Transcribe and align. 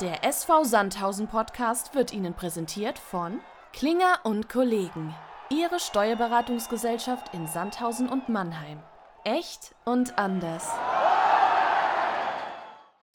Der 0.00 0.24
SV 0.24 0.62
Sandhausen 0.62 1.26
Podcast 1.26 1.92
wird 1.96 2.12
Ihnen 2.12 2.32
präsentiert 2.32 3.00
von 3.00 3.40
Klinger 3.72 4.20
und 4.22 4.48
Kollegen. 4.48 5.12
Ihre 5.50 5.80
Steuerberatungsgesellschaft 5.80 7.34
in 7.34 7.48
Sandhausen 7.48 8.08
und 8.08 8.28
Mannheim. 8.28 8.78
Echt 9.24 9.74
und 9.84 10.16
anders. 10.16 10.68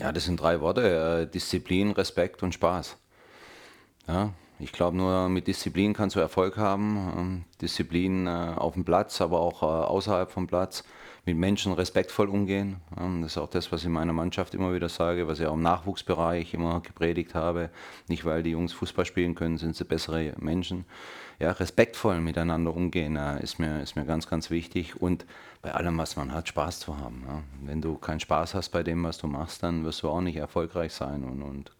Ja, 0.01 0.11
das 0.11 0.25
sind 0.25 0.41
drei 0.41 0.59
Worte. 0.59 1.21
Äh, 1.21 1.31
Disziplin, 1.31 1.91
Respekt 1.91 2.43
und 2.43 2.53
Spaß. 2.53 2.97
Ja, 4.09 4.33
ich 4.59 4.73
glaube, 4.73 4.97
nur 4.97 5.29
mit 5.29 5.47
Disziplin 5.47 5.93
kannst 5.93 6.17
du 6.17 6.19
Erfolg 6.19 6.57
haben. 6.57 7.13
Ähm, 7.17 7.45
Disziplin 7.61 8.27
äh, 8.27 8.55
auf 8.57 8.73
dem 8.73 8.83
Platz, 8.83 9.21
aber 9.21 9.39
auch 9.39 9.63
äh, 9.63 9.65
außerhalb 9.65 10.29
vom 10.29 10.47
Platz 10.47 10.83
mit 11.25 11.37
Menschen 11.37 11.71
respektvoll 11.71 12.27
umgehen. 12.27 12.77
Das 12.95 13.31
ist 13.31 13.37
auch 13.37 13.49
das, 13.49 13.71
was 13.71 13.83
ich 13.83 13.89
meiner 13.89 14.11
Mannschaft 14.11 14.53
immer 14.53 14.73
wieder 14.73 14.89
sage, 14.89 15.27
was 15.27 15.39
ich 15.39 15.45
auch 15.45 15.53
im 15.53 15.61
Nachwuchsbereich 15.61 16.53
immer 16.53 16.81
gepredigt 16.81 17.33
habe. 17.33 17.69
Nicht, 18.07 18.25
weil 18.25 18.43
die 18.43 18.51
Jungs 18.51 18.73
Fußball 18.73 19.05
spielen 19.05 19.33
können, 19.33 19.57
sind 19.57 19.75
sie 19.75 19.85
bessere 19.85 20.33
Menschen. 20.37 20.85
Ja, 21.39 21.51
respektvoll 21.51 22.19
miteinander 22.19 22.75
umgehen 22.75 23.15
ist 23.15 23.57
mir, 23.57 23.81
ist 23.81 23.95
mir 23.95 24.05
ganz, 24.05 24.27
ganz 24.27 24.49
wichtig. 24.49 25.01
Und 25.01 25.25
bei 25.61 25.73
allem, 25.73 25.97
was 25.97 26.17
man 26.17 26.33
hat, 26.33 26.49
Spaß 26.49 26.79
zu 26.79 26.97
haben. 26.97 27.25
Wenn 27.61 27.81
du 27.81 27.97
keinen 27.97 28.19
Spaß 28.19 28.53
hast 28.53 28.69
bei 28.69 28.83
dem, 28.83 29.03
was 29.03 29.17
du 29.17 29.27
machst, 29.27 29.63
dann 29.63 29.85
wirst 29.85 30.03
du 30.03 30.09
auch 30.09 30.21
nicht 30.21 30.35
erfolgreich 30.35 30.93
sein. 30.93 31.23
Und, 31.23 31.41
und 31.41 31.71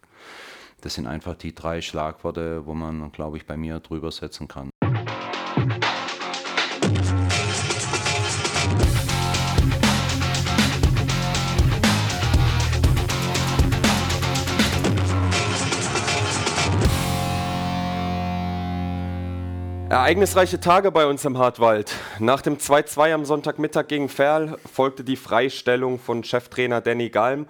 das 0.80 0.94
sind 0.94 1.06
einfach 1.06 1.34
die 1.34 1.54
drei 1.54 1.80
Schlagworte, 1.80 2.66
wo 2.66 2.74
man, 2.74 3.12
glaube 3.12 3.36
ich, 3.36 3.46
bei 3.46 3.56
mir 3.56 3.80
drüber 3.80 4.10
setzen 4.10 4.48
kann. 4.48 4.70
Ereignisreiche 20.04 20.60
Tage 20.60 20.92
bei 20.92 21.06
uns 21.06 21.24
im 21.24 21.38
Hartwald. 21.38 21.94
Nach 22.18 22.42
dem 22.42 22.58
2-2 22.58 23.14
am 23.14 23.24
Sonntagmittag 23.24 23.88
gegen 23.88 24.10
Ferl 24.10 24.58
folgte 24.70 25.02
die 25.02 25.16
Freistellung 25.16 25.98
von 25.98 26.22
Cheftrainer 26.22 26.82
Danny 26.82 27.08
Galm. 27.08 27.46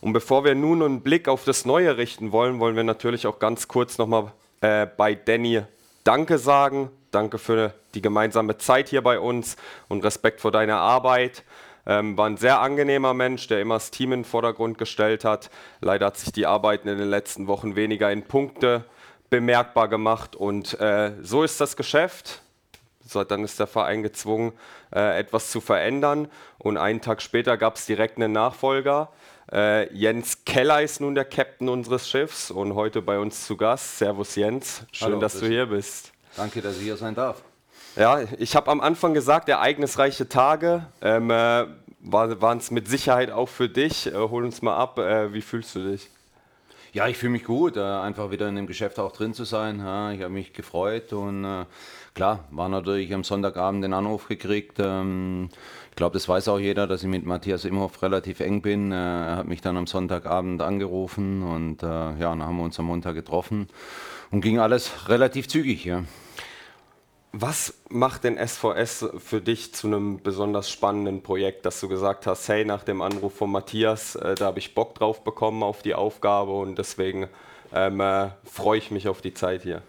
Und 0.00 0.12
bevor 0.12 0.44
wir 0.44 0.54
nun 0.54 0.84
einen 0.84 1.00
Blick 1.00 1.26
auf 1.26 1.42
das 1.42 1.64
Neue 1.64 1.96
richten 1.96 2.30
wollen, 2.30 2.60
wollen 2.60 2.76
wir 2.76 2.84
natürlich 2.84 3.26
auch 3.26 3.40
ganz 3.40 3.66
kurz 3.66 3.98
nochmal 3.98 4.30
äh, 4.60 4.86
bei 4.86 5.16
Danny 5.16 5.62
Danke 6.04 6.38
sagen. 6.38 6.90
Danke 7.10 7.38
für 7.38 7.74
die 7.94 8.02
gemeinsame 8.02 8.56
Zeit 8.56 8.88
hier 8.88 9.02
bei 9.02 9.18
uns 9.18 9.56
und 9.88 10.04
Respekt 10.04 10.40
vor 10.40 10.52
deiner 10.52 10.76
Arbeit. 10.76 11.42
Ähm, 11.88 12.16
war 12.16 12.26
ein 12.26 12.36
sehr 12.36 12.60
angenehmer 12.60 13.14
Mensch, 13.14 13.48
der 13.48 13.60
immer 13.60 13.74
das 13.74 13.90
Team 13.90 14.12
in 14.12 14.20
den 14.20 14.24
Vordergrund 14.24 14.78
gestellt 14.78 15.24
hat. 15.24 15.50
Leider 15.80 16.06
hat 16.06 16.18
sich 16.18 16.30
die 16.30 16.46
Arbeit 16.46 16.84
in 16.84 16.98
den 16.98 17.10
letzten 17.10 17.48
Wochen 17.48 17.74
weniger 17.74 18.12
in 18.12 18.22
Punkte 18.22 18.84
bemerkbar 19.30 19.88
gemacht. 19.88 20.36
Und 20.36 20.78
äh, 20.80 21.12
so 21.22 21.42
ist 21.42 21.60
das 21.60 21.76
Geschäft. 21.76 22.42
So, 23.04 23.22
dann 23.22 23.44
ist 23.44 23.60
der 23.60 23.66
Verein 23.68 24.02
gezwungen, 24.02 24.52
äh, 24.94 25.18
etwas 25.18 25.50
zu 25.50 25.60
verändern. 25.60 26.28
Und 26.58 26.76
einen 26.76 27.00
Tag 27.00 27.22
später 27.22 27.56
gab 27.56 27.76
es 27.76 27.86
direkt 27.86 28.16
einen 28.16 28.32
Nachfolger. 28.32 29.10
Äh, 29.52 29.92
Jens 29.94 30.44
Keller 30.44 30.82
ist 30.82 31.00
nun 31.00 31.14
der 31.14 31.24
Captain 31.24 31.68
unseres 31.68 32.08
Schiffs 32.08 32.50
und 32.50 32.74
heute 32.74 33.02
bei 33.02 33.18
uns 33.18 33.46
zu 33.46 33.56
Gast. 33.56 33.98
Servus 33.98 34.34
Jens, 34.34 34.82
schön, 34.90 35.06
Hallo, 35.06 35.20
dass 35.20 35.38
du 35.38 35.46
hier 35.46 35.66
bist. 35.66 36.12
Danke, 36.36 36.60
dass 36.60 36.76
ich 36.76 36.82
hier 36.82 36.96
sein 36.96 37.14
darf. 37.14 37.42
Ja, 37.94 38.20
ich 38.38 38.56
habe 38.56 38.70
am 38.70 38.80
Anfang 38.80 39.14
gesagt, 39.14 39.48
ereignisreiche 39.48 40.28
Tage. 40.28 40.86
Ähm, 41.00 41.30
äh, 41.30 41.66
waren 42.00 42.58
es 42.58 42.70
mit 42.70 42.88
Sicherheit 42.88 43.30
auch 43.30 43.48
für 43.48 43.68
dich. 43.68 44.06
Äh, 44.06 44.14
hol 44.14 44.44
uns 44.44 44.62
mal 44.62 44.76
ab, 44.76 44.98
äh, 44.98 45.32
wie 45.32 45.42
fühlst 45.42 45.74
du 45.76 45.90
dich? 45.90 46.10
Ja, 46.96 47.06
ich 47.08 47.18
fühle 47.18 47.32
mich 47.32 47.44
gut, 47.44 47.76
äh, 47.76 47.82
einfach 47.82 48.30
wieder 48.30 48.48
in 48.48 48.56
dem 48.56 48.66
Geschäft 48.66 48.98
auch 48.98 49.12
drin 49.12 49.34
zu 49.34 49.44
sein. 49.44 49.80
Ich 50.14 50.22
habe 50.22 50.30
mich 50.30 50.54
gefreut 50.54 51.12
und 51.12 51.44
äh, 51.44 51.66
klar, 52.14 52.44
war 52.50 52.70
natürlich 52.70 53.12
am 53.12 53.22
Sonntagabend 53.22 53.84
den 53.84 53.92
Anruf 53.92 54.28
gekriegt. 54.28 54.78
Ähm, 54.78 55.50
ich 55.90 55.96
glaube, 55.96 56.14
das 56.14 56.26
weiß 56.26 56.48
auch 56.48 56.58
jeder, 56.58 56.86
dass 56.86 57.02
ich 57.02 57.08
mit 57.10 57.26
Matthias 57.26 57.66
Imhoff 57.66 58.00
relativ 58.00 58.40
eng 58.40 58.62
bin. 58.62 58.92
Äh, 58.92 58.94
er 58.94 59.36
hat 59.36 59.46
mich 59.46 59.60
dann 59.60 59.76
am 59.76 59.86
Sonntagabend 59.86 60.62
angerufen 60.62 61.42
und 61.42 61.82
ja, 61.82 62.14
dann 62.14 62.42
haben 62.42 62.56
wir 62.56 62.64
uns 62.64 62.78
am 62.78 62.86
Montag 62.86 63.14
getroffen 63.14 63.68
und 64.30 64.40
ging 64.40 64.58
alles 64.58 65.10
relativ 65.10 65.48
zügig. 65.48 65.84
Ja. 65.84 66.02
Was 67.38 67.74
macht 67.90 68.24
denn 68.24 68.38
SVS 68.38 69.10
für 69.18 69.42
dich 69.42 69.74
zu 69.74 69.88
einem 69.88 70.22
besonders 70.22 70.70
spannenden 70.70 71.22
Projekt, 71.22 71.66
dass 71.66 71.78
du 71.80 71.86
gesagt 71.86 72.26
hast, 72.26 72.48
hey, 72.48 72.64
nach 72.64 72.82
dem 72.82 73.02
Anruf 73.02 73.34
von 73.34 73.52
Matthias, 73.52 74.14
äh, 74.14 74.34
da 74.36 74.46
habe 74.46 74.58
ich 74.58 74.74
Bock 74.74 74.94
drauf 74.94 75.22
bekommen 75.22 75.62
auf 75.62 75.82
die 75.82 75.94
Aufgabe 75.94 76.52
und 76.52 76.78
deswegen 76.78 77.28
ähm, 77.74 78.00
äh, 78.00 78.28
freue 78.44 78.78
ich 78.78 78.90
mich 78.90 79.06
auf 79.06 79.20
die 79.20 79.34
Zeit 79.34 79.64
hier? 79.64 79.82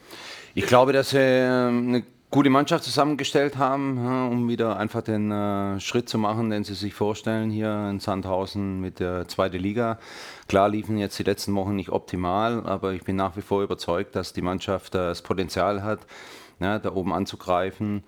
Ich 0.55 0.65
glaube, 0.65 0.91
dass 0.91 1.11
sie 1.11 1.19
äh, 1.19 1.67
eine 1.69 2.03
gute 2.31 2.49
Mannschaft 2.49 2.83
zusammengestellt 2.83 3.55
haben, 3.55 3.97
um 4.29 4.49
wieder 4.49 4.75
einfach 4.75 5.01
den 5.01 5.31
äh, 5.31 5.79
Schritt 5.79 6.09
zu 6.09 6.17
machen, 6.17 6.49
den 6.49 6.65
sie 6.65 6.73
sich 6.73 6.93
vorstellen 6.93 7.49
hier 7.49 7.87
in 7.89 8.01
Sandhausen 8.01 8.81
mit 8.81 8.99
der 8.99 9.25
zweiten 9.29 9.59
Liga. 9.59 9.99
Klar 10.49 10.67
liefen 10.67 10.97
jetzt 10.97 11.17
die 11.17 11.23
letzten 11.23 11.55
Wochen 11.55 11.77
nicht 11.77 11.91
optimal, 11.91 12.65
aber 12.65 12.91
ich 12.91 13.05
bin 13.05 13.15
nach 13.15 13.37
wie 13.37 13.41
vor 13.41 13.63
überzeugt, 13.63 14.17
dass 14.17 14.33
die 14.33 14.41
Mannschaft 14.41 14.95
äh, 14.95 14.97
das 14.97 15.21
Potenzial 15.21 15.81
hat, 15.81 16.01
ne, 16.59 16.79
da 16.81 16.93
oben 16.93 17.13
anzugreifen. 17.13 18.03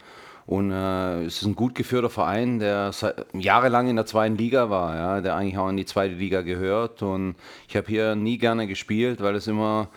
Und 0.45 0.71
äh, 0.71 1.25
es 1.25 1.41
ist 1.41 1.45
ein 1.45 1.55
gut 1.55 1.75
geführter 1.75 2.09
Verein, 2.09 2.57
der 2.57 2.91
jahrelang 3.33 3.87
in 3.87 3.95
der 3.95 4.07
zweiten 4.07 4.35
Liga 4.35 4.71
war, 4.71 4.95
ja, 4.95 5.21
der 5.21 5.35
eigentlich 5.35 5.59
auch 5.59 5.69
in 5.69 5.77
die 5.77 5.85
zweite 5.85 6.15
Liga 6.15 6.41
gehört. 6.41 7.03
Und 7.03 7.35
ich 7.67 7.75
habe 7.77 7.85
hier 7.87 8.15
nie 8.15 8.39
gerne 8.39 8.65
gespielt, 8.65 9.21
weil 9.21 9.35
es 9.35 9.45
immer 9.45 9.89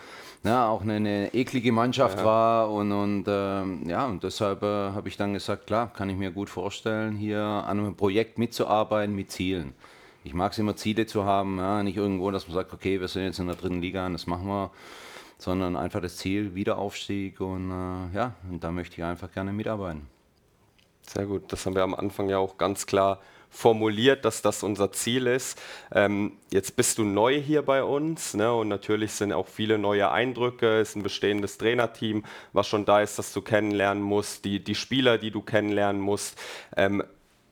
ja, 0.44 0.68
auch 0.68 0.82
eine, 0.82 0.94
eine 0.94 1.34
eklige 1.34 1.72
Mannschaft 1.72 2.18
ja. 2.18 2.24
war. 2.24 2.70
Und, 2.70 2.92
und 2.92 3.28
äh, 3.28 3.88
ja, 3.88 4.06
und 4.06 4.24
deshalb 4.24 4.62
äh, 4.62 4.66
habe 4.66 5.08
ich 5.08 5.16
dann 5.16 5.32
gesagt, 5.32 5.66
klar, 5.66 5.90
kann 5.92 6.10
ich 6.10 6.16
mir 6.16 6.30
gut 6.30 6.50
vorstellen, 6.50 7.16
hier 7.16 7.40
an 7.40 7.78
einem 7.78 7.94
Projekt 7.94 8.38
mitzuarbeiten 8.38 9.14
mit 9.14 9.30
Zielen. 9.30 9.72
Ich 10.24 10.34
mag 10.34 10.52
es 10.52 10.58
immer, 10.58 10.76
Ziele 10.76 11.06
zu 11.06 11.24
haben, 11.24 11.58
ja, 11.58 11.82
nicht 11.82 11.96
irgendwo, 11.96 12.30
dass 12.30 12.46
man 12.46 12.54
sagt, 12.54 12.72
okay, 12.72 13.00
wir 13.00 13.08
sind 13.08 13.24
jetzt 13.24 13.38
in 13.38 13.46
der 13.46 13.56
dritten 13.56 13.80
Liga 13.80 14.06
und 14.06 14.12
das 14.12 14.26
machen 14.26 14.46
wir 14.46 14.70
sondern 15.42 15.76
einfach 15.76 16.00
das 16.00 16.16
Ziel, 16.16 16.54
Wiederaufstieg 16.54 17.40
und 17.40 17.70
äh, 17.70 18.16
ja, 18.16 18.34
und 18.48 18.62
da 18.62 18.70
möchte 18.70 18.96
ich 18.96 19.04
einfach 19.04 19.30
gerne 19.32 19.52
mitarbeiten. 19.52 20.06
Sehr 21.02 21.26
gut, 21.26 21.52
das 21.52 21.66
haben 21.66 21.74
wir 21.74 21.82
am 21.82 21.94
Anfang 21.94 22.28
ja 22.28 22.38
auch 22.38 22.56
ganz 22.58 22.86
klar 22.86 23.20
formuliert, 23.50 24.24
dass 24.24 24.40
das 24.40 24.62
unser 24.62 24.92
Ziel 24.92 25.26
ist. 25.26 25.60
Ähm, 25.92 26.38
jetzt 26.50 26.76
bist 26.76 26.96
du 26.98 27.04
neu 27.04 27.40
hier 27.40 27.62
bei 27.62 27.82
uns 27.82 28.34
ne, 28.34 28.54
und 28.54 28.68
natürlich 28.68 29.12
sind 29.12 29.32
auch 29.32 29.48
viele 29.48 29.78
neue 29.78 30.10
Eindrücke. 30.10 30.80
Es 30.80 30.90
ist 30.90 30.96
ein 30.96 31.02
bestehendes 31.02 31.58
Trainerteam, 31.58 32.24
was 32.52 32.68
schon 32.68 32.84
da 32.84 33.02
ist, 33.02 33.18
das 33.18 33.32
du 33.32 33.42
kennenlernen 33.42 34.02
musst, 34.02 34.44
die, 34.44 34.62
die 34.62 34.76
Spieler, 34.76 35.18
die 35.18 35.32
du 35.32 35.42
kennenlernen 35.42 36.00
musst. 36.00 36.38
Ähm, 36.76 37.02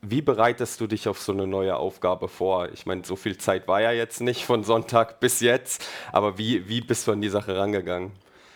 wie 0.01 0.21
bereitest 0.21 0.81
du 0.81 0.87
dich 0.87 1.07
auf 1.07 1.21
so 1.21 1.31
eine 1.31 1.45
neue 1.45 1.75
Aufgabe 1.75 2.27
vor? 2.27 2.69
Ich 2.73 2.85
meine, 2.85 3.03
so 3.05 3.15
viel 3.15 3.37
Zeit 3.37 3.67
war 3.67 3.81
ja 3.81 3.91
jetzt 3.91 4.21
nicht 4.21 4.45
von 4.45 4.63
Sonntag 4.63 5.19
bis 5.19 5.39
jetzt, 5.41 5.85
aber 6.11 6.37
wie, 6.37 6.67
wie 6.67 6.81
bist 6.81 7.07
du 7.07 7.11
an 7.11 7.21
die 7.21 7.29
Sache 7.29 7.55
rangegangen? 7.55 8.11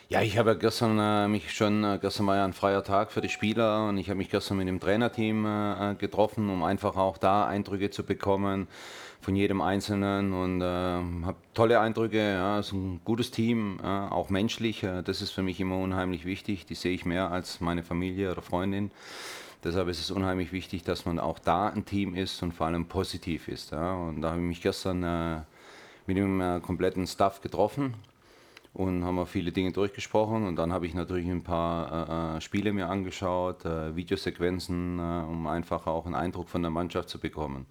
Ja, 0.08 0.22
ich 0.22 0.38
habe 0.38 0.58
gestern 0.58 1.00
äh, 1.00 1.28
mich 1.28 1.52
schon, 1.54 1.84
äh, 1.84 1.98
gestern 2.00 2.28
war 2.28 2.36
ja 2.36 2.46
ein 2.46 2.54
freier 2.54 2.84
Tag 2.84 3.12
für 3.12 3.22
die 3.22 3.30
Spieler 3.30 3.88
und 3.90 3.98
ich 3.98 4.10
habe 4.10 4.18
mich 4.18 4.30
gestern 4.30 4.58
mit 4.58 4.68
dem 4.68 4.80
Trainerteam 4.80 5.46
äh, 5.46 5.92
äh 5.92 5.96
getroffen, 5.96 6.50
um 6.50 6.64
einfach 6.64 6.96
auch 6.96 7.18
da 7.18 7.48
Eindrücke 7.48 7.90
zu 7.90 8.04
bekommen 8.04 8.68
von 9.22 9.36
jedem 9.36 9.62
Einzelnen 9.62 10.34
und 10.34 10.62
äh, 10.62 10.66
habe 10.66 11.38
tolle 11.56 11.80
Eindrücke. 11.80 12.20
Ja, 12.20 12.60
es 12.60 12.68
ist 12.68 12.74
ein 12.74 13.02
gutes 13.04 13.32
Team, 13.32 13.80
äh, 13.84 13.88
auch 13.88 14.30
menschlich. 14.30 14.86
das 15.04 15.24
ist 15.24 15.32
für 15.32 15.42
mich 15.42 15.60
immer 15.60 15.78
unheimlich 15.80 16.26
wichtig. 16.26 16.68
Die 16.68 16.76
sehe 16.76 16.94
ich 16.94 17.06
mehr 17.06 17.32
als 17.32 17.60
meine 17.60 17.82
Familie 17.82 18.32
oder 18.32 18.44
Freundin. 18.44 18.92
Deshalb 19.66 19.88
ist 19.88 20.00
es 20.00 20.12
unheimlich 20.12 20.52
wichtig, 20.52 20.84
dass 20.84 21.06
man 21.06 21.18
auch 21.18 21.40
da 21.40 21.70
ein 21.70 21.86
Team 21.86 22.14
ist 22.14 22.44
und 22.44 22.52
vor 22.52 22.68
allem 22.68 22.86
positiv 22.86 23.48
ist. 23.48 23.72
Ja. 23.72 23.96
Und 23.96 24.22
da 24.22 24.30
habe 24.30 24.40
ich 24.40 24.46
mich 24.48 24.62
gestern 24.62 25.02
äh, 25.02 25.42
mit 26.06 26.18
dem 26.18 26.40
äh, 26.40 26.60
kompletten 26.60 27.08
Staff 27.08 27.42
getroffen 27.42 27.96
und 28.76 29.04
haben 29.04 29.16
wir 29.16 29.26
viele 29.26 29.52
Dinge 29.52 29.72
durchgesprochen. 29.72 30.46
Und 30.46 30.56
dann 30.58 30.72
habe 30.72 30.86
ich 30.86 30.94
natürlich 30.94 31.28
ein 31.28 31.42
paar 31.42 32.36
äh, 32.36 32.38
äh 32.38 32.42
Spiele 32.42 32.74
mir 32.74 32.90
angeschaut, 32.90 33.66
äh, 33.66 33.96
Videosequenzen, 33.96 35.00
äh, 35.00 35.02
um 35.28 35.48
einfach 35.48 35.88
auch 35.88 36.06
einen 36.06 36.14
Eindruck 36.14 36.48
von 36.48 36.62
der 36.62 36.70
Mannschaft 36.70 37.10
zu 37.10 37.18
bekommen. 37.20 37.66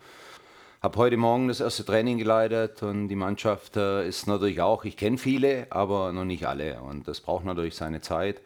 Habe 0.83 0.99
heute 0.99 1.17
Morgen 1.17 1.47
das 1.47 1.61
erste 1.61 1.85
Training 1.85 2.19
geleitet 2.19 2.83
und 2.83 3.07
die 3.07 3.15
Mannschaft 3.15 3.77
ist 3.77 4.27
natürlich 4.27 4.61
auch, 4.61 4.85
ich 4.85 4.99
kenne 4.99 5.17
viele, 5.17 5.69
aber 5.71 6.13
noch 6.13 6.27
nicht 6.27 6.47
alle. 6.47 6.81
Und 6.81 7.09
das 7.09 7.21
braucht 7.21 7.45
natürlich 7.45 7.77
seine 7.77 8.03
Zeit. 8.03 8.43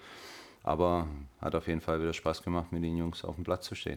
Aber 0.69 1.07
hat 1.41 1.55
auf 1.55 1.67
jeden 1.67 1.81
Fall 1.81 1.99
wieder 1.99 2.13
Spaß 2.13 2.43
gemacht, 2.43 2.73
mit 2.73 2.83
den 2.83 2.95
Jungs 2.95 3.25
auf 3.25 3.37
dem 3.37 3.45
Platz 3.45 3.65
zu 3.65 3.75
stehen. 3.75 3.97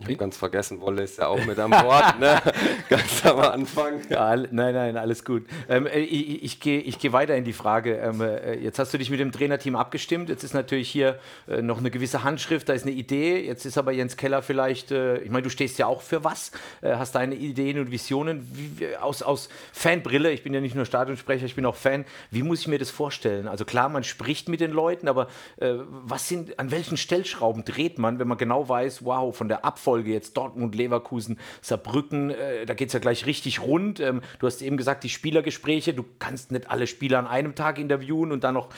Ich 0.00 0.06
habe 0.06 0.16
ganz 0.16 0.38
vergessen, 0.38 0.80
Wolle 0.80 1.02
ist 1.02 1.18
ja 1.18 1.26
auch 1.26 1.44
mit 1.44 1.58
an 1.58 1.70
Bord, 1.70 2.18
ne? 2.18 2.40
ganz 2.88 3.26
am 3.26 3.38
Anfang. 3.40 4.00
Ja, 4.08 4.34
nein, 4.34 4.74
nein, 4.74 4.96
alles 4.96 5.26
gut. 5.26 5.44
Ähm, 5.68 5.86
äh, 5.86 5.98
ich, 5.98 6.42
ich 6.42 6.60
gehe 6.60 6.80
ich 6.80 6.98
geh 6.98 7.12
weiter 7.12 7.36
in 7.36 7.44
die 7.44 7.52
Frage. 7.52 7.96
Ähm, 7.96 8.22
äh, 8.22 8.54
jetzt 8.54 8.78
hast 8.78 8.94
du 8.94 8.98
dich 8.98 9.10
mit 9.10 9.20
dem 9.20 9.30
Trainerteam 9.30 9.76
abgestimmt. 9.76 10.30
Jetzt 10.30 10.42
ist 10.42 10.54
natürlich 10.54 10.88
hier 10.88 11.18
äh, 11.46 11.60
noch 11.60 11.78
eine 11.78 11.90
gewisse 11.90 12.24
Handschrift, 12.24 12.70
da 12.70 12.72
ist 12.72 12.86
eine 12.86 12.94
Idee. 12.94 13.44
Jetzt 13.44 13.66
ist 13.66 13.76
aber 13.76 13.92
Jens 13.92 14.16
Keller 14.16 14.40
vielleicht, 14.40 14.90
äh, 14.90 15.18
ich 15.18 15.30
meine, 15.30 15.42
du 15.42 15.50
stehst 15.50 15.78
ja 15.78 15.86
auch 15.86 16.00
für 16.00 16.24
was, 16.24 16.50
äh, 16.80 16.94
hast 16.94 17.14
deine 17.14 17.34
Ideen 17.34 17.78
und 17.78 17.90
Visionen 17.90 18.48
wie, 18.54 18.96
aus, 18.96 19.22
aus 19.22 19.50
Fanbrille. 19.74 20.32
Ich 20.32 20.42
bin 20.42 20.54
ja 20.54 20.62
nicht 20.62 20.74
nur 20.74 20.86
Stadionsprecher, 20.86 21.44
ich 21.44 21.56
bin 21.56 21.66
auch 21.66 21.76
Fan. 21.76 22.06
Wie 22.30 22.42
muss 22.42 22.60
ich 22.60 22.68
mir 22.68 22.78
das 22.78 22.90
vorstellen? 22.90 23.46
Also 23.48 23.66
klar, 23.66 23.90
man 23.90 24.04
spricht 24.04 24.48
mit 24.48 24.60
den 24.60 24.70
Leuten, 24.70 25.08
aber 25.08 25.28
äh, 25.58 25.74
was 25.90 26.26
sind, 26.26 26.58
an 26.58 26.70
welchen 26.70 26.96
Stellschrauben 26.96 27.66
dreht 27.66 27.98
man, 27.98 28.18
wenn 28.18 28.28
man 28.28 28.38
genau 28.38 28.66
weiß, 28.66 29.04
wow, 29.04 29.36
von 29.36 29.48
der 29.48 29.62
Abfolge 29.66 29.89
Abfolge 29.90 30.12
jetzt 30.12 30.36
Dortmund, 30.36 30.76
Leverkusen, 30.76 31.36
Saarbrücken, 31.62 32.30
äh, 32.30 32.64
da 32.64 32.74
geht 32.74 32.88
es 32.88 32.92
ja 32.92 33.00
gleich 33.00 33.26
richtig 33.26 33.60
rund. 33.60 33.98
Ähm, 33.98 34.22
du 34.38 34.46
hast 34.46 34.62
eben 34.62 34.76
gesagt, 34.76 35.02
die 35.02 35.08
Spielergespräche, 35.08 35.94
du 35.94 36.04
kannst 36.20 36.52
nicht 36.52 36.70
alle 36.70 36.86
Spieler 36.86 37.18
an 37.18 37.26
einem 37.26 37.56
Tag 37.56 37.76
interviewen 37.78 38.30
und 38.30 38.44
dann 38.44 38.54
noch 38.54 38.68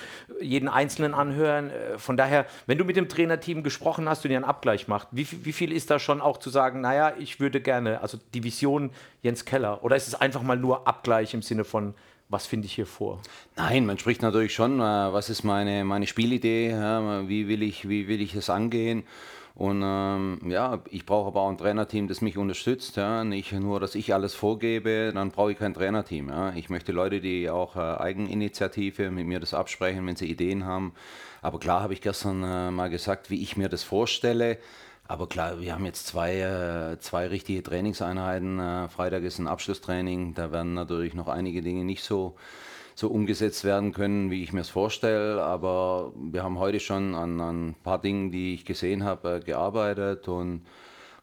jeden 0.41 0.71
Einzelnen 0.71 1.13
anhören. 1.13 1.69
Äh, 1.69 1.99
von 1.99 2.17
daher, 2.17 2.47
wenn 2.67 2.79
du 2.79 2.85
mit 2.85 2.97
dem 2.97 3.11
Trainerteam 3.11 3.63
gesprochen 3.63 4.09
hast 4.09 4.25
und 4.25 4.31
dir 4.31 4.37
einen 4.37 4.47
Abgleich 4.47 4.89
macht, 4.89 5.09
wie, 5.11 5.27
wie 5.45 5.53
viel 5.53 5.71
ist 5.71 5.91
da 5.91 5.99
schon 5.99 6.23
auch 6.23 6.39
zu 6.39 6.49
sagen, 6.49 6.81
naja, 6.81 7.13
ich 7.19 7.41
würde 7.41 7.61
gerne, 7.61 8.01
also 8.01 8.19
die 8.33 8.43
Vision 8.43 8.91
Jens 9.21 9.45
Keller, 9.45 9.85
oder 9.85 9.97
ist 9.97 10.09
es 10.09 10.15
einfach 10.15 10.43
mal 10.43 10.57
nur 10.57 10.89
Abgleich 10.89 11.35
im 11.35 11.43
Sinne 11.43 11.65
von, 11.65 11.93
was 12.31 12.47
finde 12.47 12.65
ich 12.65 12.73
hier 12.73 12.87
vor? 12.87 13.21
Nein, 13.57 13.85
man 13.85 13.99
spricht 13.99 14.23
natürlich 14.23 14.55
schon, 14.55 14.81
äh, 14.81 14.83
was 15.13 15.29
ist 15.29 15.45
meine, 15.45 15.85
meine 15.85 16.07
Spielidee, 16.07 16.71
wie, 17.27 17.49
will 17.49 17.63
ich, 17.63 17.87
wie 17.87 18.09
will 18.09 18.23
ich 18.23 18.35
es 18.35 18.49
angehen. 18.49 19.05
Und 19.55 19.83
ähm, 19.85 20.41
ja, 20.49 20.81
ich 20.89 21.05
brauche 21.05 21.29
aber 21.29 21.43
auch 21.43 21.51
ein 21.51 21.59
Trainerteam, 21.59 22.09
das 22.09 22.23
mich 22.23 22.39
unterstützt. 22.39 22.97
Ja. 22.97 23.23
Nicht 23.25 23.53
nur, 23.53 23.81
dass 23.81 23.95
ich 23.95 24.15
alles 24.15 24.35
vorgebe, 24.35 25.13
dann 25.15 25.31
brauche 25.31 25.53
ich 25.53 25.59
kein 25.59 25.75
Trainerteam. 25.75 26.29
Ja. 26.29 26.53
Ich 26.55 26.71
möchte 26.71 26.93
Leute, 26.93 27.21
die 27.21 27.51
auch 27.51 27.77
äh, 27.77 27.81
Eigeninitiative 27.81 29.11
mit 29.11 29.27
mir 29.27 29.41
das 29.41 29.55
absprechen, 29.55 30.07
wenn 30.07 30.17
sie 30.17 30.31
Ideen 30.31 30.65
haben. 30.65 30.95
Aber 31.43 31.59
klar 31.59 31.83
habe 31.83 31.93
ich 31.93 32.01
gestern 32.01 32.43
äh, 32.43 32.71
mal 32.71 32.89
gesagt, 32.89 33.31
wie 33.31 33.43
ich 33.43 33.57
mir 33.57 33.69
das 33.69 33.83
vorstelle. 33.83 34.59
Aber 35.07 35.29
klar, 35.29 35.61
wir 35.61 35.75
haben 35.75 35.85
jetzt 35.85 36.07
zwei, 36.07 36.39
äh, 36.41 36.99
zwei 37.01 37.27
richtige 37.27 37.63
Trainingseinheiten. 37.63 38.59
Äh, 38.59 38.89
Freitag 38.89 39.23
ist 39.25 39.39
ein 39.39 39.49
Abschlusstraining. 39.49 40.33
Da 40.35 40.53
werden 40.53 40.73
natürlich 40.73 41.13
noch 41.13 41.29
einige 41.29 41.61
Dinge 41.61 41.85
nicht 41.85 42.03
so 42.03 42.37
so 42.95 43.09
umgesetzt 43.09 43.65
werden 43.65 43.93
können, 43.93 44.31
wie 44.31 44.43
ich 44.43 44.53
mir 44.53 44.61
es 44.61 44.69
vorstelle. 44.69 45.43
Aber 45.43 46.13
wir 46.17 46.43
haben 46.43 46.59
heute 46.59 46.81
schon 46.81 47.15
an, 47.15 47.41
an 47.41 47.69
ein 47.69 47.75
paar 47.83 48.01
Dingen, 48.01 48.31
die 48.31 48.55
ich 48.55 48.65
gesehen 48.65 49.05
habe, 49.05 49.37
äh, 49.37 49.41
gearbeitet 49.41 50.29
und 50.29 50.63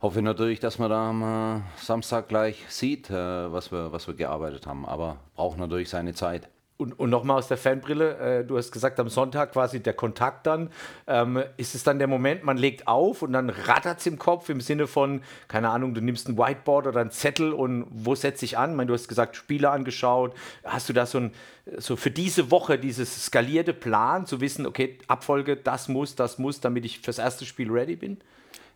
hoffe 0.02 0.22
natürlich, 0.22 0.60
dass 0.60 0.80
man 0.80 0.90
da 0.90 1.10
am 1.10 1.64
Samstag 1.78 2.28
gleich 2.30 2.64
sieht, 2.70 3.10
äh, 3.10 3.52
was, 3.52 3.72
wir, 3.72 3.92
was 3.92 4.08
wir 4.08 4.14
gearbeitet 4.14 4.68
haben. 4.68 4.86
Aber 4.86 5.18
braucht 5.36 5.58
natürlich 5.58 5.90
seine 5.90 6.14
Zeit. 6.14 6.50
Und, 6.82 6.98
und 6.98 7.10
nochmal 7.10 7.38
aus 7.38 7.50
der 7.50 7.58
Fanbrille, 7.58 8.18
äh, 8.20 8.46
du 8.46 8.58
hast 8.58 8.72
gesagt, 8.72 9.02
am 9.02 9.10
Sonntag 9.10 9.52
quasi 9.52 9.82
der 9.82 9.92
Kontakt 9.92 10.48
dann. 10.48 10.70
Ähm, 11.08 11.44
ist 11.58 11.76
es 11.76 11.84
dann 11.84 12.00
der 12.00 12.08
Moment, 12.08 12.46
man 12.46 12.56
legt 12.56 12.88
auf 12.88 13.22
und 13.22 13.34
dann 13.34 13.50
rattert 13.50 14.00
es 14.00 14.06
im 14.06 14.18
Kopf 14.18 14.48
im 14.48 14.62
Sinne 14.62 14.88
von, 14.88 15.22
keine 15.50 15.72
Ahnung, 15.72 15.94
du 15.94 16.00
nimmst 16.00 16.30
ein 16.30 16.38
Whiteboard 16.38 16.88
oder 16.88 17.02
einen 17.02 17.12
Zettel 17.12 17.52
und 17.52 17.86
wo 17.90 18.16
setze 18.16 18.46
ich 18.46 18.58
an? 18.58 18.72
Ich 18.72 18.78
meine, 18.78 18.88
du 18.88 18.94
hast 18.94 19.10
gesagt, 19.10 19.36
Spiele 19.36 19.70
angeschaut. 19.72 20.34
Hast 20.64 20.88
du 20.88 20.94
da 20.94 21.06
so 21.06 21.18
ein, 21.18 21.34
so 21.80 21.98
für 21.98 22.12
diese 22.12 22.50
Woche 22.50 22.80
dieses 22.80 23.26
skalierte 23.26 23.74
Plan, 23.74 24.26
zu 24.26 24.40
wissen, 24.40 24.66
okay, 24.66 25.00
Abfolge, 25.10 25.58
das 25.58 25.90
muss, 25.90 26.16
das 26.16 26.40
muss, 26.40 26.62
damit 26.62 26.86
ich 26.86 27.02
fürs 27.02 27.20
erste 27.20 27.44
Spiel 27.44 27.70
ready 27.70 27.98
bin? 27.98 28.22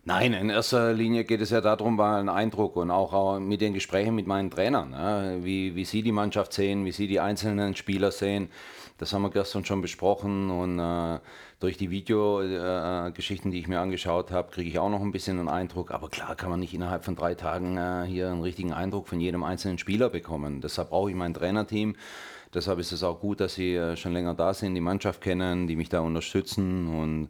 Nein, 0.06 0.34
in 0.34 0.50
erster 0.50 0.92
Linie 0.92 1.24
geht 1.24 1.40
es 1.40 1.48
ja 1.48 1.62
darum, 1.62 1.96
war 1.96 2.18
ein 2.18 2.28
Eindruck 2.28 2.76
und 2.76 2.90
auch, 2.90 3.38
mit 3.38 3.62
den 3.62 3.72
Gesprächen 3.72 4.14
mit 4.14 4.26
meinen 4.26 4.50
Trainern, 4.50 4.92
ja, 4.92 5.42
wie, 5.42 5.74
wie 5.76 5.86
sie 5.86 6.02
die 6.02 6.12
Mannschaft 6.12 6.52
sehen, 6.52 6.84
wie 6.84 6.92
sie 6.92 7.06
die 7.06 7.20
einzelnen 7.20 7.74
Spieler 7.74 8.10
sehen. 8.10 8.50
Das 8.98 9.14
haben 9.14 9.22
wir 9.22 9.30
gestern 9.30 9.64
schon 9.64 9.80
besprochen 9.80 10.50
und 10.50 10.78
äh, 10.78 11.20
durch 11.58 11.78
die 11.78 11.90
Videogeschichten, 11.90 13.50
die 13.50 13.58
ich 13.58 13.66
mir 13.66 13.80
angeschaut 13.80 14.30
habe, 14.30 14.50
kriege 14.52 14.68
ich 14.68 14.78
auch 14.78 14.90
noch 14.90 15.00
ein 15.00 15.10
bisschen 15.10 15.38
einen 15.38 15.48
Eindruck. 15.48 15.90
Aber 15.90 16.10
klar 16.10 16.36
kann 16.36 16.50
man 16.50 16.60
nicht 16.60 16.74
innerhalb 16.74 17.04
von 17.04 17.16
drei 17.16 17.34
Tagen 17.34 17.78
äh, 17.78 18.04
hier 18.06 18.30
einen 18.30 18.42
richtigen 18.42 18.74
Eindruck 18.74 19.08
von 19.08 19.20
jedem 19.20 19.42
einzelnen 19.42 19.78
Spieler 19.78 20.10
bekommen. 20.10 20.60
Deshalb 20.60 20.90
brauche 20.90 21.10
ich 21.10 21.16
mein 21.16 21.32
Trainerteam. 21.32 21.96
Deshalb 22.52 22.78
ist 22.78 22.92
es 22.92 23.02
auch 23.02 23.20
gut, 23.20 23.40
dass 23.40 23.54
sie 23.54 23.74
äh, 23.74 23.96
schon 23.96 24.12
länger 24.12 24.34
da 24.34 24.52
sind, 24.52 24.74
die 24.74 24.82
Mannschaft 24.82 25.22
kennen, 25.22 25.66
die 25.66 25.76
mich 25.76 25.88
da 25.88 26.00
unterstützen 26.00 26.88
und 26.88 27.28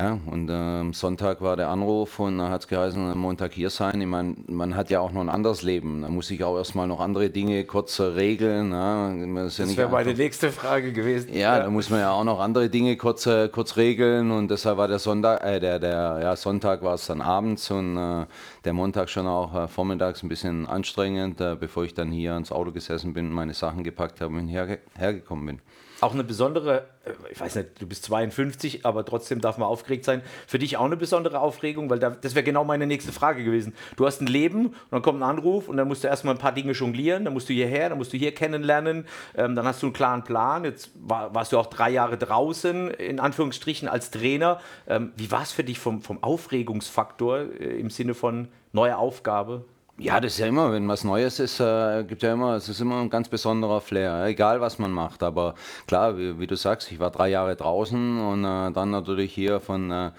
ja, 0.00 0.16
und 0.26 0.48
am 0.48 0.90
äh, 0.90 0.94
Sonntag 0.94 1.40
war 1.40 1.56
der 1.56 1.70
Anruf 1.70 2.20
und 2.20 2.38
da 2.38 2.50
hat 2.50 2.60
es 2.60 2.68
geheißen, 2.68 3.10
am 3.10 3.18
Montag 3.18 3.52
hier 3.52 3.68
sein. 3.68 4.00
Ich 4.00 4.06
meine, 4.06 4.36
man 4.46 4.76
hat 4.76 4.90
ja 4.90 5.00
auch 5.00 5.10
noch 5.10 5.22
ein 5.22 5.28
anderes 5.28 5.62
Leben. 5.62 6.02
Da 6.02 6.08
muss 6.08 6.30
ich 6.30 6.44
auch 6.44 6.56
erstmal 6.56 6.86
noch 6.86 7.00
andere 7.00 7.30
Dinge 7.30 7.64
kurz 7.64 7.98
regeln. 7.98 8.70
Ja. 8.70 9.12
Das, 9.42 9.56
das 9.56 9.76
wäre 9.76 9.88
meine 9.88 10.14
nächste 10.14 10.52
Frage 10.52 10.92
gewesen. 10.92 11.32
Ja, 11.32 11.56
ja, 11.56 11.64
da 11.64 11.70
muss 11.70 11.90
man 11.90 11.98
ja 11.98 12.12
auch 12.12 12.22
noch 12.22 12.38
andere 12.38 12.70
Dinge 12.70 12.96
kurz, 12.96 13.28
kurz 13.50 13.76
regeln 13.76 14.30
und 14.30 14.52
deshalb 14.52 14.78
war 14.78 14.86
der 14.86 15.00
Sonntag, 15.00 15.42
äh, 15.42 15.58
der, 15.58 15.80
der 15.80 16.20
ja, 16.22 16.36
Sonntag 16.36 16.82
war 16.84 16.94
es 16.94 17.06
dann 17.06 17.20
abends 17.20 17.68
und 17.72 17.96
äh, 17.96 18.26
der 18.64 18.72
Montag 18.74 19.08
schon 19.08 19.26
auch 19.26 19.52
äh, 19.52 19.66
vormittags 19.66 20.22
ein 20.22 20.28
bisschen 20.28 20.66
anstrengend, 20.66 21.40
äh, 21.40 21.56
bevor 21.58 21.82
ich 21.82 21.94
dann 21.94 22.12
hier 22.12 22.34
ans 22.34 22.52
Auto 22.52 22.70
gesessen 22.70 23.14
bin, 23.14 23.32
meine 23.32 23.52
Sachen 23.52 23.82
gepackt 23.82 24.20
habe 24.20 24.36
und 24.36 24.46
herge 24.46 24.78
hergekommen 24.96 25.46
bin 25.46 25.60
auch 26.00 26.14
eine 26.14 26.24
besondere, 26.24 26.86
äh, 27.04 27.10
ich 27.32 27.40
weiß 27.40 27.56
nicht, 27.56 27.80
du 27.80 27.86
bist 27.86 28.04
52, 28.04 28.86
aber 28.86 29.04
trotzdem 29.04 29.40
darf 29.40 29.58
man 29.58 29.68
aufgeregt 29.68 30.04
sein. 30.04 30.22
Für 30.46 30.58
dich 30.58 30.76
auch 30.76 30.84
eine 30.84 30.96
besondere 30.96 31.40
Aufregung, 31.40 31.90
weil 31.90 31.98
da, 31.98 32.10
das 32.10 32.34
wäre 32.34 32.44
genau 32.44 32.64
meine 32.64 32.86
nächste 32.86 33.12
Frage 33.12 33.44
gewesen. 33.44 33.74
Du 33.96 34.06
hast 34.06 34.20
ein 34.20 34.26
Leben 34.26 34.66
und 34.66 34.76
dann 34.90 35.02
kommt 35.02 35.20
ein 35.20 35.28
Anruf 35.28 35.68
und 35.68 35.76
dann 35.76 35.88
musst 35.88 36.04
du 36.04 36.08
erstmal 36.08 36.34
ein 36.34 36.38
paar 36.38 36.52
Dinge 36.52 36.72
jonglieren, 36.72 37.24
dann 37.24 37.34
musst 37.34 37.48
du 37.48 37.52
hierher, 37.52 37.88
dann 37.88 37.98
musst 37.98 38.12
du 38.12 38.16
hier 38.16 38.34
kennenlernen, 38.34 39.06
ähm, 39.36 39.54
dann 39.54 39.66
hast 39.66 39.82
du 39.82 39.86
einen 39.86 39.92
klaren 39.92 40.24
Plan. 40.24 40.64
Jetzt 40.64 40.90
war, 40.94 41.34
warst 41.34 41.52
du 41.52 41.58
auch 41.58 41.66
drei 41.66 41.90
Jahre 41.90 42.16
draußen, 42.16 42.90
in 42.90 43.20
Anführungsstrichen, 43.20 43.88
als 43.88 44.10
Trainer. 44.10 44.60
Ähm, 44.86 45.12
wie 45.16 45.30
war 45.30 45.42
es 45.42 45.52
für 45.52 45.64
dich 45.64 45.78
vom, 45.78 46.02
vom 46.02 46.22
Aufregungsfaktor 46.22 47.38
äh, 47.38 47.80
im 47.80 47.90
Sinne 47.90 48.14
von 48.14 48.48
neue 48.72 48.96
Aufgabe? 48.96 49.64
Ja, 50.00 50.20
das 50.20 50.34
ist 50.34 50.38
ja 50.38 50.46
immer, 50.46 50.70
wenn 50.70 50.86
was 50.86 51.02
Neues 51.02 51.40
ist, 51.40 51.58
äh, 51.58 52.04
gibt 52.04 52.22
ja 52.22 52.32
immer, 52.32 52.54
es 52.54 52.68
ist 52.68 52.80
immer 52.80 53.00
ein 53.00 53.10
ganz 53.10 53.28
besonderer 53.28 53.80
Flair, 53.80 54.26
egal 54.26 54.60
was 54.60 54.78
man 54.78 54.92
macht. 54.92 55.24
Aber 55.24 55.56
klar, 55.88 56.16
wie, 56.16 56.38
wie 56.38 56.46
du 56.46 56.54
sagst, 56.54 56.92
ich 56.92 57.00
war 57.00 57.10
drei 57.10 57.30
Jahre 57.30 57.56
draußen 57.56 58.20
und 58.20 58.44
äh, 58.44 58.70
dann 58.70 58.92
natürlich 58.92 59.34
hier 59.34 59.58
von 59.58 59.90
äh, 59.90 60.10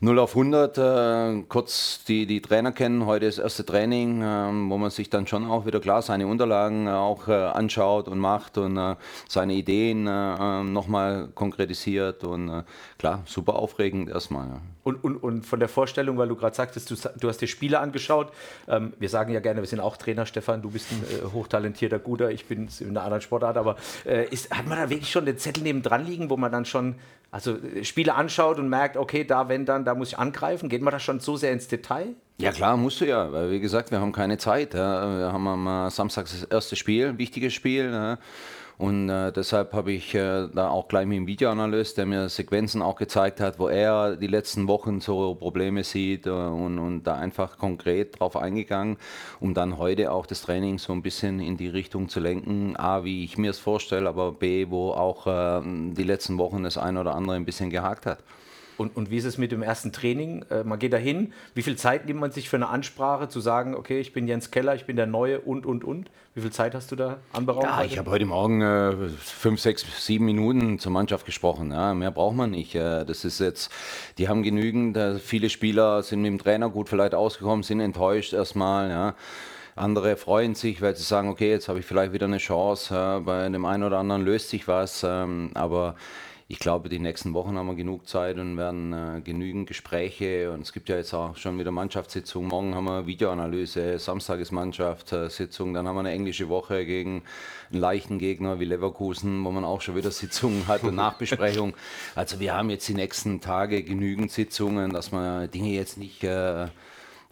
0 0.00 0.18
auf 0.18 0.30
100 0.30 0.78
äh, 0.78 1.42
kurz 1.46 2.04
die, 2.08 2.24
die 2.24 2.40
Trainer 2.40 2.72
kennen. 2.72 3.04
Heute 3.04 3.26
das 3.26 3.36
erste 3.36 3.66
Training, 3.66 4.22
äh, 4.22 4.70
wo 4.70 4.78
man 4.78 4.90
sich 4.90 5.10
dann 5.10 5.26
schon 5.26 5.44
auch 5.50 5.66
wieder 5.66 5.80
klar 5.80 6.00
seine 6.00 6.26
Unterlagen 6.26 6.86
äh, 6.86 6.92
auch 6.92 7.28
äh, 7.28 7.32
anschaut 7.34 8.08
und 8.08 8.18
macht 8.18 8.56
und 8.56 8.96
seine 9.28 9.52
Ideen 9.52 10.06
äh, 10.06 10.62
nochmal 10.62 11.28
konkretisiert. 11.34 12.24
Und 12.24 12.64
klar, 12.96 13.24
super 13.26 13.56
aufregend 13.56 14.08
erstmal. 14.08 14.46
Ja. 14.46 14.60
Und, 14.84 15.04
und, 15.04 15.16
und 15.18 15.44
von 15.44 15.60
der 15.60 15.68
Vorstellung, 15.68 16.16
weil 16.16 16.28
du 16.28 16.36
gerade 16.36 16.56
sagtest, 16.56 16.90
du, 16.90 16.94
du 17.20 17.28
hast 17.28 17.42
dir 17.42 17.46
Spiele 17.46 17.78
angeschaut. 17.78 18.32
Ähm, 18.66 18.94
wir 18.98 19.10
sagen 19.10 19.17
ja 19.26 19.40
gerne, 19.40 19.60
wir 19.60 19.68
sind 19.68 19.80
auch 19.80 19.96
Trainer, 19.96 20.26
Stefan, 20.26 20.62
du 20.62 20.70
bist 20.70 20.86
ein 20.92 21.02
äh, 21.02 21.32
hochtalentierter 21.32 21.98
Guter, 21.98 22.30
ich 22.30 22.46
bin 22.46 22.68
in 22.80 22.90
einer 22.90 23.02
anderen 23.02 23.20
Sportart, 23.20 23.56
aber 23.56 23.76
äh, 24.04 24.28
ist, 24.28 24.50
hat 24.50 24.66
man 24.66 24.78
da 24.78 24.90
wirklich 24.90 25.10
schon 25.10 25.26
den 25.26 25.38
Zettel 25.38 25.62
neben 25.62 25.82
dran 25.82 26.06
liegen, 26.06 26.30
wo 26.30 26.36
man 26.36 26.52
dann 26.52 26.64
schon 26.64 26.94
also 27.30 27.56
äh, 27.56 27.84
Spiele 27.84 28.14
anschaut 28.14 28.58
und 28.58 28.68
merkt, 28.68 28.96
okay, 28.96 29.24
da 29.24 29.48
wenn 29.48 29.66
dann, 29.66 29.84
da 29.84 29.94
muss 29.94 30.08
ich 30.08 30.18
angreifen? 30.18 30.68
Geht 30.68 30.82
man 30.82 30.92
da 30.92 31.00
schon 31.00 31.20
so 31.20 31.36
sehr 31.36 31.52
ins 31.52 31.68
Detail? 31.68 32.14
Ja 32.40 32.52
klar, 32.52 32.76
musst 32.76 33.00
du 33.00 33.04
ja, 33.04 33.32
weil 33.32 33.50
wie 33.50 33.60
gesagt, 33.60 33.90
wir 33.90 34.00
haben 34.00 34.12
keine 34.12 34.38
Zeit. 34.38 34.72
Ja. 34.72 35.18
Wir 35.18 35.32
haben 35.32 35.48
am 35.48 35.90
Samstag 35.90 36.26
das 36.26 36.44
erste 36.44 36.76
Spiel, 36.76 37.18
wichtiges 37.18 37.52
Spiel. 37.52 37.90
Ja. 37.90 38.18
Und 38.78 39.08
äh, 39.08 39.32
deshalb 39.32 39.72
habe 39.72 39.90
ich 39.90 40.14
äh, 40.14 40.46
da 40.54 40.70
auch 40.70 40.86
gleich 40.86 41.04
mit 41.04 41.16
dem 41.16 41.26
Videoanalyst, 41.26 41.98
der 41.98 42.06
mir 42.06 42.28
Sequenzen 42.28 42.80
auch 42.80 42.94
gezeigt 42.94 43.40
hat, 43.40 43.58
wo 43.58 43.66
er 43.66 44.14
die 44.14 44.28
letzten 44.28 44.68
Wochen 44.68 45.00
so 45.00 45.34
Probleme 45.34 45.82
sieht 45.82 46.26
äh, 46.26 46.30
und, 46.30 46.78
und 46.78 47.02
da 47.02 47.16
einfach 47.16 47.58
konkret 47.58 48.20
drauf 48.20 48.36
eingegangen, 48.36 48.96
um 49.40 49.52
dann 49.52 49.78
heute 49.78 50.12
auch 50.12 50.26
das 50.26 50.42
Training 50.42 50.78
so 50.78 50.92
ein 50.92 51.02
bisschen 51.02 51.40
in 51.40 51.56
die 51.56 51.66
Richtung 51.66 52.08
zu 52.08 52.20
lenken. 52.20 52.76
A, 52.76 53.02
wie 53.02 53.24
ich 53.24 53.36
mir 53.36 53.50
es 53.50 53.58
vorstelle, 53.58 54.08
aber 54.08 54.30
B, 54.30 54.70
wo 54.70 54.92
auch 54.92 55.26
äh, 55.26 55.60
die 55.64 56.04
letzten 56.04 56.38
Wochen 56.38 56.62
das 56.62 56.78
ein 56.78 56.96
oder 56.96 57.16
andere 57.16 57.34
ein 57.34 57.44
bisschen 57.44 57.70
gehakt 57.70 58.06
hat. 58.06 58.20
Und, 58.78 58.96
und 58.96 59.10
wie 59.10 59.16
ist 59.16 59.24
es 59.24 59.38
mit 59.38 59.50
dem 59.50 59.62
ersten 59.62 59.92
Training? 59.92 60.44
Äh, 60.50 60.62
man 60.62 60.78
geht 60.78 60.92
dahin. 60.92 61.32
Wie 61.54 61.62
viel 61.62 61.76
Zeit 61.76 62.06
nimmt 62.06 62.20
man 62.20 62.30
sich 62.30 62.48
für 62.48 62.56
eine 62.56 62.68
Ansprache, 62.68 63.28
zu 63.28 63.40
sagen, 63.40 63.74
okay, 63.74 63.98
ich 63.98 64.12
bin 64.12 64.28
Jens 64.28 64.52
Keller, 64.52 64.74
ich 64.76 64.86
bin 64.86 64.96
der 64.96 65.06
Neue 65.06 65.40
und, 65.40 65.66
und, 65.66 65.84
und? 65.84 66.10
Wie 66.34 66.42
viel 66.42 66.52
Zeit 66.52 66.76
hast 66.76 66.92
du 66.92 66.96
da 66.96 67.18
anberaumt? 67.32 67.64
Ja, 67.64 67.82
ich 67.82 67.98
habe 67.98 68.10
heute 68.12 68.24
Morgen 68.24 68.62
äh, 68.62 69.08
fünf, 69.18 69.60
sechs, 69.60 69.84
sieben 69.98 70.24
Minuten 70.26 70.78
zur 70.78 70.92
Mannschaft 70.92 71.26
gesprochen. 71.26 71.72
Ja, 71.72 71.92
mehr 71.92 72.12
braucht 72.12 72.36
man 72.36 72.52
nicht. 72.52 72.76
Äh, 72.76 73.04
das 73.04 73.24
ist 73.24 73.40
jetzt, 73.40 73.72
die 74.16 74.28
haben 74.28 74.44
genügend. 74.44 74.96
Äh, 74.96 75.18
viele 75.18 75.50
Spieler 75.50 76.04
sind 76.04 76.22
mit 76.22 76.30
dem 76.30 76.38
Trainer 76.38 76.70
gut 76.70 76.88
vielleicht 76.88 77.16
ausgekommen, 77.16 77.64
sind 77.64 77.80
enttäuscht 77.80 78.32
erstmal. 78.32 78.88
Ja. 78.90 79.14
Andere 79.74 80.16
freuen 80.16 80.54
sich, 80.54 80.80
weil 80.80 80.94
sie 80.94 81.02
sagen, 81.02 81.28
okay, 81.28 81.50
jetzt 81.50 81.68
habe 81.68 81.80
ich 81.80 81.86
vielleicht 81.86 82.12
wieder 82.12 82.26
eine 82.26 82.38
Chance. 82.38 83.22
bei 83.24 83.48
dem 83.48 83.64
einen 83.64 83.82
oder 83.82 83.98
anderen 83.98 84.24
löst 84.24 84.50
sich 84.50 84.68
was. 84.68 85.04
Ähm, 85.04 85.50
aber 85.54 85.96
ich 86.50 86.58
glaube, 86.58 86.88
die 86.88 86.98
nächsten 86.98 87.34
Wochen 87.34 87.58
haben 87.58 87.66
wir 87.66 87.74
genug 87.74 88.08
Zeit 88.08 88.38
und 88.38 88.56
werden 88.56 88.94
äh, 88.94 89.20
genügend 89.20 89.68
Gespräche. 89.68 90.50
Und 90.50 90.62
es 90.62 90.72
gibt 90.72 90.88
ja 90.88 90.96
jetzt 90.96 91.12
auch 91.12 91.36
schon 91.36 91.58
wieder 91.58 91.70
Mannschaftssitzungen. 91.70 92.48
Morgen 92.48 92.74
haben 92.74 92.86
wir 92.86 93.06
Videoanalyse, 93.06 93.98
Samstag 93.98 94.40
ist 94.40 94.50
Mannschaftssitzung. 94.50 95.74
Dann 95.74 95.86
haben 95.86 95.96
wir 95.96 96.00
eine 96.00 96.12
englische 96.12 96.48
Woche 96.48 96.86
gegen 96.86 97.22
einen 97.70 97.80
leichten 97.82 98.18
Gegner 98.18 98.60
wie 98.60 98.64
Leverkusen, 98.64 99.44
wo 99.44 99.50
man 99.50 99.64
auch 99.64 99.82
schon 99.82 99.94
wieder 99.94 100.10
Sitzungen 100.10 100.66
hat 100.66 100.84
und 100.84 100.94
Nachbesprechung. 100.94 101.74
Also 102.14 102.40
wir 102.40 102.54
haben 102.54 102.70
jetzt 102.70 102.88
die 102.88 102.94
nächsten 102.94 103.40
Tage 103.40 103.82
genügend 103.82 104.30
Sitzungen, 104.32 104.92
dass 104.92 105.12
man 105.12 105.50
Dinge 105.50 105.70
jetzt 105.70 105.98
nicht... 105.98 106.24
Äh, 106.24 106.68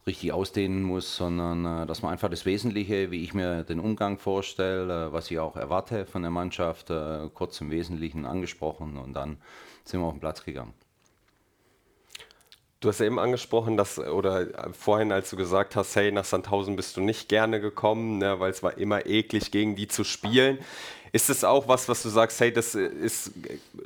richtig 0.06 0.32
ausdehnen 0.32 0.82
muss, 0.82 1.16
sondern 1.16 1.82
äh, 1.82 1.86
dass 1.86 2.02
man 2.02 2.12
einfach 2.12 2.30
das 2.30 2.46
Wesentliche, 2.46 3.10
wie 3.10 3.24
ich 3.24 3.34
mir 3.34 3.64
den 3.64 3.80
Umgang 3.80 4.18
vorstelle, 4.18 5.06
äh, 5.06 5.12
was 5.12 5.30
ich 5.30 5.38
auch 5.38 5.56
erwarte 5.56 6.06
von 6.06 6.22
der 6.22 6.30
Mannschaft, 6.30 6.90
äh, 6.90 7.28
kurz 7.34 7.60
im 7.60 7.70
Wesentlichen 7.70 8.24
angesprochen 8.24 8.96
und 8.96 9.14
dann 9.14 9.38
sind 9.84 10.00
wir 10.00 10.06
auf 10.06 10.14
den 10.14 10.20
Platz 10.20 10.44
gegangen. 10.44 10.74
Du 12.80 12.90
hast 12.90 13.00
eben 13.00 13.18
angesprochen, 13.18 13.76
dass, 13.76 13.98
oder 13.98 14.70
vorhin, 14.72 15.10
als 15.10 15.30
du 15.30 15.36
gesagt 15.36 15.76
hast, 15.76 15.96
hey, 15.96 16.12
nach 16.12 16.26
Sandhausen 16.26 16.76
bist 16.76 16.96
du 16.96 17.00
nicht 17.00 17.28
gerne 17.28 17.58
gekommen, 17.58 18.18
ne, 18.18 18.38
weil 18.38 18.50
es 18.50 18.62
war 18.62 18.76
immer 18.76 19.06
eklig, 19.06 19.50
gegen 19.50 19.76
die 19.76 19.88
zu 19.88 20.04
spielen. 20.04 20.58
Ist 21.12 21.30
es 21.30 21.44
auch 21.44 21.68
was, 21.68 21.88
was 21.88 22.02
du 22.02 22.08
sagst, 22.08 22.40
hey, 22.40 22.52
das 22.52 22.74
ist, 22.74 23.32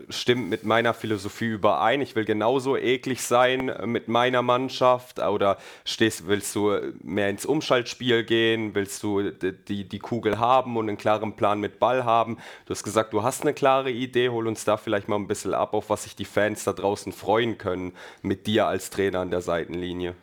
stimmt 0.09 0.49
mit 0.49 0.65
meiner 0.65 0.95
Philosophie 0.95 1.47
überein, 1.47 2.01
ich 2.01 2.17
will 2.17 2.25
genauso 2.25 2.77
eklig 2.77 3.23
sein 3.23 3.73
mit 3.85 4.09
meiner 4.09 4.43
Mannschaft 4.43 5.19
oder 5.19 5.59
stehst, 5.85 6.27
willst 6.27 6.55
du 6.55 6.79
mehr 7.03 7.29
ins 7.29 7.47
Umschaltspiel 7.47 8.25
gehen, 8.25 8.75
willst 8.75 9.03
du 9.03 9.31
die, 9.31 9.89
die 9.89 9.99
Kugel 9.99 10.39
haben 10.39 10.77
und 10.77 10.89
einen 10.89 10.99
klaren 10.99 11.37
Plan 11.37 11.61
mit 11.61 11.79
Ball 11.79 12.05
haben? 12.05 12.39
Du 12.67 12.71
hast 12.71 12.83
gesagt, 12.83 13.13
du 13.13 13.23
hast 13.23 13.43
eine 13.43 13.55
klare 13.55 13.91
Idee, 13.91 14.31
hol 14.31 14.47
uns 14.47 14.65
da 14.65 14.77
vielleicht 14.77 15.09
mal 15.09 15.17
ein 15.17 15.29
bisschen 15.29 15.55
ab, 15.55 15.75
auf 15.75 15.91
was 15.91 16.05
sich 16.05 16.17
die 16.17 16.25
Fans 16.25 16.65
da 16.65 16.73
draußen 16.73 17.13
freuen 17.13 17.59
können 17.59 17.93
mit 18.23 18.47
dir 18.47 18.67
als 18.67 18.91
Trainer 18.91 19.21
an 19.21 19.31
der 19.31 19.43
Seitenlinie. 19.43 20.15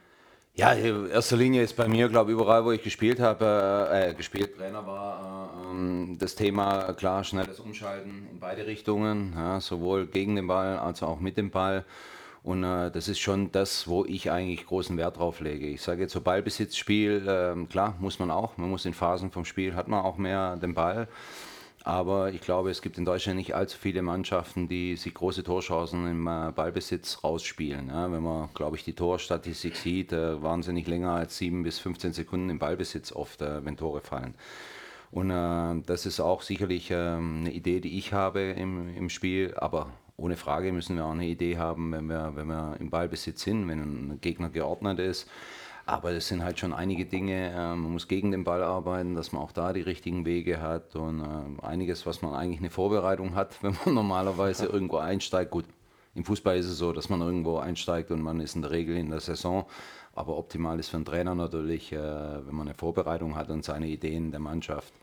Ja, 0.57 0.71
in 0.71 1.11
erster 1.11 1.37
Linie 1.37 1.61
ist 1.61 1.75
bei 1.75 1.87
mir, 1.87 2.09
glaube 2.09 2.31
ich, 2.31 2.33
überall, 2.35 2.65
wo 2.65 2.71
ich 2.71 2.81
gespielt 2.81 3.19
habe, 3.19 3.89
äh, 3.93 4.15
gespielt, 4.15 4.57
Trainer 4.57 4.87
war, 4.87 5.51
äh, 5.71 6.17
das 6.17 6.33
Thema, 6.33 6.93
klar, 6.93 7.23
schnelles 7.23 7.59
Umschalten 7.59 8.27
in 8.31 8.39
beide 8.39 8.65
Richtungen, 8.65 9.33
ja, 9.35 9.61
sowohl 9.61 10.07
gegen 10.07 10.35
den 10.35 10.47
Ball 10.47 10.79
als 10.79 11.03
auch 11.03 11.19
mit 11.19 11.37
dem 11.37 11.51
Ball. 11.51 11.85
Und 12.41 12.63
äh, 12.63 12.89
das 12.89 13.07
ist 13.07 13.19
schon 13.19 13.51
das, 13.51 13.87
wo 13.87 14.03
ich 14.03 14.31
eigentlich 14.31 14.65
großen 14.65 14.97
Wert 14.97 15.17
drauf 15.17 15.41
lege. 15.41 15.67
Ich 15.67 15.83
sage 15.83 16.01
jetzt 16.01 16.13
so 16.13 16.21
Ballbesitzspiel, 16.21 17.27
äh, 17.27 17.65
klar, 17.67 17.93
muss 17.99 18.17
man 18.17 18.31
auch. 18.31 18.57
Man 18.57 18.71
muss 18.71 18.83
in 18.85 18.95
Phasen 18.95 19.29
vom 19.29 19.45
Spiel, 19.45 19.75
hat 19.75 19.87
man 19.87 20.03
auch 20.03 20.17
mehr 20.17 20.55
den 20.55 20.73
Ball. 20.73 21.07
Aber 21.83 22.33
ich 22.33 22.41
glaube, 22.41 22.69
es 22.69 22.81
gibt 22.81 22.97
in 22.97 23.05
Deutschland 23.05 23.37
nicht 23.37 23.55
allzu 23.55 23.77
viele 23.77 24.01
Mannschaften, 24.01 24.67
die 24.67 24.95
sich 24.97 25.13
große 25.13 25.43
Torchancen 25.43 26.07
im 26.07 26.27
äh, 26.27 26.51
Ballbesitz 26.51 27.23
rausspielen. 27.23 27.87
Ja, 27.87 28.11
wenn 28.11 28.23
man, 28.23 28.49
glaube 28.53 28.75
ich, 28.75 28.83
die 28.83 28.93
Torstatistik 28.93 29.75
sieht, 29.75 30.11
äh, 30.11 30.41
waren 30.41 30.63
sie 30.63 30.73
nicht 30.73 30.87
länger 30.87 31.11
als 31.11 31.37
7 31.37 31.63
bis 31.63 31.79
15 31.79 32.13
Sekunden 32.13 32.49
im 32.49 32.59
Ballbesitz 32.59 33.11
oft, 33.13 33.41
äh, 33.41 33.63
wenn 33.63 33.77
Tore 33.77 34.01
fallen. 34.01 34.35
Und 35.11 35.29
äh, 35.29 35.81
das 35.85 36.05
ist 36.05 36.19
auch 36.19 36.41
sicherlich 36.41 36.89
ähm, 36.91 37.37
eine 37.41 37.51
Idee, 37.51 37.79
die 37.79 37.97
ich 37.97 38.11
habe 38.11 38.41
im, 38.41 38.93
im 38.95 39.09
Spiel. 39.09 39.53
Aber 39.55 39.93
ohne 40.17 40.35
Frage 40.35 40.73
müssen 40.73 40.97
wir 40.97 41.05
auch 41.05 41.11
eine 41.11 41.27
Idee 41.27 41.57
haben, 41.57 41.93
wenn 41.93 42.07
wir, 42.07 42.33
wenn 42.35 42.47
wir 42.47 42.75
im 42.79 42.89
Ballbesitz 42.89 43.43
sind, 43.43 43.67
wenn 43.69 43.79
ein 43.79 44.21
Gegner 44.21 44.49
geordnet 44.49 44.99
ist 44.99 45.29
aber 45.87 46.11
es 46.11 46.27
sind 46.27 46.43
halt 46.43 46.59
schon 46.59 46.73
einige 46.73 47.05
Dinge. 47.05 47.51
Äh, 47.51 47.75
man 47.75 47.91
muss 47.91 48.07
gegen 48.07 48.31
den 48.31 48.43
Ball 48.43 48.61
arbeiten, 48.61 49.15
dass 49.15 49.31
man 49.31 49.41
auch 49.41 49.51
da 49.51 49.73
die 49.73 49.81
richtigen 49.81 50.25
Wege 50.25 50.61
hat 50.61 50.95
und 50.95 51.21
äh, 51.21 51.65
einiges, 51.65 52.05
was 52.05 52.21
man 52.21 52.33
eigentlich 52.33 52.59
eine 52.59 52.69
Vorbereitung 52.69 53.35
hat, 53.35 53.57
wenn 53.63 53.75
man 53.85 53.95
normalerweise 53.95 54.65
irgendwo 54.65 54.97
einsteigt. 54.97 55.51
Gut, 55.51 55.65
im 56.13 56.25
Fußball 56.25 56.57
ist 56.57 56.67
es 56.67 56.77
so, 56.77 56.91
dass 56.91 57.09
man 57.09 57.21
irgendwo 57.21 57.57
einsteigt 57.57 58.11
und 58.11 58.21
man 58.21 58.39
ist 58.39 58.55
in 58.55 58.61
der 58.61 58.71
Regel 58.71 58.97
in 58.97 59.09
der 59.09 59.21
Saison. 59.21 59.65
Aber 60.13 60.37
optimal 60.37 60.79
ist 60.79 60.89
für 60.89 60.97
einen 60.97 61.05
Trainer 61.05 61.35
natürlich, 61.35 61.93
äh, 61.93 61.97
wenn 61.97 62.55
man 62.55 62.67
eine 62.67 62.75
Vorbereitung 62.75 63.35
hat 63.35 63.49
und 63.49 63.63
seine 63.63 63.87
Ideen 63.87 64.31
der 64.31 64.39
Mannschaft 64.39 64.93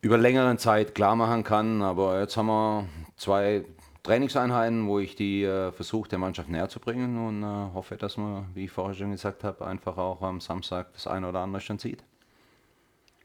über 0.00 0.18
längere 0.18 0.56
Zeit 0.56 0.94
klar 0.94 1.16
machen 1.16 1.42
kann. 1.42 1.82
Aber 1.82 2.20
jetzt 2.20 2.36
haben 2.36 2.46
wir 2.46 2.88
zwei, 3.16 3.64
Trainingseinheiten, 4.04 4.86
wo 4.86 4.98
ich 4.98 5.16
die 5.16 5.44
äh, 5.44 5.72
versuche, 5.72 6.10
der 6.10 6.18
Mannschaft 6.18 6.50
näher 6.50 6.68
zu 6.68 6.78
bringen 6.78 7.26
und 7.26 7.42
äh, 7.42 7.74
hoffe, 7.74 7.96
dass 7.96 8.18
man, 8.18 8.46
wie 8.54 8.66
ich 8.66 8.70
vorher 8.70 8.94
schon 8.94 9.10
gesagt 9.10 9.42
habe, 9.44 9.66
einfach 9.66 9.96
auch 9.96 10.20
am 10.20 10.42
Samstag 10.42 10.92
das 10.92 11.06
eine 11.06 11.26
oder 11.26 11.40
andere 11.40 11.62
schon 11.62 11.78
sieht. 11.78 12.04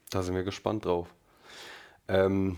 Da 0.08 0.22
sind 0.22 0.34
wir 0.34 0.42
gespannt 0.42 0.86
drauf. 0.86 1.08
Ähm, 2.08 2.56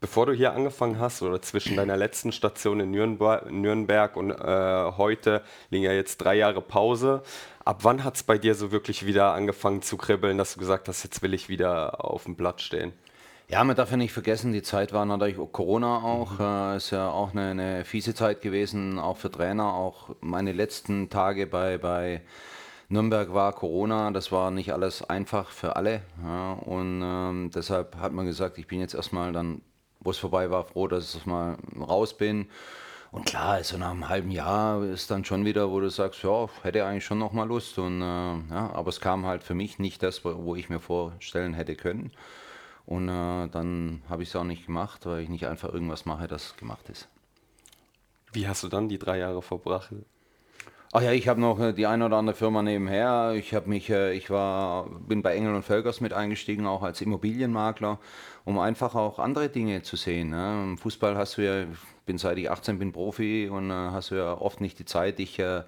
bevor 0.00 0.26
du 0.26 0.32
hier 0.32 0.52
angefangen 0.52 1.00
hast 1.00 1.22
oder 1.22 1.42
zwischen 1.42 1.74
deiner 1.74 1.96
letzten 1.96 2.30
Station 2.30 2.78
in 2.78 2.92
Nürnberg, 2.92 3.50
Nürnberg 3.50 4.16
und 4.16 4.30
äh, 4.30 4.92
heute 4.96 5.42
liegen 5.70 5.84
ja 5.84 5.92
jetzt 5.92 6.18
drei 6.18 6.36
Jahre 6.36 6.62
Pause. 6.62 7.24
Ab 7.64 7.80
wann 7.82 8.04
hat 8.04 8.14
es 8.14 8.22
bei 8.22 8.38
dir 8.38 8.54
so 8.54 8.70
wirklich 8.70 9.04
wieder 9.04 9.34
angefangen 9.34 9.82
zu 9.82 9.96
kribbeln, 9.96 10.38
dass 10.38 10.54
du 10.54 10.60
gesagt 10.60 10.86
hast, 10.86 11.02
jetzt 11.02 11.20
will 11.20 11.34
ich 11.34 11.48
wieder 11.48 12.04
auf 12.04 12.24
dem 12.24 12.36
Blatt 12.36 12.60
stehen? 12.60 12.92
Ja, 13.52 13.62
man 13.64 13.76
darf 13.76 13.90
ja 13.90 13.98
nicht 13.98 14.14
vergessen, 14.14 14.54
die 14.54 14.62
Zeit 14.62 14.94
war 14.94 15.04
natürlich 15.04 15.36
Corona 15.52 15.98
auch. 15.98 16.38
Mhm. 16.38 16.72
Äh, 16.72 16.76
ist 16.78 16.90
ja 16.90 17.10
auch 17.10 17.32
eine, 17.32 17.50
eine, 17.50 17.84
fiese 17.84 18.14
Zeit 18.14 18.40
gewesen, 18.40 18.98
auch 18.98 19.18
für 19.18 19.30
Trainer. 19.30 19.74
Auch 19.74 20.08
meine 20.22 20.52
letzten 20.52 21.10
Tage 21.10 21.46
bei, 21.46 21.76
bei 21.76 22.22
Nürnberg 22.88 23.34
war 23.34 23.52
Corona. 23.52 24.10
Das 24.10 24.32
war 24.32 24.50
nicht 24.50 24.72
alles 24.72 25.02
einfach 25.02 25.50
für 25.50 25.76
alle. 25.76 26.00
Ja, 26.24 26.52
und 26.54 27.02
ähm, 27.04 27.50
deshalb 27.54 27.96
hat 27.96 28.12
man 28.12 28.24
gesagt, 28.24 28.56
ich 28.56 28.66
bin 28.66 28.80
jetzt 28.80 28.94
erstmal 28.94 29.32
dann, 29.34 29.60
wo 30.00 30.12
es 30.12 30.18
vorbei 30.18 30.50
war, 30.50 30.64
froh, 30.64 30.88
dass 30.88 31.14
ich 31.14 31.26
mal 31.26 31.58
raus 31.78 32.16
bin. 32.16 32.48
Und 33.10 33.26
klar, 33.26 33.62
so 33.62 33.76
nach 33.76 33.90
einem 33.90 34.08
halben 34.08 34.30
Jahr 34.30 34.82
ist 34.82 35.10
dann 35.10 35.26
schon 35.26 35.44
wieder, 35.44 35.70
wo 35.70 35.78
du 35.78 35.90
sagst, 35.90 36.22
ja, 36.22 36.48
hätte 36.62 36.86
eigentlich 36.86 37.04
schon 37.04 37.18
noch 37.18 37.34
mal 37.34 37.46
Lust. 37.46 37.78
Und, 37.78 38.00
äh, 38.00 38.04
ja, 38.04 38.70
aber 38.72 38.88
es 38.88 39.00
kam 39.02 39.26
halt 39.26 39.42
für 39.42 39.54
mich 39.54 39.78
nicht 39.78 40.02
das, 40.02 40.24
wo 40.24 40.54
ich 40.56 40.70
mir 40.70 40.80
vorstellen 40.80 41.52
hätte 41.52 41.76
können. 41.76 42.12
Und 42.86 43.08
äh, 43.08 43.48
dann 43.48 44.02
habe 44.08 44.22
ich 44.22 44.28
es 44.28 44.36
auch 44.36 44.44
nicht 44.44 44.66
gemacht, 44.66 45.06
weil 45.06 45.22
ich 45.22 45.28
nicht 45.28 45.46
einfach 45.46 45.72
irgendwas 45.72 46.04
mache, 46.04 46.26
das 46.26 46.56
gemacht 46.56 46.88
ist. 46.88 47.08
Wie 48.32 48.48
hast 48.48 48.62
du 48.62 48.68
dann 48.68 48.88
die 48.88 48.98
drei 48.98 49.18
Jahre 49.18 49.42
verbracht? 49.42 49.90
Ach 50.94 51.00
ja, 51.00 51.12
ich 51.12 51.26
habe 51.26 51.40
noch 51.40 51.58
äh, 51.58 51.72
die 51.72 51.86
eine 51.86 52.04
oder 52.04 52.18
andere 52.18 52.36
Firma 52.36 52.62
nebenher. 52.62 53.32
Ich 53.34 53.54
habe 53.54 53.68
mich, 53.68 53.88
äh, 53.88 54.12
ich 54.12 54.28
war, 54.28 54.90
bin 54.90 55.22
bei 55.22 55.34
Engel 55.34 55.54
und 55.54 55.62
Völkers 55.62 56.02
mit 56.02 56.12
eingestiegen, 56.12 56.66
auch 56.66 56.82
als 56.82 57.00
Immobilienmakler, 57.00 57.98
um 58.44 58.58
einfach 58.58 58.94
auch 58.94 59.18
andere 59.18 59.48
Dinge 59.48 59.82
zu 59.82 59.96
sehen. 59.96 60.30
Ne? 60.30 60.62
Im 60.64 60.78
Fußball 60.78 61.16
hast 61.16 61.38
du 61.38 61.42
ja, 61.42 61.66
bin 62.04 62.18
seit 62.18 62.36
ich 62.36 62.50
18 62.50 62.78
bin 62.78 62.92
Profi 62.92 63.48
und 63.48 63.70
äh, 63.70 63.74
hast 63.74 64.10
du 64.10 64.16
ja 64.16 64.34
oft 64.34 64.60
nicht 64.60 64.78
die 64.78 64.84
Zeit, 64.84 65.18
dich 65.18 65.38
äh, 65.38 65.62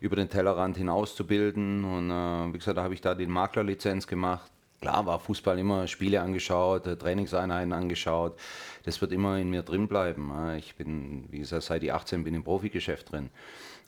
über 0.00 0.16
den 0.16 0.30
Tellerrand 0.30 0.78
hinauszubilden. 0.78 1.84
Und 1.84 2.10
äh, 2.10 2.54
wie 2.54 2.58
gesagt, 2.58 2.78
da 2.78 2.82
habe 2.82 2.94
ich 2.94 3.02
da 3.02 3.14
die 3.14 3.26
Maklerlizenz 3.26 4.06
gemacht 4.06 4.50
Klar 4.80 5.04
war 5.04 5.18
Fußball 5.18 5.58
immer 5.58 5.86
Spiele 5.86 6.22
angeschaut, 6.22 6.86
äh, 6.86 6.96
Trainingseinheiten 6.96 7.72
angeschaut. 7.72 8.38
Das 8.84 9.00
wird 9.02 9.12
immer 9.12 9.36
in 9.36 9.50
mir 9.50 9.62
drin 9.62 9.88
bleiben. 9.88 10.32
Ich 10.56 10.74
bin, 10.74 11.26
wie 11.30 11.40
gesagt, 11.40 11.64
seit 11.64 11.82
ich 11.82 11.92
18 11.92 12.24
bin 12.24 12.34
im 12.34 12.44
Profigeschäft 12.44 13.12
drin. 13.12 13.28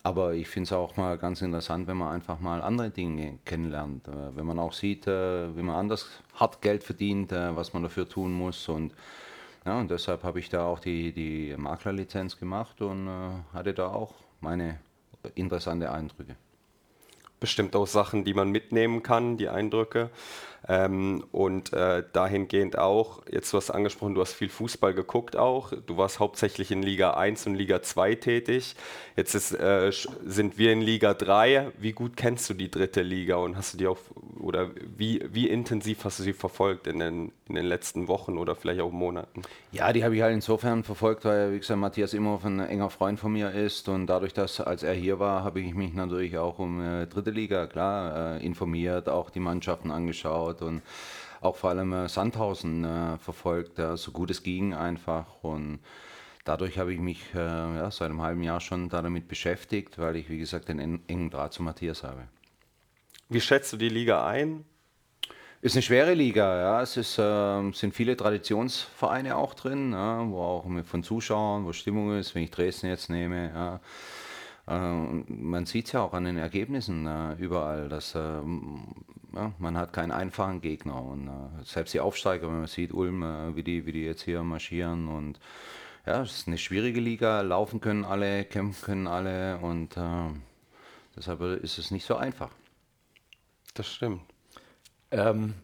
Aber 0.02 0.34
ich 0.34 0.49
finde 0.49 0.66
es 0.66 0.72
auch 0.72 0.96
mal 0.99 1.16
ganz 1.16 1.40
interessant, 1.40 1.87
wenn 1.87 1.96
man 1.96 2.12
einfach 2.12 2.40
mal 2.40 2.61
andere 2.61 2.90
Dinge 2.90 3.38
kennenlernt. 3.46 4.06
Äh, 4.06 4.37
wenn 4.37 4.44
man 4.44 4.58
auch 4.58 4.75
sieht, 4.75 5.06
äh, 5.06 5.56
wie 5.56 5.62
man 5.62 5.76
anders 5.76 6.11
hart 6.34 6.61
Geld 6.61 6.84
verdient, 6.84 7.32
was 7.32 7.72
man 7.72 7.82
dafür 7.82 8.06
tun 8.06 8.32
muss. 8.32 8.68
Und, 8.68 8.92
ja, 9.64 9.78
und 9.78 9.90
deshalb 9.90 10.25
habe 10.25 10.40
ich 10.40 10.50
da 10.50 10.66
auch 10.66 10.78
die, 10.78 11.12
die 11.12 11.54
Maklerlizenz 11.56 12.38
gemacht 12.38 12.82
und 12.82 13.08
hatte 13.52 13.72
da 13.72 13.88
auch 13.88 14.12
meine 14.40 14.78
interessante 15.34 15.90
Eindrücke. 15.90 16.37
Bestimmt 17.38 17.76
auch 17.76 17.87
Sachen, 17.87 18.25
die 18.25 18.34
man 18.34 18.50
mitnehmen 18.50 19.02
kann, 19.02 19.37
die 19.37 19.49
Eindrücke. 19.49 20.11
Ähm, 20.69 21.25
und 21.33 21.73
äh, 21.73 22.04
dahingehend 22.12 22.78
auch, 22.78 23.23
jetzt 23.31 23.52
du 23.52 23.57
hast 23.57 23.71
angesprochen, 23.71 24.14
du 24.14 24.21
hast 24.21 24.33
viel 24.33 24.49
Fußball 24.49 24.95
geguckt 24.95 25.37
auch. 25.37 25.73
Du 25.87 25.97
warst 25.97 26.21
hauptsächlich 26.21 26.71
in 26.71 26.83
Liga 26.83 27.14
1 27.14 27.47
und 27.49 27.54
Liga 27.57 27.83
2 27.83 28.14
tätig. 28.16 28.76
Jetzt 29.16 29.35
ist, 29.35 29.52
äh, 29.52 29.90
sind 30.25 30.59
wir 30.59 30.73
in 30.73 30.81
Liga 30.81 31.14
3. 31.14 31.73
Wie 31.78 31.92
gut 31.92 32.16
kennst 32.16 32.49
du 32.49 32.54
die 32.54 32.71
dritte 32.71 33.02
Liga 33.02 33.37
und 33.37 33.57
hast 33.57 33.75
du 33.75 33.78
die 33.78 33.87
auch, 33.88 33.99
oder 34.38 34.71
wie, 34.97 35.25
wie 35.33 35.49
intensiv 35.49 36.04
hast 36.04 36.21
du 36.21 36.23
sie 36.23 36.33
verfolgt 36.33 36.87
in 36.87 37.00
den, 37.00 37.33
in 37.49 37.57
den 37.57 37.66
letzten 37.66 38.07
Wochen 38.07 38.38
oder 38.38 38.54
vielleicht 38.54 38.81
auch 38.81 38.92
Monaten? 38.92 39.42
Ja, 39.73 39.92
die 39.92 40.04
habe 40.04 40.14
ich 40.14 40.23
halt 40.23 40.35
insofern 40.35 40.85
verfolgt, 40.85 41.25
weil, 41.25 41.52
wie 41.52 41.59
gesagt, 41.59 41.81
Matthias 41.81 42.14
immer 42.14 42.38
ein 42.45 42.61
enger 42.61 42.90
Freund 42.90 43.19
von 43.19 43.33
mir 43.33 43.50
ist 43.50 43.88
und 43.88 44.07
dadurch, 44.07 44.33
dass 44.33 44.61
als 44.61 44.83
er 44.83 44.95
hier 44.95 45.19
war, 45.19 45.42
habe 45.42 45.61
ich 45.61 45.75
mich 45.75 45.92
natürlich 45.92 46.38
auch 46.38 46.59
um 46.59 46.81
äh, 46.81 47.07
dritte 47.07 47.31
Liga, 47.31 47.66
klar, 47.66 48.37
äh, 48.37 48.47
informiert, 48.47 49.09
auch 49.09 49.31
die 49.31 49.40
Mannschaften 49.40 49.90
angeschaut 49.90 50.51
angeschaut 50.52 50.62
und 50.62 50.82
auch 51.40 51.56
vor 51.56 51.71
allem 51.71 51.92
äh, 51.92 52.09
Sandhausen 52.09 52.85
äh, 52.85 53.18
verfolgt, 53.18 53.78
äh, 53.78 53.97
so 53.97 54.12
gut 54.12 54.30
es 54.30 54.42
ging 54.42 54.75
einfach. 54.75 55.26
Und 55.42 55.80
dadurch 56.44 56.78
habe 56.78 56.92
ich 56.92 57.00
mich 57.00 57.21
ja, 57.35 57.90
seit 57.90 58.11
einem 58.11 58.23
halben 58.23 58.42
Jahr 58.42 58.61
schon 58.61 58.88
damit 58.88 59.28
beschäftigt, 59.28 59.99
weil 59.99 60.16
ich, 60.16 60.28
wie 60.28 60.38
gesagt, 60.38 60.68
den 60.68 60.78
engen 61.09 61.30
Draht 61.30 61.52
zu 61.52 61.62
Matthias 61.62 62.02
habe. 62.02 62.23
Wie 63.28 63.40
schätzt 63.40 63.73
du 63.73 63.76
die 63.76 63.88
Liga 63.88 64.26
ein? 64.26 64.64
Ist 65.62 65.76
eine 65.76 65.82
schwere 65.82 66.14
Liga, 66.14 66.59
ja. 66.59 66.82
Es 66.82 66.97
ist, 66.97 67.18
äh, 67.18 67.73
sind 67.73 67.94
viele 67.94 68.16
Traditionsvereine 68.16 69.37
auch 69.37 69.54
drin, 69.54 69.92
ja, 69.92 70.28
wo 70.28 70.40
auch 70.40 70.66
von 70.85 71.02
Zuschauern, 71.04 71.64
wo 71.64 71.73
Stimmung 71.73 72.18
ist, 72.18 72.35
wenn 72.35 72.42
ich 72.42 72.50
Dresden 72.50 72.88
jetzt 72.88 73.11
nehme. 73.11 73.50
Ja. 73.54 73.80
Äh, 74.66 75.23
man 75.28 75.66
sieht 75.66 75.87
es 75.87 75.92
ja 75.92 76.02
auch 76.02 76.12
an 76.12 76.25
den 76.25 76.37
Ergebnissen 76.37 77.06
äh, 77.06 77.35
überall, 77.35 77.88
dass 77.88 78.14
äh, 78.16 78.40
ja, 79.34 79.52
man 79.58 79.76
hat 79.76 79.92
keinen 79.92 80.10
einfachen 80.10 80.60
Gegner. 80.60 81.02
Und 81.02 81.28
äh, 81.28 81.64
selbst 81.64 81.94
die 81.94 82.00
Aufsteiger, 82.00 82.48
wenn 82.48 82.58
man 82.58 82.66
sieht, 82.66 82.92
Ulm, 82.92 83.22
äh, 83.22 83.56
wie, 83.56 83.62
die, 83.62 83.86
wie 83.86 83.92
die 83.92 84.04
jetzt 84.04 84.22
hier 84.22 84.42
marschieren 84.42 85.08
und 85.08 85.38
ja, 86.04 86.22
es 86.22 86.32
ist 86.32 86.48
eine 86.48 86.58
schwierige 86.58 87.00
Liga, 87.00 87.42
laufen 87.42 87.80
können 87.80 88.04
alle, 88.04 88.44
kämpfen 88.44 88.84
können 88.84 89.06
alle 89.06 89.58
und 89.58 89.96
deshalb 91.14 91.40
ist 91.62 91.78
es 91.78 91.92
nicht 91.92 92.04
so 92.04 92.16
einfach. 92.16 92.50
Das 93.74 93.86
stimmt. 93.86 94.22
Ähm, 95.12 95.54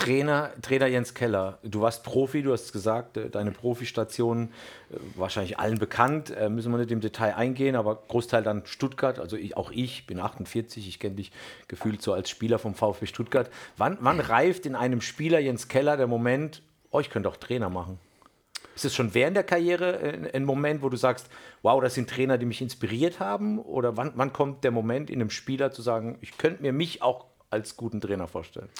Trainer, 0.00 0.50
Trainer 0.62 0.86
Jens 0.86 1.12
Keller, 1.12 1.58
du 1.62 1.82
warst 1.82 2.04
Profi, 2.04 2.42
du 2.42 2.52
hast 2.52 2.72
gesagt, 2.72 3.18
äh, 3.18 3.28
deine 3.28 3.50
Profistation 3.50 4.48
äh, 4.90 4.96
wahrscheinlich 5.14 5.58
allen 5.58 5.78
bekannt, 5.78 6.30
äh, 6.30 6.48
müssen 6.48 6.72
wir 6.72 6.78
nicht 6.78 6.90
im 6.90 7.02
Detail 7.02 7.34
eingehen, 7.34 7.76
aber 7.76 7.96
Großteil 8.08 8.42
dann 8.42 8.64
Stuttgart, 8.64 9.18
also 9.18 9.36
ich, 9.36 9.58
auch 9.58 9.70
ich 9.70 10.06
bin 10.06 10.18
48, 10.18 10.88
ich 10.88 11.00
kenne 11.00 11.16
dich 11.16 11.32
gefühlt 11.68 12.00
so 12.00 12.14
als 12.14 12.30
Spieler 12.30 12.58
vom 12.58 12.74
VfB 12.74 13.04
Stuttgart. 13.04 13.50
Wann, 13.76 13.98
wann 14.00 14.20
reift 14.20 14.64
in 14.64 14.74
einem 14.74 15.02
Spieler 15.02 15.38
Jens 15.38 15.68
Keller 15.68 15.98
der 15.98 16.06
Moment, 16.06 16.62
oh, 16.90 17.00
ich 17.00 17.10
könnte 17.10 17.28
auch 17.28 17.36
Trainer 17.36 17.68
machen? 17.68 17.98
Ist 18.74 18.86
es 18.86 18.94
schon 18.94 19.12
während 19.12 19.36
der 19.36 19.44
Karriere 19.44 20.30
ein 20.32 20.46
Moment, 20.46 20.80
wo 20.82 20.88
du 20.88 20.96
sagst, 20.96 21.28
wow, 21.60 21.78
das 21.82 21.94
sind 21.94 22.08
Trainer, 22.08 22.38
die 22.38 22.46
mich 22.46 22.62
inspiriert 22.62 23.20
haben? 23.20 23.58
Oder 23.58 23.98
wann, 23.98 24.12
wann 24.14 24.32
kommt 24.32 24.64
der 24.64 24.70
Moment 24.70 25.10
in 25.10 25.20
einem 25.20 25.28
Spieler 25.28 25.72
zu 25.72 25.82
sagen, 25.82 26.16
ich 26.22 26.38
könnte 26.38 26.62
mir 26.62 26.72
mich 26.72 27.02
auch 27.02 27.26
als 27.50 27.76
guten 27.76 28.00
Trainer 28.00 28.28
vorstellen? 28.28 28.70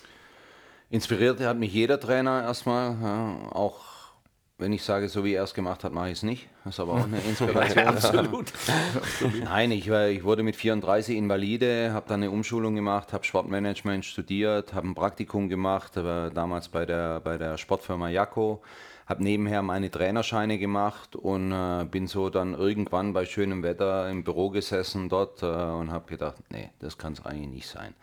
Inspiriert 0.91 1.41
hat 1.41 1.57
mich 1.57 1.73
jeder 1.73 2.01
Trainer 2.01 2.43
erstmal, 2.43 2.97
ja, 3.01 3.53
auch 3.53 3.81
wenn 4.59 4.73
ich 4.73 4.83
sage, 4.83 5.09
so 5.09 5.25
wie 5.25 5.35
er 5.35 5.45
es 5.45 5.55
gemacht 5.55 5.85
hat, 5.85 5.93
mache 5.93 6.09
ich 6.09 6.19
es 6.19 6.23
nicht. 6.23 6.49
Das 6.65 6.75
ist 6.75 6.81
aber 6.81 6.95
auch 6.95 7.05
eine 7.05 7.19
Inspiration. 7.29 7.87
Absolut. 7.87 8.53
Nein, 9.45 9.71
ich, 9.71 9.89
ich, 9.89 10.25
wurde 10.25 10.43
mit 10.43 10.57
34 10.57 11.17
Invalide, 11.17 11.93
habe 11.93 12.07
dann 12.09 12.23
eine 12.23 12.31
Umschulung 12.31 12.75
gemacht, 12.75 13.13
habe 13.13 13.25
Sportmanagement 13.25 14.05
studiert, 14.05 14.75
habe 14.75 14.89
ein 14.89 14.95
Praktikum 14.95 15.49
gemacht, 15.49 15.93
damals 15.97 16.69
bei 16.69 16.85
der, 16.85 17.21
bei 17.21 17.39
der 17.39 17.57
Sportfirma 17.57 18.11
Jaco, 18.11 18.61
habe 19.07 19.25
nebenher 19.25 19.63
meine 19.63 19.91
Trainerscheine 19.91 20.59
gemacht 20.59 21.17
und 21.17 21.53
äh, 21.53 21.85
bin 21.85 22.07
so 22.07 22.31
dann 22.31 22.55
irgendwann 22.55 23.13
bei 23.13 23.25
schönem 23.25 23.63
Wetter 23.63 24.09
im 24.09 24.23
Büro 24.23 24.51
gesessen 24.51 25.09
dort 25.09 25.43
äh, 25.43 25.47
und 25.47 25.91
habe 25.91 26.09
gedacht, 26.09 26.37
nee, 26.51 26.71
das 26.79 26.97
kann 26.99 27.15
es 27.15 27.25
eigentlich 27.25 27.49
nicht 27.49 27.69
sein. 27.69 27.95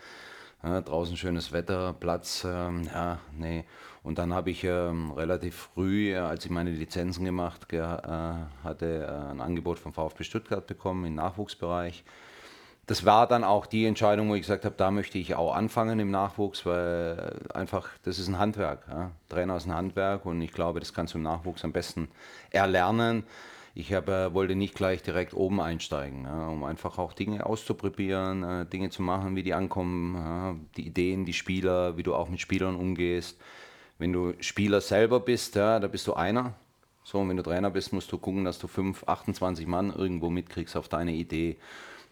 Ja, 0.63 0.81
draußen 0.81 1.15
schönes 1.17 1.51
Wetter, 1.51 1.93
Platz, 1.93 2.43
ähm, 2.43 2.83
ja, 2.85 3.19
nee. 3.31 3.63
Und 4.01 4.17
dann 4.17 4.33
habe 4.33 4.49
ich 4.49 4.63
ähm, 4.63 5.11
relativ 5.11 5.69
früh, 5.73 6.13
äh, 6.13 6.17
als 6.17 6.45
ich 6.45 6.51
meine 6.51 6.71
Lizenzen 6.71 7.25
gemacht 7.25 7.69
ge 7.69 7.79
äh, 7.79 8.33
hatte, 8.63 9.05
äh, 9.05 9.31
ein 9.31 9.41
Angebot 9.41 9.77
vom 9.77 9.93
VfB 9.93 10.23
Stuttgart 10.23 10.65
bekommen 10.65 11.05
im 11.05 11.15
Nachwuchsbereich. 11.15 12.03
Das 12.87 13.05
war 13.05 13.27
dann 13.27 13.43
auch 13.43 13.65
die 13.65 13.85
Entscheidung, 13.85 14.29
wo 14.29 14.35
ich 14.35 14.41
gesagt 14.41 14.63
habe, 14.63 14.75
da 14.77 14.91
möchte 14.91 15.17
ich 15.17 15.35
auch 15.35 15.53
anfangen 15.53 15.99
im 15.99 16.09
Nachwuchs, 16.09 16.65
weil 16.65 17.37
einfach, 17.53 17.89
das 18.03 18.17
ist 18.17 18.29
ein 18.29 18.39
Handwerk. 18.39 18.87
Ja. 18.89 19.11
Trainer 19.27 19.57
ist 19.57 19.65
ein 19.65 19.75
Handwerk 19.75 20.25
und 20.25 20.41
ich 20.41 20.53
glaube, 20.53 20.79
das 20.79 20.93
kannst 20.93 21.13
du 21.13 21.17
im 21.17 21.23
Nachwuchs 21.23 21.65
am 21.65 21.73
besten 21.73 22.07
erlernen 22.49 23.25
ich 23.79 23.93
hab, 23.93 24.09
äh, 24.09 24.33
wollte 24.33 24.55
nicht 24.55 24.73
gleich 24.73 25.03
direkt 25.03 25.35
oben 25.35 25.61
einsteigen, 25.61 26.23
ja, 26.23 26.47
um 26.47 26.63
einfach 26.63 26.97
auch 26.97 27.13
Dinge 27.13 27.45
auszuprobieren, 27.45 28.43
äh, 28.43 28.65
Dinge 28.65 28.89
zu 28.89 29.03
machen, 29.03 29.35
wie 29.35 29.43
die 29.43 29.53
ankommen, 29.53 30.15
ja, 30.15 30.55
die 30.77 30.87
Ideen, 30.87 31.25
die 31.25 31.33
Spieler, 31.33 31.95
wie 31.95 32.01
du 32.01 32.15
auch 32.15 32.27
mit 32.27 32.41
Spielern 32.41 32.75
umgehst. 32.75 33.39
Wenn 33.99 34.13
du 34.13 34.33
Spieler 34.39 34.81
selber 34.81 35.19
bist, 35.19 35.55
ja, 35.55 35.79
da 35.79 35.87
bist 35.87 36.07
du 36.07 36.15
einer. 36.15 36.55
So, 37.03 37.19
und 37.19 37.29
wenn 37.29 37.37
du 37.37 37.43
Trainer 37.43 37.69
bist, 37.69 37.93
musst 37.93 38.11
du 38.11 38.17
gucken, 38.17 38.45
dass 38.45 38.57
du 38.57 38.67
5, 38.67 39.03
28 39.07 39.67
Mann 39.67 39.93
irgendwo 39.93 40.31
mitkriegst 40.31 40.75
auf 40.75 40.89
deine 40.89 41.13
Idee. 41.13 41.57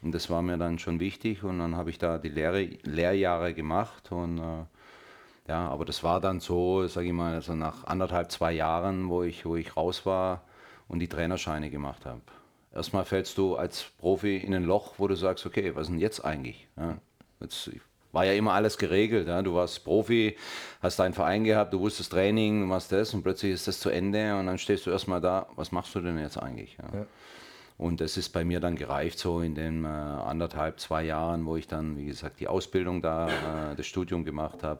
Und 0.04 0.14
das 0.14 0.30
war 0.30 0.44
mir 0.44 0.58
dann 0.58 0.78
schon 0.78 1.00
wichtig 1.00 1.44
und 1.44 1.58
dann 1.58 1.76
habe 1.76 1.90
ich 1.90 1.98
da 1.98 2.20
die 2.20 2.30
Lehre, 2.30 2.62
Lehrjahre 2.84 3.56
gemacht 3.56 4.12
und 4.12 4.38
äh, 4.38 4.66
ja, 5.48 5.68
aber 5.70 5.86
das 5.86 6.04
war 6.04 6.22
dann 6.22 6.40
so, 6.40 6.88
sage 6.88 7.08
ich 7.08 7.14
mal, 7.14 7.34
also 7.34 7.56
nach 7.56 7.86
anderthalb, 7.86 8.32
zwei 8.32 8.54
Jahren, 8.54 9.10
wo 9.10 9.24
ich, 9.24 9.46
wo 9.46 9.56
ich 9.56 9.76
raus 9.76 10.06
war, 10.06 10.44
und 10.88 11.00
die 11.00 11.08
Trainerscheine 11.08 11.70
gemacht 11.70 12.06
habe. 12.06 12.22
Erstmal 12.74 13.06
fällst 13.06 13.38
du 13.38 13.56
als 13.56 13.86
Profi 14.00 14.38
in 14.38 14.54
ein 14.54 14.66
Loch, 14.66 14.96
wo 14.98 15.08
du 15.08 15.16
sagst, 15.16 15.46
okay, 15.46 15.74
was 15.76 15.84
ist 15.84 15.92
denn 15.92 16.00
jetzt 16.00 16.26
eigentlich? 16.26 16.68
Ja, 16.78 16.98
jetzt 17.40 17.70
war 18.12 18.26
ja 18.26 18.34
immer 18.34 18.54
alles 18.54 18.78
geregelt. 18.78 19.28
Ja. 19.28 19.42
Du 19.42 19.56
warst 19.56 19.84
Profi, 19.84 20.36
hast 20.82 21.00
deinen 21.00 21.14
Verein 21.14 21.44
gehabt, 21.44 21.74
du 21.74 21.80
wusstest 21.80 22.12
Training, 22.12 22.62
du 22.62 22.68
machst 22.68 22.92
das 22.92 23.14
und 23.14 23.24
plötzlich 23.24 23.54
ist 23.54 23.68
das 23.68 23.80
zu 23.80 23.90
Ende 23.90 24.38
und 24.38 24.48
dann 24.48 24.58
stehst 24.58 24.86
du 24.86 24.92
erstmal 24.92 25.22
da, 25.22 25.48
was 25.56 25.72
machst 25.72 25.94
du 25.96 26.02
denn 26.02 26.18
jetzt 26.18 26.38
eigentlich? 26.38 26.78
Ja. 26.78 27.00
Ja. 27.00 27.06
Und 27.78 28.00
das 28.00 28.16
ist 28.16 28.30
bei 28.30 28.46
mir 28.46 28.62
dann 28.62 28.78
gereift 28.78 29.20
so 29.20 29.42
in 29.42 29.54
den 29.54 29.84
äh, 29.84 29.88
anderthalb, 29.88 30.80
zwei 30.80 31.04
Jahren, 31.04 31.46
wo 31.46 31.58
ich 31.58 31.68
dann, 31.68 31.98
wie 31.98 32.06
gesagt, 32.06 32.40
die 32.40 32.48
Ausbildung 32.48 33.02
da, 33.02 33.72
äh, 33.72 33.76
das 33.76 33.86
Studium 33.86 34.24
gemacht 34.24 34.64
habe 34.64 34.80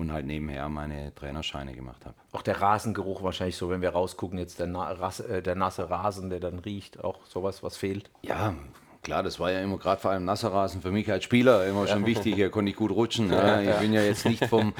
und 0.00 0.12
halt 0.12 0.26
nebenher 0.26 0.68
meine 0.68 1.14
Trainerscheine 1.14 1.74
gemacht 1.74 2.04
habe. 2.04 2.14
Auch 2.32 2.42
der 2.42 2.60
Rasengeruch 2.60 3.22
wahrscheinlich 3.22 3.56
so, 3.56 3.70
wenn 3.70 3.82
wir 3.82 3.90
rausgucken, 3.90 4.38
jetzt 4.38 4.58
der, 4.58 4.66
Na 4.66 4.92
äh, 4.92 5.42
der 5.42 5.54
nasse 5.54 5.88
Rasen, 5.90 6.30
der 6.30 6.40
dann 6.40 6.58
riecht, 6.58 7.04
auch 7.04 7.26
sowas, 7.26 7.62
was 7.62 7.76
fehlt. 7.76 8.10
Ja, 8.22 8.54
klar, 9.02 9.22
das 9.22 9.38
war 9.38 9.50
ja 9.50 9.60
immer 9.60 9.78
gerade 9.78 10.00
vor 10.00 10.10
allem 10.10 10.24
nasser 10.24 10.52
Rasen 10.52 10.82
für 10.82 10.90
mich 10.90 11.10
als 11.10 11.24
Spieler 11.24 11.66
immer 11.66 11.86
schon 11.86 12.06
wichtig. 12.06 12.34
Hier 12.34 12.50
konnte 12.50 12.70
ich 12.70 12.76
gut 12.76 12.90
rutschen. 12.90 13.30
Ja. 13.30 13.60
Ich 13.60 13.76
bin 13.76 13.92
ja 13.92 14.02
jetzt 14.02 14.24
nicht 14.24 14.44
vom, 14.46 14.74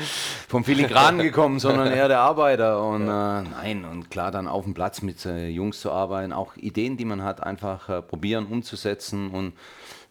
vom 0.48 0.64
Filigran 0.64 1.18
gekommen, 1.22 1.58
sondern 1.58 1.92
eher 1.92 2.08
der 2.08 2.20
Arbeiter. 2.20 2.82
Und 2.82 3.06
ja. 3.06 3.40
äh, 3.40 3.44
nein, 3.44 3.84
und 3.84 4.10
klar, 4.10 4.30
dann 4.30 4.48
auf 4.48 4.64
dem 4.64 4.74
Platz 4.74 5.02
mit 5.02 5.24
äh, 5.26 5.48
Jungs 5.48 5.80
zu 5.80 5.90
arbeiten, 5.90 6.32
auch 6.32 6.56
Ideen, 6.56 6.96
die 6.96 7.04
man 7.04 7.22
hat, 7.22 7.42
einfach 7.42 7.88
äh, 7.88 8.02
probieren 8.02 8.46
umzusetzen 8.46 9.30
und 9.30 9.52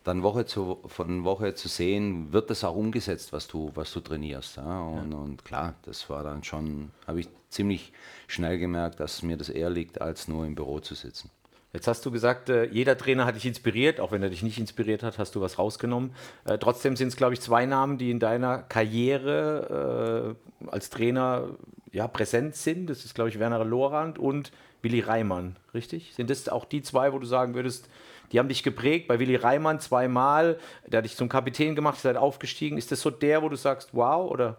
dann 0.03 0.23
Woche 0.23 0.45
zu, 0.45 0.79
von 0.85 1.23
Woche 1.23 1.53
zu 1.55 1.67
sehen, 1.67 2.31
wird 2.31 2.49
das 2.49 2.63
auch 2.63 2.75
umgesetzt, 2.75 3.33
was 3.33 3.47
du, 3.47 3.71
was 3.75 3.91
du 3.91 3.99
trainierst. 3.99 4.57
Ja? 4.57 4.81
Und, 4.81 5.11
ja. 5.11 5.17
und 5.17 5.45
klar, 5.45 5.75
das 5.83 6.09
war 6.09 6.23
dann 6.23 6.43
schon, 6.43 6.91
habe 7.05 7.19
ich 7.19 7.27
ziemlich 7.49 7.91
schnell 8.27 8.57
gemerkt, 8.59 8.99
dass 8.99 9.23
mir 9.23 9.37
das 9.37 9.49
eher 9.49 9.69
liegt, 9.69 10.01
als 10.01 10.27
nur 10.27 10.45
im 10.45 10.55
Büro 10.55 10.79
zu 10.79 10.95
sitzen. 10.95 11.29
Jetzt 11.71 11.87
hast 11.87 12.03
du 12.03 12.09
gesagt, 12.09 12.49
äh, 12.49 12.65
jeder 12.65 12.97
Trainer 12.97 13.25
hat 13.25 13.35
dich 13.35 13.45
inspiriert, 13.45 13.99
auch 13.99 14.11
wenn 14.11 14.23
er 14.23 14.29
dich 14.29 14.41
nicht 14.41 14.57
inspiriert 14.57 15.03
hat, 15.03 15.19
hast 15.19 15.35
du 15.35 15.41
was 15.41 15.59
rausgenommen. 15.59 16.11
Äh, 16.45 16.57
trotzdem 16.57 16.95
sind 16.95 17.09
es, 17.09 17.15
glaube 17.15 17.35
ich, 17.35 17.41
zwei 17.41 17.67
Namen, 17.67 17.99
die 17.99 18.09
in 18.09 18.19
deiner 18.19 18.59
Karriere 18.59 20.35
äh, 20.65 20.67
als 20.67 20.89
Trainer 20.89 21.49
ja, 21.91 22.07
präsent 22.07 22.55
sind. 22.55 22.89
Das 22.89 23.05
ist, 23.05 23.13
glaube 23.13 23.29
ich, 23.29 23.37
Werner 23.37 23.63
Lorand 23.63 24.17
und 24.17 24.51
Willi 24.81 25.01
Reimann, 25.01 25.57
richtig? 25.73 26.15
Sind 26.15 26.31
das 26.31 26.49
auch 26.49 26.65
die 26.65 26.81
zwei, 26.81 27.13
wo 27.13 27.19
du 27.19 27.27
sagen 27.27 27.53
würdest, 27.53 27.87
die 28.31 28.39
haben 28.39 28.47
dich 28.47 28.63
geprägt. 28.63 29.07
Bei 29.07 29.19
Willi 29.19 29.35
Reimann 29.35 29.79
zweimal, 29.79 30.59
der 30.85 30.99
hat 30.99 31.05
dich 31.05 31.15
zum 31.15 31.29
Kapitän 31.29 31.75
gemacht, 31.75 31.97
ihr 31.97 32.01
seid 32.01 32.17
aufgestiegen. 32.17 32.77
Ist 32.77 32.91
das 32.91 33.01
so 33.01 33.09
der, 33.09 33.41
wo 33.41 33.49
du 33.49 33.55
sagst, 33.55 33.89
wow, 33.93 34.29
oder 34.29 34.57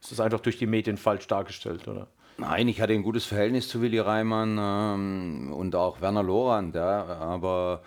ist 0.00 0.12
das 0.12 0.20
einfach 0.20 0.40
durch 0.40 0.58
die 0.58 0.66
Medien 0.66 0.96
falsch 0.96 1.26
dargestellt, 1.26 1.86
oder? 1.88 2.08
Nein, 2.38 2.68
ich 2.68 2.80
hatte 2.80 2.94
ein 2.94 3.02
gutes 3.02 3.26
Verhältnis 3.26 3.68
zu 3.68 3.82
Willi 3.82 3.98
Reimann 3.98 4.56
ähm, 4.58 5.52
und 5.52 5.74
auch 5.74 6.00
Werner 6.00 6.22
Lorand, 6.22 6.74
ja, 6.74 7.04
aber 7.04 7.82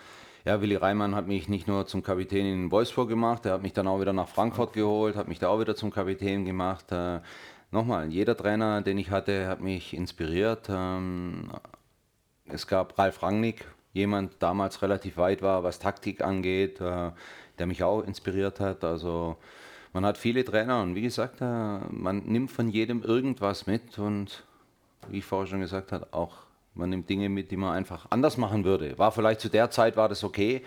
ja, 0.46 0.62
Willi 0.62 0.76
Reimann 0.76 1.16
hat 1.16 1.26
mich 1.26 1.50
nicht 1.50 1.68
nur 1.68 1.88
zum 1.88 2.04
Kapitän 2.04 2.46
in 2.46 2.72
Wolfsburg 2.72 3.10
gemacht, 3.10 3.48
er 3.48 3.54
hat 3.54 3.64
mich 3.64 3.74
dann 3.74 3.88
auch 3.88 4.00
wieder 4.00 4.14
nach 4.14 4.28
Frankfurt 4.28 4.74
geholt, 4.74 5.16
hat 5.16 5.28
mich 5.28 5.40
da 5.40 5.48
auch 5.48 5.60
wieder 5.60 5.76
zum 5.76 5.90
Kapitän 5.90 6.46
gemacht. 6.46 6.92
Äh, 6.92 7.22
nochmal, 7.72 8.12
jeder 8.12 8.38
Trainer, 8.38 8.82
den 8.82 9.00
ich 9.00 9.10
hatte, 9.10 9.48
hat 9.48 9.62
mich 9.62 9.96
inspiriert. 9.96 10.68
Ähm, 10.70 11.50
es 12.46 12.68
gab 12.68 13.00
Ralf 13.00 13.24
Rangnick, 13.24 13.66
jemand 13.94 14.34
damals 14.40 14.82
relativ 14.82 15.18
weit 15.18 15.42
war, 15.42 15.64
was 15.64 15.80
Taktik 15.80 16.22
angeht, 16.22 16.82
äh, 16.82 17.12
der 17.60 17.66
mich 17.68 17.84
auch 17.84 18.02
inspiriert 18.02 18.60
hat. 18.60 18.84
Also 18.84 19.38
man 19.94 20.06
hat 20.06 20.18
viele 20.18 20.44
Trainer 20.44 20.82
und 20.82 20.96
wie 20.96 21.04
gesagt, 21.04 21.42
äh, 21.42 21.46
man 21.90 22.24
nimmt 22.26 22.52
von 22.52 22.70
jedem 22.70 23.04
irgendwas 23.04 23.68
mit 23.68 23.98
und 24.00 24.44
wie 25.10 25.20
ich 25.20 25.26
vorher 25.26 25.48
schon 25.48 25.62
gesagt 25.62 25.92
habe, 25.92 26.08
auch 26.12 26.38
man 26.74 26.90
nimmt 26.90 27.08
Dinge 27.08 27.30
mit, 27.30 27.52
die 27.52 27.58
man 27.58 27.76
einfach 27.76 28.08
anders 28.10 28.38
machen 28.38 28.66
würde. 28.66 28.98
War 28.98 29.12
vielleicht 29.12 29.42
zu 29.42 29.50
der 29.50 29.70
Zeit 29.70 29.96
war 29.96 30.10
das 30.10 30.24
okay, 30.24 30.64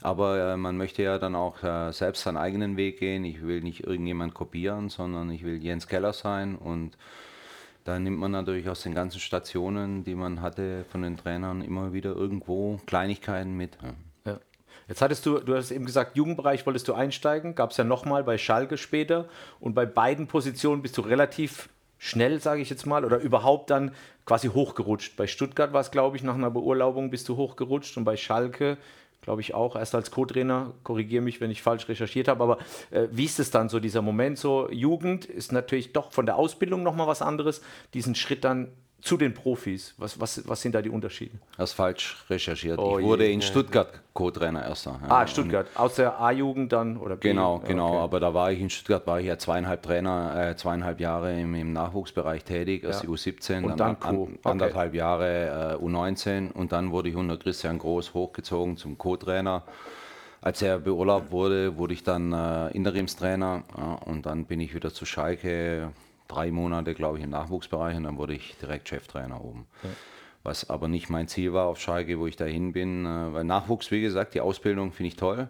aber 0.00 0.52
äh, 0.52 0.56
man 0.56 0.78
möchte 0.78 1.02
ja 1.02 1.18
dann 1.18 1.36
auch 1.36 1.58
selbst 1.92 2.22
seinen 2.22 2.38
eigenen 2.38 2.78
Weg 2.78 2.98
gehen. 2.98 3.24
Ich 3.24 3.42
will 3.42 3.60
nicht 3.60 3.86
irgendjemand 3.86 4.32
kopieren, 4.32 4.88
sondern 4.88 5.30
ich 5.30 5.44
will 5.44 5.62
Jens 5.62 5.86
Keller 5.86 6.14
sein 6.14 6.56
und 6.56 6.96
da 7.84 7.98
nimmt 7.98 8.18
man 8.18 8.30
natürlich 8.30 8.68
aus 8.68 8.82
den 8.82 8.94
ganzen 8.94 9.20
Stationen, 9.20 10.04
die 10.04 10.14
man 10.14 10.40
hatte 10.40 10.84
von 10.90 11.02
den 11.02 11.16
Trainern, 11.16 11.62
immer 11.62 11.92
wieder 11.92 12.14
irgendwo 12.14 12.80
Kleinigkeiten 12.86 13.56
mit. 13.56 13.76
Ja. 13.82 13.94
Jetzt 14.88 15.00
hattest 15.00 15.24
du, 15.26 15.38
du 15.38 15.54
hast 15.54 15.70
eben 15.70 15.86
gesagt, 15.86 16.16
Jugendbereich 16.16 16.66
wolltest 16.66 16.88
du 16.88 16.94
einsteigen, 16.94 17.54
gab 17.54 17.70
es 17.70 17.76
ja 17.76 17.84
nochmal 17.84 18.24
bei 18.24 18.36
Schalke 18.38 18.76
später 18.76 19.28
und 19.60 19.74
bei 19.74 19.86
beiden 19.86 20.26
Positionen 20.26 20.82
bist 20.82 20.98
du 20.98 21.02
relativ 21.02 21.68
schnell, 21.98 22.40
sage 22.40 22.62
ich 22.62 22.68
jetzt 22.68 22.84
mal, 22.84 23.04
oder 23.04 23.18
überhaupt 23.18 23.70
dann 23.70 23.92
quasi 24.26 24.48
hochgerutscht. 24.48 25.16
Bei 25.16 25.26
Stuttgart 25.26 25.72
war 25.72 25.80
es, 25.80 25.92
glaube 25.92 26.16
ich, 26.16 26.22
nach 26.24 26.34
einer 26.34 26.50
Beurlaubung 26.50 27.10
bist 27.10 27.28
du 27.28 27.36
hochgerutscht 27.36 27.96
und 27.96 28.04
bei 28.04 28.16
Schalke 28.16 28.76
glaube 29.22 29.40
ich 29.40 29.54
auch, 29.54 29.76
erst 29.76 29.94
als 29.94 30.10
Co-Trainer, 30.10 30.72
korrigiere 30.82 31.22
mich, 31.22 31.40
wenn 31.40 31.50
ich 31.50 31.62
falsch 31.62 31.88
recherchiert 31.88 32.28
habe, 32.28 32.42
aber 32.42 32.58
äh, 32.90 33.06
wie 33.12 33.24
ist 33.24 33.38
es 33.38 33.50
dann 33.50 33.68
so, 33.68 33.78
dieser 33.80 34.02
Moment? 34.02 34.36
So, 34.36 34.68
Jugend 34.70 35.24
ist 35.24 35.52
natürlich 35.52 35.92
doch 35.92 36.12
von 36.12 36.26
der 36.26 36.36
Ausbildung 36.36 36.82
nochmal 36.82 37.06
was 37.06 37.22
anderes, 37.22 37.62
diesen 37.94 38.16
Schritt 38.16 38.44
dann 38.44 38.68
zu 39.02 39.16
den 39.16 39.34
Profis, 39.34 39.94
was, 39.98 40.18
was, 40.20 40.46
was 40.48 40.62
sind 40.62 40.74
da 40.74 40.80
die 40.80 40.88
Unterschiede? 40.88 41.36
Das 41.56 41.70
ist 41.70 41.74
falsch 41.74 42.24
recherchiert. 42.30 42.78
Oh 42.78 42.98
ich 43.00 43.04
wurde 43.04 43.24
je, 43.26 43.32
in 43.32 43.40
ja. 43.40 43.46
Stuttgart 43.46 43.88
Co-Trainer 44.14 44.64
erster. 44.64 45.00
ja. 45.02 45.08
Ah, 45.10 45.26
Stuttgart, 45.26 45.66
aus 45.74 45.96
der 45.96 46.20
A-Jugend 46.20 46.72
dann 46.72 46.96
oder 46.96 47.16
B? 47.16 47.28
Genau, 47.28 47.58
genau. 47.58 47.88
Okay. 47.94 47.98
Aber 47.98 48.20
da 48.20 48.32
war 48.32 48.52
ich 48.52 48.60
in 48.60 48.70
Stuttgart, 48.70 49.04
war 49.08 49.18
ich 49.18 49.26
ja 49.26 49.36
zweieinhalb 49.38 49.82
Trainer, 49.82 50.50
äh, 50.50 50.56
zweieinhalb 50.56 51.00
Jahre 51.00 51.38
im, 51.38 51.52
im 51.54 51.72
Nachwuchsbereich 51.72 52.44
tätig, 52.44 52.84
erst 52.84 53.02
Ja. 53.02 53.08
die 53.08 53.12
U17, 53.14 53.64
Und 53.64 53.80
dann 53.80 53.98
Co. 53.98 54.22
Okay. 54.22 54.38
anderthalb 54.44 54.94
Jahre 54.94 55.78
äh, 55.80 55.84
U19 55.84 56.52
und 56.52 56.70
dann 56.70 56.92
wurde 56.92 57.08
ich 57.08 57.16
unter 57.16 57.36
Christian 57.36 57.78
Groß 57.78 58.14
hochgezogen 58.14 58.76
zum 58.76 58.96
Co-Trainer. 58.98 59.64
Als 60.40 60.62
er 60.62 60.78
beurlaubt 60.78 61.30
wurde, 61.32 61.76
wurde 61.76 61.94
ich 61.94 62.02
dann 62.04 62.32
äh, 62.32 62.68
Interimstrainer 62.70 63.62
ja, 63.76 63.94
und 64.04 64.26
dann 64.26 64.44
bin 64.44 64.60
ich 64.60 64.74
wieder 64.74 64.92
zu 64.92 65.04
Schalke, 65.06 65.90
drei 66.32 66.50
Monate, 66.50 66.94
glaube 66.94 67.18
ich, 67.18 67.24
im 67.24 67.30
Nachwuchsbereich 67.30 67.96
und 67.96 68.04
dann 68.04 68.16
wurde 68.16 68.34
ich 68.34 68.56
direkt 68.60 68.88
Cheftrainer 68.88 69.44
oben. 69.44 69.66
Was 70.42 70.68
aber 70.70 70.88
nicht 70.88 71.08
mein 71.08 71.28
Ziel 71.28 71.52
war 71.52 71.66
auf 71.66 71.80
Schalke, 71.80 72.18
wo 72.18 72.26
ich 72.26 72.36
dahin 72.36 72.72
bin, 72.72 73.06
äh, 73.06 73.32
weil 73.32 73.44
Nachwuchs, 73.44 73.90
wie 73.90 74.00
gesagt, 74.00 74.34
die 74.34 74.40
Ausbildung 74.40 74.92
finde 74.92 75.08
ich 75.08 75.16
toll. 75.16 75.48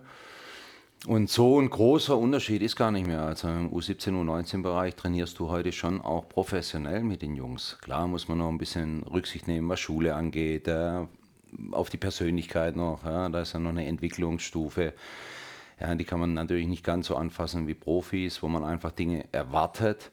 Und 1.06 1.30
so 1.30 1.58
ein 1.58 1.68
großer 1.68 2.16
Unterschied 2.16 2.62
ist 2.62 2.76
gar 2.76 2.92
nicht 2.92 3.06
mehr. 3.06 3.22
Also 3.22 3.48
im 3.48 3.72
U17, 3.72 4.10
U19-Bereich 4.10 4.94
trainierst 4.94 5.36
du 5.38 5.48
heute 5.48 5.72
schon 5.72 6.00
auch 6.00 6.28
professionell 6.28 7.02
mit 7.02 7.22
den 7.22 7.34
Jungs. 7.34 7.78
Klar 7.80 8.06
muss 8.06 8.28
man 8.28 8.38
noch 8.38 8.48
ein 8.48 8.58
bisschen 8.58 9.02
Rücksicht 9.02 9.48
nehmen, 9.48 9.68
was 9.68 9.80
Schule 9.80 10.14
angeht, 10.14 10.68
äh, 10.68 11.04
auf 11.72 11.90
die 11.90 11.96
Persönlichkeit 11.96 12.76
noch. 12.76 13.04
Ja, 13.04 13.28
da 13.28 13.42
ist 13.42 13.52
ja 13.52 13.58
noch 13.58 13.70
eine 13.70 13.86
Entwicklungsstufe. 13.86 14.94
Ja, 15.80 15.94
die 15.96 16.04
kann 16.04 16.20
man 16.20 16.34
natürlich 16.34 16.68
nicht 16.68 16.84
ganz 16.84 17.08
so 17.08 17.16
anfassen 17.16 17.66
wie 17.66 17.74
Profis, 17.74 18.40
wo 18.42 18.48
man 18.48 18.62
einfach 18.62 18.92
Dinge 18.92 19.24
erwartet. 19.32 20.12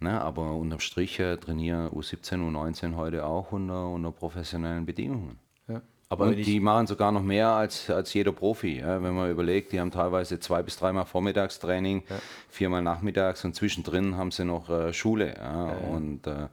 Ne, 0.00 0.20
aber 0.20 0.54
unterm 0.56 0.80
Strich 0.80 1.16
trainieren 1.16 1.88
U17, 1.88 2.34
U19 2.34 2.96
heute 2.96 3.24
auch 3.24 3.52
unter, 3.52 3.88
unter 3.88 4.10
professionellen 4.12 4.84
Bedingungen. 4.84 5.38
Ja. 5.68 5.80
Aber 6.08 6.26
Und 6.26 6.36
die 6.36 6.60
machen 6.60 6.86
sogar 6.86 7.10
noch 7.10 7.22
mehr 7.22 7.48
als, 7.48 7.88
als 7.88 8.12
jeder 8.12 8.32
Profi. 8.32 8.80
Ja, 8.80 9.02
wenn 9.02 9.14
man 9.14 9.30
überlegt, 9.30 9.72
die 9.72 9.80
haben 9.80 9.90
teilweise 9.90 10.38
zwei 10.40 10.62
bis 10.62 10.76
dreimal 10.76 11.06
Vormittagstraining, 11.06 12.02
viermal 12.50 12.82
nachmittags 12.82 13.44
und 13.44 13.54
zwischendrin 13.54 14.16
haben 14.16 14.30
sie 14.30 14.44
noch 14.44 14.68
äh, 14.68 14.92
Schule. 14.92 15.34
Ja, 15.36 15.72
Und 15.90 16.26
äh, 16.26 16.48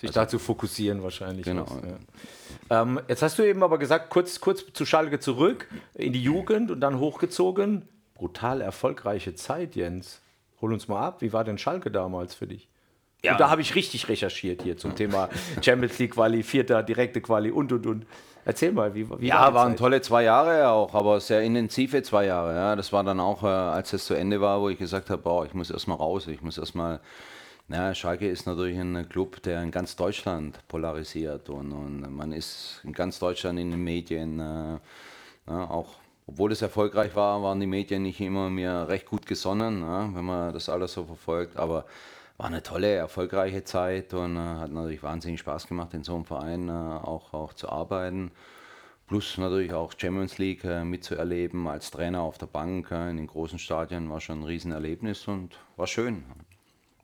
sich 0.00 0.10
dazu 0.10 0.38
fokussieren 0.38 1.02
wahrscheinlich. 1.02 1.44
Genau. 1.44 1.66
was, 1.66 1.82
ja. 2.70 2.82
ähm, 2.82 3.00
jetzt 3.08 3.22
hast 3.22 3.38
du 3.38 3.42
eben 3.42 3.62
aber 3.62 3.78
gesagt, 3.78 4.10
kurz, 4.10 4.40
kurz 4.40 4.64
zu 4.72 4.84
Schalke 4.84 5.20
zurück, 5.20 5.68
in 5.94 6.12
die 6.12 6.22
Jugend 6.22 6.70
und 6.70 6.80
dann 6.80 6.98
hochgezogen. 6.98 7.88
Brutal 8.14 8.60
erfolgreiche 8.60 9.34
Zeit, 9.34 9.76
Jens. 9.76 10.20
Hol 10.60 10.72
uns 10.72 10.88
mal 10.88 11.00
ab, 11.00 11.20
wie 11.20 11.32
war 11.32 11.44
denn 11.44 11.58
Schalke 11.58 11.90
damals 11.90 12.34
für 12.34 12.46
dich? 12.46 12.68
Ja. 13.26 13.32
Und 13.32 13.40
da 13.40 13.50
habe 13.50 13.60
ich 13.60 13.74
richtig 13.74 14.08
recherchiert 14.08 14.62
hier 14.62 14.76
zum 14.76 14.94
Thema 14.94 15.28
Champions 15.62 15.98
League 15.98 16.14
Quali, 16.14 16.42
vierter, 16.42 16.82
direkte 16.82 17.20
Quali 17.20 17.50
und 17.50 17.72
und 17.72 17.86
und. 17.86 18.06
Erzähl 18.44 18.70
mal, 18.70 18.94
wie, 18.94 19.08
wie 19.18 19.26
ja, 19.26 19.48
die 19.48 19.54
waren 19.54 19.70
Zeit? 19.70 19.78
tolle 19.78 20.00
zwei 20.02 20.22
Jahre 20.22 20.68
auch, 20.68 20.94
aber 20.94 21.18
sehr 21.18 21.42
intensive 21.42 22.00
zwei 22.04 22.26
Jahre. 22.26 22.54
Ja. 22.54 22.76
Das 22.76 22.92
war 22.92 23.02
dann 23.02 23.18
auch, 23.18 23.42
äh, 23.42 23.46
als 23.46 23.92
es 23.92 24.04
zu 24.04 24.14
Ende 24.14 24.40
war, 24.40 24.60
wo 24.60 24.68
ich 24.68 24.78
gesagt 24.78 25.10
habe, 25.10 25.20
boah, 25.20 25.44
ich 25.44 25.52
muss 25.52 25.70
erstmal 25.70 25.96
raus, 25.96 26.28
ich 26.28 26.40
muss 26.42 26.56
erstmal. 26.56 27.00
Ja, 27.68 27.92
Schalke 27.92 28.28
ist 28.28 28.46
natürlich 28.46 28.78
ein 28.78 29.08
Club, 29.08 29.42
der 29.42 29.60
in 29.60 29.72
ganz 29.72 29.96
Deutschland 29.96 30.60
polarisiert 30.68 31.48
und, 31.48 31.72
und 31.72 32.14
man 32.14 32.30
ist 32.30 32.80
in 32.84 32.92
ganz 32.92 33.18
Deutschland 33.18 33.58
in 33.58 33.72
den 33.72 33.82
Medien 33.82 34.38
äh, 34.38 34.78
ja, 35.48 35.70
auch. 35.70 35.96
Obwohl 36.28 36.50
es 36.50 36.60
erfolgreich 36.60 37.14
war, 37.14 37.42
waren 37.42 37.60
die 37.60 37.68
Medien 37.68 38.02
nicht 38.02 38.20
immer 38.20 38.50
mir 38.50 38.86
recht 38.88 39.06
gut 39.06 39.26
gesonnen, 39.26 39.82
ja, 39.82 40.08
wenn 40.12 40.24
man 40.24 40.52
das 40.52 40.68
alles 40.68 40.92
so 40.92 41.04
verfolgt. 41.04 41.56
Aber 41.56 41.84
war 42.36 42.46
eine 42.46 42.62
tolle, 42.62 42.94
erfolgreiche 42.94 43.64
Zeit 43.64 44.12
und 44.14 44.36
äh, 44.36 44.40
hat 44.40 44.70
natürlich 44.70 45.02
wahnsinnig 45.02 45.40
Spaß 45.40 45.66
gemacht, 45.66 45.94
in 45.94 46.04
so 46.04 46.14
einem 46.14 46.24
Verein 46.24 46.68
äh, 46.68 46.72
auch, 46.72 47.32
auch 47.32 47.54
zu 47.54 47.68
arbeiten. 47.70 48.30
Plus 49.06 49.38
natürlich 49.38 49.72
auch 49.72 49.92
Champions 49.96 50.38
League 50.38 50.64
äh, 50.64 50.84
mitzuerleben 50.84 51.66
als 51.68 51.90
Trainer 51.90 52.22
auf 52.22 52.38
der 52.38 52.46
Bank 52.46 52.90
äh, 52.90 53.10
in 53.10 53.16
den 53.16 53.26
großen 53.28 53.58
Stadien 53.58 54.10
war 54.10 54.20
schon 54.20 54.40
ein 54.40 54.44
Riesenerlebnis 54.44 55.28
und 55.28 55.58
war 55.76 55.86
schön. 55.86 56.24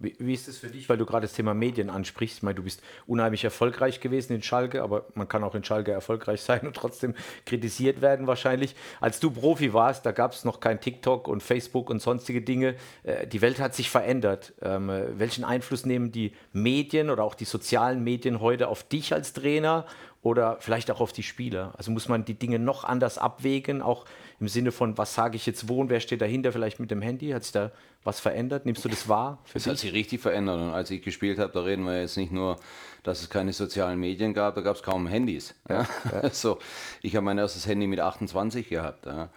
Wie, 0.02 0.14
wie 0.18 0.34
ist 0.34 0.48
es 0.48 0.58
für 0.58 0.68
dich, 0.68 0.88
weil 0.88 0.98
du 0.98 1.06
gerade 1.06 1.26
das 1.26 1.34
Thema 1.34 1.54
Medien 1.54 1.88
ansprichst? 1.88 2.38
Ich 2.38 2.42
meine, 2.42 2.56
du 2.56 2.64
bist 2.64 2.82
unheimlich 3.06 3.44
erfolgreich 3.44 4.00
gewesen 4.00 4.32
in 4.34 4.42
Schalke, 4.42 4.82
aber 4.82 5.06
man 5.14 5.28
kann 5.28 5.44
auch 5.44 5.54
in 5.54 5.62
Schalke 5.62 5.92
erfolgreich 5.92 6.42
sein 6.42 6.66
und 6.66 6.74
trotzdem 6.74 7.14
kritisiert 7.46 8.00
werden 8.00 8.26
wahrscheinlich. 8.26 8.74
Als 9.00 9.20
du 9.20 9.30
Profi 9.30 9.72
warst, 9.72 10.04
da 10.04 10.12
gab 10.12 10.32
es 10.32 10.44
noch 10.44 10.60
kein 10.60 10.80
TikTok 10.80 11.28
und 11.28 11.42
Facebook 11.42 11.88
und 11.88 12.02
sonstige 12.02 12.42
Dinge. 12.42 12.74
Äh, 13.04 13.26
Die 13.26 13.40
Welt 13.40 13.60
hat 13.60 13.74
sich 13.74 13.90
verändert. 13.90 14.52
Ähm, 14.60 14.90
äh, 14.90 15.18
Welchen 15.18 15.44
Einfluss 15.44 15.86
nehmen 15.86 16.10
die 16.10 16.32
Medien 16.52 17.08
oder 17.08 17.22
auch 17.22 17.34
die 17.34 17.44
sozialen 17.44 18.02
Medien 18.02 18.40
heute 18.40 18.68
auf 18.68 18.82
dich 18.82 19.12
als 19.12 19.32
Trainer 19.32 19.86
oder 20.22 20.56
vielleicht 20.60 20.90
auch 20.90 21.00
auf 21.00 21.12
die 21.12 21.22
Spieler? 21.22 21.72
Also 21.76 21.90
muss 21.90 22.08
man 22.08 22.24
die 22.24 22.34
Dinge 22.34 22.58
noch 22.58 22.84
anders 22.84 23.18
abwägen, 23.18 23.82
auch 23.82 24.04
im 24.40 24.48
Sinne 24.48 24.72
von, 24.72 24.96
was 24.96 25.14
sage 25.14 25.36
ich 25.36 25.46
jetzt 25.46 25.68
wo 25.68 25.80
und 25.80 25.90
wer 25.90 26.00
steht 26.00 26.20
dahinter, 26.20 26.52
vielleicht 26.52 26.80
mit 26.80 26.90
dem 26.90 27.02
Handy? 27.02 27.30
Hat 27.30 27.42
sich 27.42 27.52
da 27.52 27.72
was 28.04 28.20
verändert? 28.20 28.66
Nimmst 28.66 28.84
du 28.84 28.88
das 28.88 29.08
wahr? 29.08 29.38
Es 29.54 29.66
hat 29.66 29.78
sich 29.78 29.92
richtig 29.92 30.20
verändert. 30.20 30.60
Und 30.60 30.70
als 30.70 30.90
ich 30.90 31.02
gespielt 31.02 31.38
habe, 31.38 31.52
da 31.52 31.60
reden 31.60 31.84
wir 31.84 32.00
jetzt 32.00 32.16
nicht 32.16 32.32
nur, 32.32 32.56
dass 33.02 33.20
es 33.20 33.30
keine 33.30 33.52
sozialen 33.52 33.98
Medien 33.98 34.32
gab, 34.34 34.54
da 34.54 34.60
gab 34.60 34.76
es 34.76 34.82
kaum 34.82 35.06
Handys. 35.06 35.54
Ja. 35.68 35.86
So, 36.30 36.58
ich 37.00 37.16
habe 37.16 37.24
mein 37.24 37.38
erstes 37.38 37.66
Handy 37.66 37.86
mit 37.86 38.00
28 38.00 38.68
gehabt. 38.68 39.06
Ja. 39.06 39.30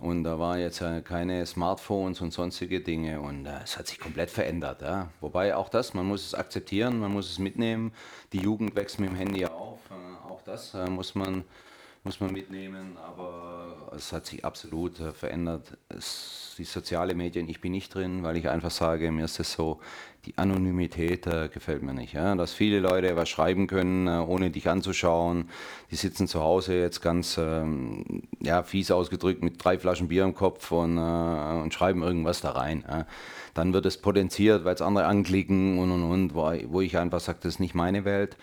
Und 0.00 0.24
da 0.24 0.38
waren 0.38 0.60
jetzt 0.60 0.80
äh, 0.80 1.00
keine 1.02 1.44
Smartphones 1.44 2.20
und 2.20 2.32
sonstige 2.32 2.80
Dinge. 2.80 3.20
Und 3.20 3.46
äh, 3.46 3.62
es 3.64 3.76
hat 3.76 3.88
sich 3.88 3.98
komplett 3.98 4.30
verändert. 4.30 4.82
Ja. 4.82 5.10
Wobei 5.20 5.56
auch 5.56 5.68
das, 5.68 5.94
man 5.94 6.06
muss 6.06 6.24
es 6.24 6.34
akzeptieren, 6.34 7.00
man 7.00 7.12
muss 7.12 7.30
es 7.30 7.38
mitnehmen. 7.38 7.92
Die 8.32 8.38
Jugend 8.38 8.76
wächst 8.76 9.00
mit 9.00 9.10
dem 9.10 9.16
Handy 9.16 9.46
auf. 9.46 9.77
Das 10.48 10.72
äh, 10.72 10.88
muss 10.88 11.14
man 11.14 11.44
muss 12.04 12.20
man 12.20 12.32
mitnehmen, 12.32 12.96
aber 12.96 13.92
es 13.94 14.12
hat 14.14 14.24
sich 14.24 14.42
absolut 14.42 14.98
äh, 14.98 15.12
verändert. 15.12 15.76
Es, 15.90 16.54
die 16.56 16.64
soziale 16.64 17.14
Medien, 17.14 17.48
ich 17.50 17.60
bin 17.60 17.72
nicht 17.72 17.94
drin, 17.94 18.22
weil 18.22 18.38
ich 18.38 18.48
einfach 18.48 18.70
sage, 18.70 19.12
mir 19.12 19.26
ist 19.26 19.38
es 19.40 19.52
so, 19.52 19.78
die 20.24 20.38
Anonymität 20.38 21.26
äh, 21.26 21.50
gefällt 21.52 21.82
mir 21.82 21.92
nicht. 21.92 22.14
Ja? 22.14 22.34
Dass 22.34 22.54
viele 22.54 22.80
Leute 22.80 23.14
was 23.14 23.28
schreiben 23.28 23.66
können, 23.66 24.06
äh, 24.06 24.24
ohne 24.26 24.50
dich 24.50 24.70
anzuschauen. 24.70 25.50
Die 25.90 25.96
sitzen 25.96 26.28
zu 26.28 26.40
Hause 26.40 26.78
jetzt 26.78 27.02
ganz 27.02 27.36
ähm, 27.36 28.22
ja, 28.40 28.62
fies 28.62 28.90
ausgedrückt 28.90 29.42
mit 29.42 29.62
drei 29.62 29.78
Flaschen 29.78 30.08
Bier 30.08 30.24
im 30.24 30.34
Kopf 30.34 30.72
und, 30.72 30.96
äh, 30.96 31.62
und 31.62 31.74
schreiben 31.74 32.02
irgendwas 32.02 32.40
da 32.40 32.52
rein. 32.52 32.84
Ja? 32.88 33.06
Dann 33.52 33.74
wird 33.74 33.84
es 33.84 33.98
potenziert, 33.98 34.64
weil 34.64 34.74
es 34.74 34.82
andere 34.82 35.04
anklicken 35.06 35.78
und 35.78 35.90
und 35.90 36.04
und, 36.04 36.34
wo, 36.34 36.52
wo 36.72 36.80
ich 36.80 36.96
einfach 36.96 37.20
sage, 37.20 37.38
das 37.42 37.54
ist 37.54 37.60
nicht 37.60 37.74
meine 37.74 38.06
Welt. 38.06 38.38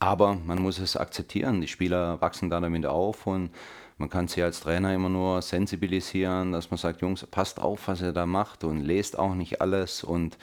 Aber 0.00 0.34
man 0.34 0.60
muss 0.62 0.78
es 0.78 0.96
akzeptieren. 0.96 1.60
Die 1.60 1.68
Spieler 1.68 2.20
wachsen 2.20 2.50
da 2.50 2.58
damit 2.58 2.86
auf 2.86 3.26
und 3.26 3.50
man 3.98 4.08
kann 4.08 4.28
sie 4.28 4.42
als 4.42 4.60
Trainer 4.60 4.94
immer 4.94 5.10
nur 5.10 5.42
sensibilisieren, 5.42 6.52
dass 6.52 6.70
man 6.70 6.78
sagt, 6.78 7.02
Jungs, 7.02 7.26
passt 7.26 7.60
auf, 7.60 7.86
was 7.86 8.00
ihr 8.00 8.12
da 8.12 8.24
macht 8.24 8.64
und 8.64 8.80
lest 8.80 9.18
auch 9.18 9.34
nicht 9.34 9.60
alles 9.60 10.02
und 10.02 10.38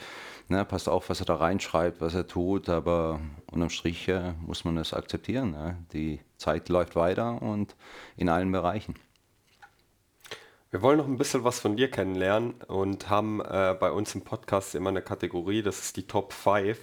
ne, 0.46 0.64
passt 0.64 0.88
auf, 0.88 1.10
was 1.10 1.18
er 1.18 1.26
da 1.26 1.34
reinschreibt, 1.34 2.00
was 2.00 2.14
er 2.14 2.28
tut. 2.28 2.68
Aber 2.68 3.18
unterm 3.50 3.70
Strich 3.70 4.06
äh, 4.06 4.32
muss 4.46 4.64
man 4.64 4.76
das 4.76 4.94
akzeptieren. 4.94 5.54
Ja. 5.54 5.74
Die 5.92 6.20
Zeit 6.36 6.68
läuft 6.68 6.94
weiter 6.94 7.42
und 7.42 7.74
in 8.16 8.28
allen 8.28 8.52
Bereichen. 8.52 8.94
Wir 10.70 10.82
wollen 10.82 10.98
noch 10.98 11.08
ein 11.08 11.16
bisschen 11.16 11.44
was 11.44 11.58
von 11.58 11.76
dir 11.76 11.90
kennenlernen 11.90 12.52
und 12.68 13.08
haben 13.08 13.40
äh, 13.40 13.74
bei 13.80 13.90
uns 13.90 14.14
im 14.14 14.20
Podcast 14.20 14.74
immer 14.74 14.90
eine 14.90 15.00
Kategorie, 15.02 15.62
das 15.62 15.80
ist 15.80 15.96
die 15.96 16.06
Top 16.06 16.32
5. 16.32 16.78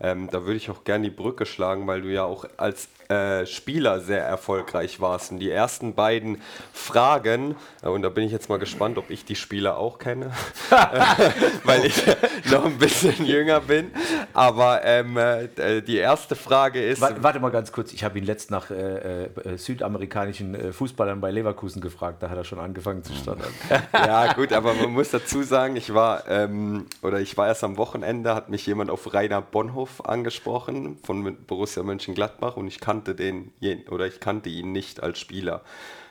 Ähm, 0.00 0.28
da 0.30 0.42
würde 0.42 0.56
ich 0.56 0.70
auch 0.70 0.84
gerne 0.84 1.08
die 1.08 1.14
Brücke 1.14 1.46
schlagen, 1.46 1.86
weil 1.86 2.02
du 2.02 2.12
ja 2.12 2.24
auch 2.24 2.46
als 2.56 2.88
äh, 3.08 3.46
Spieler 3.46 4.00
sehr 4.00 4.24
erfolgreich 4.24 5.00
warst. 5.00 5.32
Und 5.32 5.38
die 5.38 5.50
ersten 5.50 5.94
beiden 5.94 6.40
Fragen, 6.72 7.56
äh, 7.82 7.88
und 7.88 8.02
da 8.02 8.08
bin 8.08 8.24
ich 8.24 8.32
jetzt 8.32 8.48
mal 8.48 8.58
gespannt, 8.58 8.98
ob 8.98 9.10
ich 9.10 9.24
die 9.24 9.36
Spieler 9.36 9.78
auch 9.78 9.98
kenne, 9.98 10.32
weil 11.64 11.84
ich 11.84 12.02
noch 12.50 12.64
ein 12.64 12.78
bisschen 12.78 13.24
jünger 13.24 13.60
bin. 13.60 13.90
Aber 14.32 14.84
ähm, 14.84 15.16
äh, 15.16 15.82
die 15.82 15.96
erste 15.96 16.36
Frage 16.36 16.84
ist... 16.84 17.00
Warte, 17.00 17.22
warte 17.22 17.40
mal 17.40 17.50
ganz 17.50 17.72
kurz, 17.72 17.92
ich 17.92 18.04
habe 18.04 18.18
ihn 18.18 18.24
letzt 18.24 18.50
nach 18.50 18.70
äh, 18.70 19.24
äh, 19.24 19.56
südamerikanischen 19.56 20.54
äh, 20.54 20.72
Fußballern 20.72 21.20
bei 21.20 21.30
Leverkusen 21.30 21.80
gefragt, 21.80 22.22
da 22.22 22.30
hat 22.30 22.36
er 22.36 22.44
schon 22.44 22.58
angefangen 22.58 23.02
zu 23.02 23.12
stottern. 23.14 23.52
ja, 23.92 24.32
gut, 24.32 24.52
aber 24.52 24.74
man 24.74 24.90
muss 24.90 25.10
dazu 25.10 25.42
sagen, 25.42 25.76
ich 25.76 25.94
war 25.94 26.28
ähm, 26.28 26.86
oder 27.02 27.20
ich 27.20 27.36
war 27.36 27.46
erst 27.46 27.64
am 27.64 27.76
Wochenende, 27.76 28.34
hat 28.34 28.48
mich 28.48 28.66
jemand 28.66 28.90
auf 28.90 29.12
Rainer 29.12 29.40
Bonhof 29.42 30.04
angesprochen 30.04 30.98
von 31.02 31.36
Borussia 31.46 31.82
Mönchengladbach 31.82 32.56
und 32.56 32.66
ich 32.66 32.80
kannte 32.96 33.14
den 33.14 33.52
oder 33.90 34.06
ich 34.06 34.20
kannte 34.20 34.48
ihn 34.48 34.72
nicht 34.72 35.02
als 35.02 35.18
Spieler. 35.18 35.62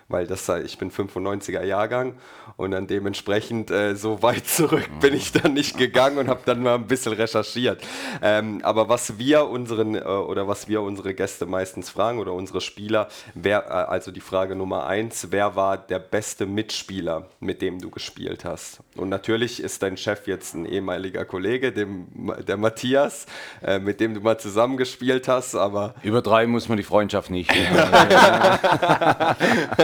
Weil 0.07 0.27
das 0.27 0.47
ich 0.49 0.77
bin 0.77 0.91
95er 0.91 1.63
Jahrgang 1.63 2.13
und 2.57 2.71
dann 2.71 2.85
dementsprechend 2.85 3.71
äh, 3.71 3.95
so 3.95 4.21
weit 4.21 4.45
zurück 4.47 4.87
bin 5.01 5.15
ich 5.15 5.31
dann 5.31 5.53
nicht 5.53 5.77
gegangen 5.77 6.19
und 6.19 6.27
habe 6.27 6.41
dann 6.45 6.61
mal 6.61 6.75
ein 6.75 6.85
bisschen 6.85 7.13
recherchiert. 7.13 7.81
Ähm, 8.21 8.59
aber 8.63 8.87
was 8.87 9.17
wir 9.17 9.47
unseren 9.47 9.95
äh, 9.95 10.03
oder 10.03 10.47
was 10.47 10.67
wir 10.67 10.81
unsere 10.81 11.15
Gäste 11.15 11.47
meistens 11.47 11.89
fragen 11.89 12.19
oder 12.19 12.33
unsere 12.33 12.61
Spieler, 12.61 13.07
wer, 13.33 13.65
äh, 13.65 13.71
also 13.71 14.11
die 14.11 14.21
Frage 14.21 14.55
Nummer 14.55 14.85
eins, 14.85 15.27
wer 15.31 15.55
war 15.55 15.77
der 15.77 15.99
beste 15.99 16.45
Mitspieler, 16.45 17.27
mit 17.39 17.63
dem 17.63 17.79
du 17.79 17.89
gespielt 17.89 18.45
hast? 18.45 18.81
Und 18.95 19.09
natürlich 19.09 19.61
ist 19.61 19.81
dein 19.81 19.97
Chef 19.97 20.27
jetzt 20.27 20.53
ein 20.53 20.65
ehemaliger 20.65 21.25
Kollege, 21.25 21.71
dem, 21.71 22.07
der 22.47 22.57
Matthias, 22.57 23.25
äh, 23.63 23.79
mit 23.79 23.99
dem 23.99 24.13
du 24.13 24.21
mal 24.21 24.39
zusammengespielt 24.39 25.27
hast, 25.27 25.55
aber 25.55 25.95
über 26.03 26.21
drei 26.21 26.45
muss 26.45 26.69
man 26.69 26.77
die 26.77 26.83
Freundschaft 26.83 27.31
nicht. 27.31 27.51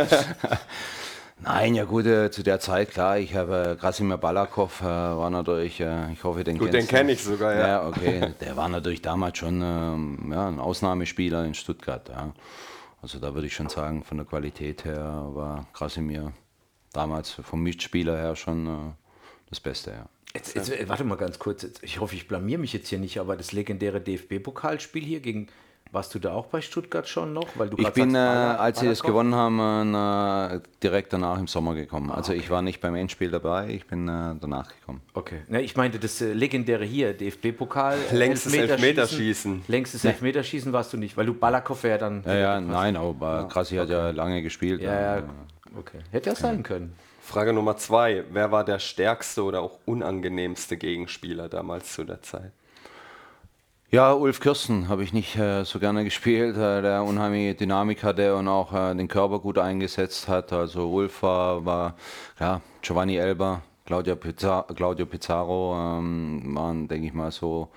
Nein, 1.43 1.73
ja 1.73 1.85
gut, 1.85 2.05
äh, 2.05 2.29
zu 2.29 2.43
der 2.43 2.59
Zeit, 2.59 2.91
klar, 2.91 3.17
ich 3.17 3.33
habe 3.35 3.71
äh, 3.71 3.75
Krasimir 3.75 4.17
Balakov, 4.17 4.81
äh, 4.81 4.85
war 4.85 5.29
natürlich, 5.31 5.79
äh, 5.79 6.11
ich 6.13 6.23
hoffe, 6.23 6.43
den 6.43 6.59
Gut, 6.59 6.71
den 6.71 6.87
kenne 6.87 7.13
ich 7.13 7.23
sogar, 7.23 7.55
ja. 7.55 7.67
Ja, 7.67 7.87
okay, 7.87 8.33
der 8.41 8.55
war 8.55 8.69
natürlich 8.69 9.01
damals 9.01 9.39
schon 9.39 9.61
ähm, 9.61 10.31
ja, 10.31 10.47
ein 10.47 10.59
Ausnahmespieler 10.59 11.43
in 11.45 11.55
Stuttgart, 11.55 12.09
ja. 12.09 12.31
Also 13.01 13.17
da 13.17 13.33
würde 13.33 13.47
ich 13.47 13.55
schon 13.55 13.69
sagen, 13.69 14.03
von 14.03 14.17
der 14.17 14.27
Qualität 14.27 14.85
her 14.85 15.29
war 15.29 15.65
Krasimir 15.73 16.31
damals 16.93 17.31
vom 17.31 17.63
Mitspieler 17.63 18.17
her 18.17 18.35
schon 18.35 18.67
äh, 18.67 18.93
das 19.49 19.59
Beste, 19.59 19.91
ja. 19.91 20.05
Jetzt, 20.35 20.55
jetzt, 20.55 20.71
äh, 20.71 20.87
warte 20.87 21.03
mal 21.03 21.15
ganz 21.15 21.39
kurz, 21.39 21.67
ich 21.81 21.99
hoffe, 21.99 22.15
ich 22.15 22.27
blamier 22.27 22.59
mich 22.59 22.71
jetzt 22.73 22.89
hier 22.89 22.99
nicht, 22.99 23.19
aber 23.19 23.35
das 23.35 23.51
legendäre 23.51 23.99
DFB-Pokalspiel 23.99 25.03
hier 25.03 25.19
gegen 25.19 25.47
warst 25.91 26.15
du 26.15 26.19
da 26.19 26.33
auch 26.33 26.47
bei 26.47 26.61
Stuttgart 26.61 27.07
schon 27.07 27.33
noch? 27.33 27.47
Weil 27.55 27.69
du 27.69 27.77
ich 27.77 27.89
bin, 27.89 28.11
sagst, 28.11 28.59
äh, 28.59 28.61
als 28.61 28.79
sie 28.79 28.87
das 28.87 29.03
gewonnen 29.03 29.35
haben, 29.35 29.93
äh, 29.93 30.59
direkt 30.81 31.13
danach 31.13 31.37
im 31.37 31.47
Sommer 31.47 31.75
gekommen. 31.75 32.09
Ah, 32.11 32.15
also 32.15 32.31
okay. 32.31 32.41
ich 32.41 32.49
war 32.49 32.61
nicht 32.61 32.81
beim 32.81 32.95
Endspiel 32.95 33.29
dabei, 33.29 33.69
ich 33.69 33.87
bin 33.87 34.07
äh, 34.07 34.35
danach 34.39 34.69
gekommen. 34.73 35.01
Okay. 35.13 35.41
Ne, 35.47 35.61
ich 35.61 35.75
meinte 35.75 35.99
das 35.99 36.21
äh, 36.21 36.33
legendäre 36.33 36.85
hier, 36.85 37.13
DFB-Pokal. 37.13 37.97
Längstes 38.11 38.53
Elfmeterschießen. 38.53 38.83
Elfmeterschießen. 38.83 39.63
Längstes 39.67 40.03
nee. 40.03 40.09
Elfmeterschießen 40.11 40.73
warst 40.73 40.93
du 40.93 40.97
nicht, 40.97 41.17
weil 41.17 41.25
du 41.25 41.33
Balakow 41.33 41.83
ja 41.83 41.97
dann... 41.97 42.23
Ja, 42.25 42.35
ja 42.35 42.61
nein, 42.61 42.95
aber 42.95 43.47
Krassi 43.49 43.75
okay. 43.75 43.81
hat 43.81 43.89
ja 43.89 44.09
lange 44.11 44.41
gespielt. 44.41 44.81
Ja, 44.81 45.17
ja. 45.17 45.23
Okay. 45.77 45.99
Hätte 46.11 46.29
ja 46.29 46.35
sein 46.35 46.63
können. 46.63 46.93
Frage 47.21 47.53
Nummer 47.53 47.77
zwei. 47.77 48.25
Wer 48.31 48.51
war 48.51 48.65
der 48.65 48.79
stärkste 48.79 49.43
oder 49.43 49.61
auch 49.61 49.79
unangenehmste 49.85 50.75
Gegenspieler 50.75 51.47
damals 51.47 51.93
zu 51.93 52.03
der 52.03 52.21
Zeit? 52.21 52.51
Ja, 53.93 54.13
Ulf 54.13 54.39
Kirsten 54.39 54.87
habe 54.87 55.03
ich 55.03 55.11
nicht 55.11 55.35
äh, 55.35 55.65
so 55.65 55.77
gerne 55.77 56.05
gespielt, 56.05 56.55
äh, 56.55 56.81
der 56.81 57.03
unheimliche 57.03 57.55
Dynamik 57.55 58.03
hatte 58.03 58.37
und 58.37 58.47
auch 58.47 58.71
äh, 58.71 58.95
den 58.95 59.09
Körper 59.09 59.39
gut 59.39 59.57
eingesetzt 59.57 60.29
hat. 60.29 60.53
Also 60.53 60.89
Ulf 60.89 61.21
war, 61.23 61.65
war 61.65 61.95
ja, 62.39 62.61
Giovanni 62.81 63.17
Elber, 63.17 63.61
Claudio, 63.85 64.15
Pizza, 64.15 64.65
Claudio 64.73 65.05
Pizarro 65.05 65.75
ähm, 65.75 66.55
waren, 66.55 66.87
denke 66.87 67.07
ich 67.07 67.13
mal, 67.13 67.33
so 67.33 67.67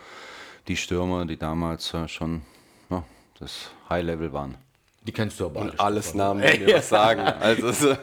die 0.68 0.76
Stürmer, 0.76 1.24
die 1.24 1.36
damals 1.36 1.92
äh, 1.94 2.06
schon 2.06 2.42
ja, 2.90 3.02
das 3.40 3.72
High-Level 3.90 4.32
waren. 4.32 4.54
Die 5.02 5.10
kennst 5.10 5.40
du 5.40 5.46
aber 5.46 5.62
Und 5.62 5.80
alles 5.80 6.14
Namen, 6.14 6.44
die 6.46 6.60
mir 6.60 6.76
was 6.76 6.90
sagen. 6.90 7.22
Also 7.40 7.72
so, 7.72 7.96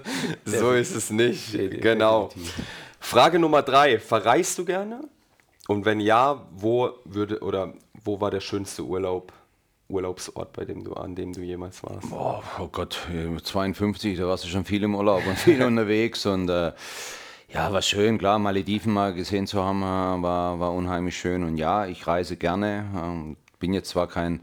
so 0.43 0.73
ist 0.73 0.93
es 0.93 1.11
nicht. 1.11 1.53
Genau. 1.81 2.29
Frage 2.99 3.39
Nummer 3.39 3.61
drei. 3.61 3.99
Verreist 3.99 4.57
du 4.57 4.65
gerne? 4.65 4.99
Und 5.69 5.85
wenn 5.85 6.01
ja, 6.01 6.45
wo 6.51 6.89
würde 7.05 7.39
oder 7.39 7.73
wo 8.03 8.19
war 8.21 8.31
der 8.31 8.41
schönste 8.41 8.83
Urlaub, 8.83 9.33
Urlaubsort, 9.87 10.53
bei 10.53 10.65
dem 10.65 10.83
du, 10.83 10.93
an 10.93 11.15
dem 11.15 11.33
du 11.33 11.41
jemals 11.41 11.83
warst? 11.83 12.07
Oh, 12.11 12.41
oh 12.59 12.67
Gott, 12.71 12.99
52, 13.43 14.17
da 14.17 14.27
warst 14.27 14.43
du 14.43 14.47
schon 14.47 14.65
viel 14.65 14.83
im 14.83 14.95
Urlaub 14.95 15.25
und 15.27 15.37
viel 15.37 15.61
unterwegs 15.65 16.25
und 16.25 16.49
äh, 16.49 16.71
ja, 17.53 17.73
war 17.73 17.81
schön, 17.81 18.17
klar, 18.17 18.39
Malediven 18.39 18.93
mal 18.93 19.13
gesehen 19.13 19.45
zu 19.45 19.61
haben, 19.61 19.81
äh, 19.81 20.23
war, 20.23 20.59
war 20.59 20.73
unheimlich 20.73 21.17
schön. 21.17 21.43
Und 21.43 21.57
ja, 21.57 21.85
ich 21.85 22.07
reise 22.07 22.37
gerne. 22.37 22.85
Ähm, 22.95 23.35
bin 23.59 23.73
jetzt 23.73 23.89
zwar 23.89 24.07
kein, 24.07 24.41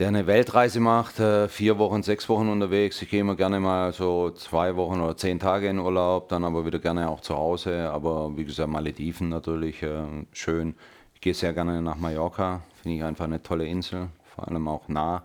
der 0.00 0.08
eine 0.08 0.26
Weltreise 0.26 0.80
macht, 0.80 1.20
äh, 1.20 1.48
vier 1.48 1.78
Wochen, 1.78 2.02
sechs 2.02 2.28
Wochen 2.28 2.48
unterwegs. 2.48 3.00
Ich 3.02 3.08
gehe 3.08 3.20
immer 3.20 3.36
gerne 3.36 3.60
mal 3.60 3.92
so 3.92 4.30
zwei 4.30 4.74
Wochen 4.74 5.00
oder 5.00 5.16
zehn 5.16 5.38
Tage 5.38 5.68
in 5.68 5.78
Urlaub, 5.78 6.28
dann 6.28 6.44
aber 6.44 6.66
wieder 6.66 6.80
gerne 6.80 7.08
auch 7.08 7.20
zu 7.20 7.36
Hause. 7.36 7.90
Aber 7.90 8.36
wie 8.36 8.44
gesagt, 8.44 8.68
Malediven 8.68 9.28
natürlich 9.28 9.82
äh, 9.84 10.02
schön 10.32 10.74
gehe 11.22 11.34
sehr 11.34 11.52
gerne 11.52 11.80
nach 11.80 11.96
Mallorca, 11.96 12.62
finde 12.82 12.98
ich 12.98 13.04
einfach 13.04 13.24
eine 13.24 13.42
tolle 13.42 13.66
Insel, 13.66 14.08
vor 14.34 14.48
allem 14.48 14.68
auch 14.68 14.88
nah, 14.88 15.24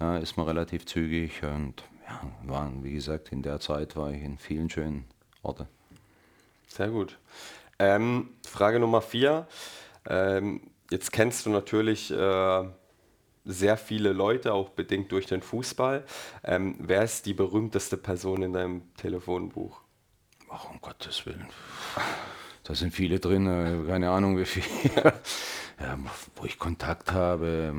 ja, 0.00 0.16
ist 0.16 0.36
man 0.36 0.46
relativ 0.46 0.86
zügig 0.86 1.42
und 1.44 1.84
ja, 2.08 2.20
waren, 2.50 2.82
wie 2.82 2.94
gesagt, 2.94 3.30
in 3.30 3.42
der 3.42 3.60
Zeit 3.60 3.94
war 3.94 4.10
ich 4.10 4.22
in 4.22 4.38
vielen 4.38 4.70
schönen 4.70 5.04
Orten. 5.42 5.68
Sehr 6.66 6.88
gut. 6.88 7.18
Ähm, 7.78 8.30
Frage 8.46 8.80
Nummer 8.80 9.02
vier. 9.02 9.46
Ähm, 10.08 10.62
jetzt 10.90 11.12
kennst 11.12 11.44
du 11.44 11.50
natürlich 11.50 12.10
äh, 12.10 12.64
sehr 13.44 13.76
viele 13.76 14.12
Leute, 14.12 14.54
auch 14.54 14.70
bedingt 14.70 15.12
durch 15.12 15.26
den 15.26 15.42
Fußball. 15.42 16.04
Ähm, 16.42 16.76
wer 16.78 17.02
ist 17.02 17.26
die 17.26 17.34
berühmteste 17.34 17.98
Person 17.98 18.42
in 18.42 18.54
deinem 18.54 18.94
Telefonbuch? 18.96 19.82
Ach, 20.48 20.70
um 20.70 20.80
Gottes 20.80 21.26
Willen. 21.26 21.48
Da 22.68 22.74
sind 22.74 22.92
viele 22.92 23.18
drin, 23.18 23.46
äh, 23.46 23.88
keine 23.88 24.10
Ahnung 24.10 24.36
wie 24.36 24.44
viel. 24.44 24.62
ja, 25.80 25.98
wo 26.36 26.44
ich 26.44 26.58
Kontakt 26.58 27.12
habe, 27.12 27.72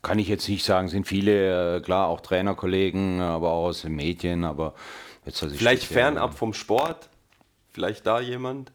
kann 0.00 0.20
ich 0.20 0.28
jetzt 0.28 0.48
nicht 0.48 0.64
sagen, 0.64 0.86
sind 0.86 1.08
viele, 1.08 1.78
äh, 1.78 1.80
klar, 1.80 2.06
auch 2.06 2.20
Trainerkollegen, 2.20 3.20
aber 3.20 3.50
auch 3.50 3.66
aus 3.66 3.82
den 3.82 3.96
Medien, 3.96 4.44
aber 4.44 4.74
jetzt 5.26 5.42
also 5.42 5.56
Vielleicht 5.56 5.82
fernab 5.82 6.34
vom 6.34 6.54
Sport? 6.54 7.10
Vielleicht 7.72 8.06
da 8.06 8.20
jemand? 8.20 8.70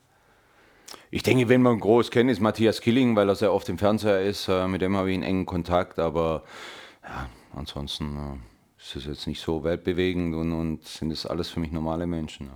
Ich 1.12 1.24
denke, 1.24 1.48
wenn 1.48 1.62
man 1.62 1.80
groß 1.80 2.12
kennt, 2.12 2.30
ist 2.30 2.42
Matthias 2.42 2.82
Killing, 2.82 3.16
weil 3.16 3.30
er 3.30 3.36
sehr 3.36 3.54
oft 3.54 3.70
im 3.70 3.78
Fernseher 3.78 4.22
ist. 4.22 4.50
Äh, 4.50 4.68
mit 4.68 4.82
dem 4.82 4.98
habe 4.98 5.10
ich 5.12 5.14
einen 5.14 5.24
engen 5.24 5.46
Kontakt, 5.46 5.98
aber 5.98 6.44
ja, 7.04 7.30
ansonsten 7.56 8.44
ist 8.78 8.98
es 8.98 9.06
jetzt 9.06 9.28
nicht 9.28 9.42
so 9.42 9.64
weltbewegend 9.64 10.36
und, 10.36 10.52
und 10.52 10.84
sind 10.84 11.10
das 11.10 11.26
alles 11.26 11.48
für 11.48 11.62
mich 11.62 11.72
normale 11.72 12.06
Menschen. 12.06 12.50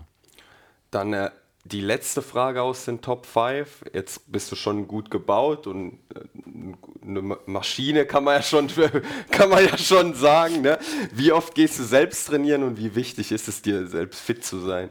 Dann 0.91 1.13
äh, 1.13 1.31
die 1.65 1.81
letzte 1.81 2.21
Frage 2.21 2.61
aus 2.61 2.85
den 2.85 3.01
Top 3.01 3.25
5. 3.25 3.85
Jetzt 3.93 4.31
bist 4.31 4.51
du 4.51 4.55
schon 4.55 4.87
gut 4.87 5.11
gebaut 5.11 5.67
und 5.67 5.99
äh, 6.13 7.05
eine 7.05 7.37
Maschine 7.45 8.05
kann 8.05 8.23
man 8.23 8.35
ja 8.35 8.41
schon, 8.41 8.67
kann 9.31 9.49
man 9.49 9.65
ja 9.65 9.77
schon 9.77 10.13
sagen. 10.13 10.61
Ne? 10.61 10.79
Wie 11.13 11.31
oft 11.31 11.55
gehst 11.55 11.79
du 11.79 11.83
selbst 11.83 12.27
trainieren 12.27 12.63
und 12.63 12.77
wie 12.77 12.95
wichtig 12.95 13.31
ist 13.31 13.47
es 13.47 13.61
dir, 13.61 13.87
selbst 13.87 14.21
fit 14.21 14.43
zu 14.43 14.59
sein? 14.59 14.89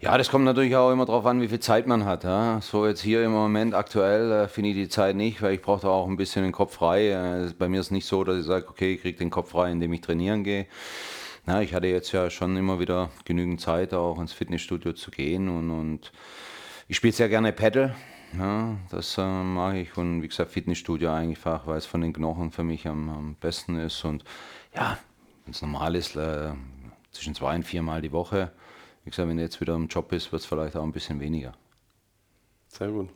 Ja, 0.00 0.18
das 0.18 0.30
kommt 0.30 0.44
natürlich 0.44 0.74
auch 0.74 0.90
immer 0.90 1.06
darauf 1.06 1.24
an, 1.26 1.40
wie 1.40 1.46
viel 1.46 1.60
Zeit 1.60 1.86
man 1.86 2.04
hat. 2.04 2.24
Ja? 2.24 2.60
So 2.60 2.86
jetzt 2.88 3.00
hier 3.00 3.24
im 3.24 3.30
Moment 3.30 3.72
aktuell 3.72 4.32
äh, 4.32 4.48
finde 4.48 4.70
ich 4.70 4.76
die 4.76 4.88
Zeit 4.88 5.14
nicht, 5.14 5.40
weil 5.40 5.54
ich 5.54 5.62
brauche 5.62 5.82
da 5.82 5.88
auch 5.88 6.08
ein 6.08 6.16
bisschen 6.16 6.42
den 6.42 6.50
Kopf 6.50 6.74
frei. 6.74 7.10
Äh, 7.10 7.52
bei 7.56 7.68
mir 7.68 7.78
ist 7.78 7.86
es 7.86 7.92
nicht 7.92 8.06
so, 8.06 8.24
dass 8.24 8.36
ich 8.36 8.44
sage, 8.44 8.66
okay, 8.68 8.94
ich 8.94 9.00
kriege 9.00 9.18
den 9.18 9.30
Kopf 9.30 9.50
frei, 9.50 9.70
indem 9.70 9.92
ich 9.92 10.00
trainieren 10.00 10.42
gehe. 10.42 10.66
Na, 11.44 11.60
ich 11.60 11.74
hatte 11.74 11.88
jetzt 11.88 12.12
ja 12.12 12.30
schon 12.30 12.56
immer 12.56 12.78
wieder 12.78 13.10
genügend 13.24 13.60
Zeit, 13.60 13.94
auch 13.94 14.20
ins 14.20 14.32
Fitnessstudio 14.32 14.92
zu 14.92 15.10
gehen 15.10 15.48
und, 15.48 15.70
und 15.70 16.12
ich 16.86 16.96
spiele 16.96 17.12
sehr 17.12 17.28
gerne 17.28 17.52
Paddle. 17.52 17.94
Ja, 18.38 18.76
das 18.90 19.18
äh, 19.18 19.42
mache 19.42 19.78
ich 19.78 19.96
und 19.96 20.22
wie 20.22 20.28
gesagt 20.28 20.52
Fitnessstudio 20.52 21.12
einfach, 21.12 21.66
weil 21.66 21.78
es 21.78 21.86
von 21.86 22.00
den 22.00 22.12
Knochen 22.12 22.52
für 22.52 22.62
mich 22.62 22.86
am, 22.86 23.08
am 23.08 23.34
besten 23.34 23.76
ist 23.76 24.04
und 24.04 24.24
ja, 24.74 24.98
wenn 25.44 25.52
es 25.52 25.62
normal 25.62 25.96
ist, 25.96 26.16
äh, 26.16 26.52
zwischen 27.10 27.34
zwei 27.34 27.56
und 27.56 27.64
vier 27.64 27.82
Mal 27.82 28.02
die 28.02 28.12
Woche. 28.12 28.52
Wie 29.04 29.10
gesagt, 29.10 29.28
wenn 29.28 29.36
du 29.36 29.42
jetzt 29.42 29.60
wieder 29.60 29.74
im 29.74 29.88
Job 29.88 30.08
bist, 30.08 30.30
wird 30.30 30.42
es 30.42 30.46
vielleicht 30.46 30.76
auch 30.76 30.84
ein 30.84 30.92
bisschen 30.92 31.18
weniger. 31.18 31.54
Sehr 32.68 32.88
gut. 32.88 33.10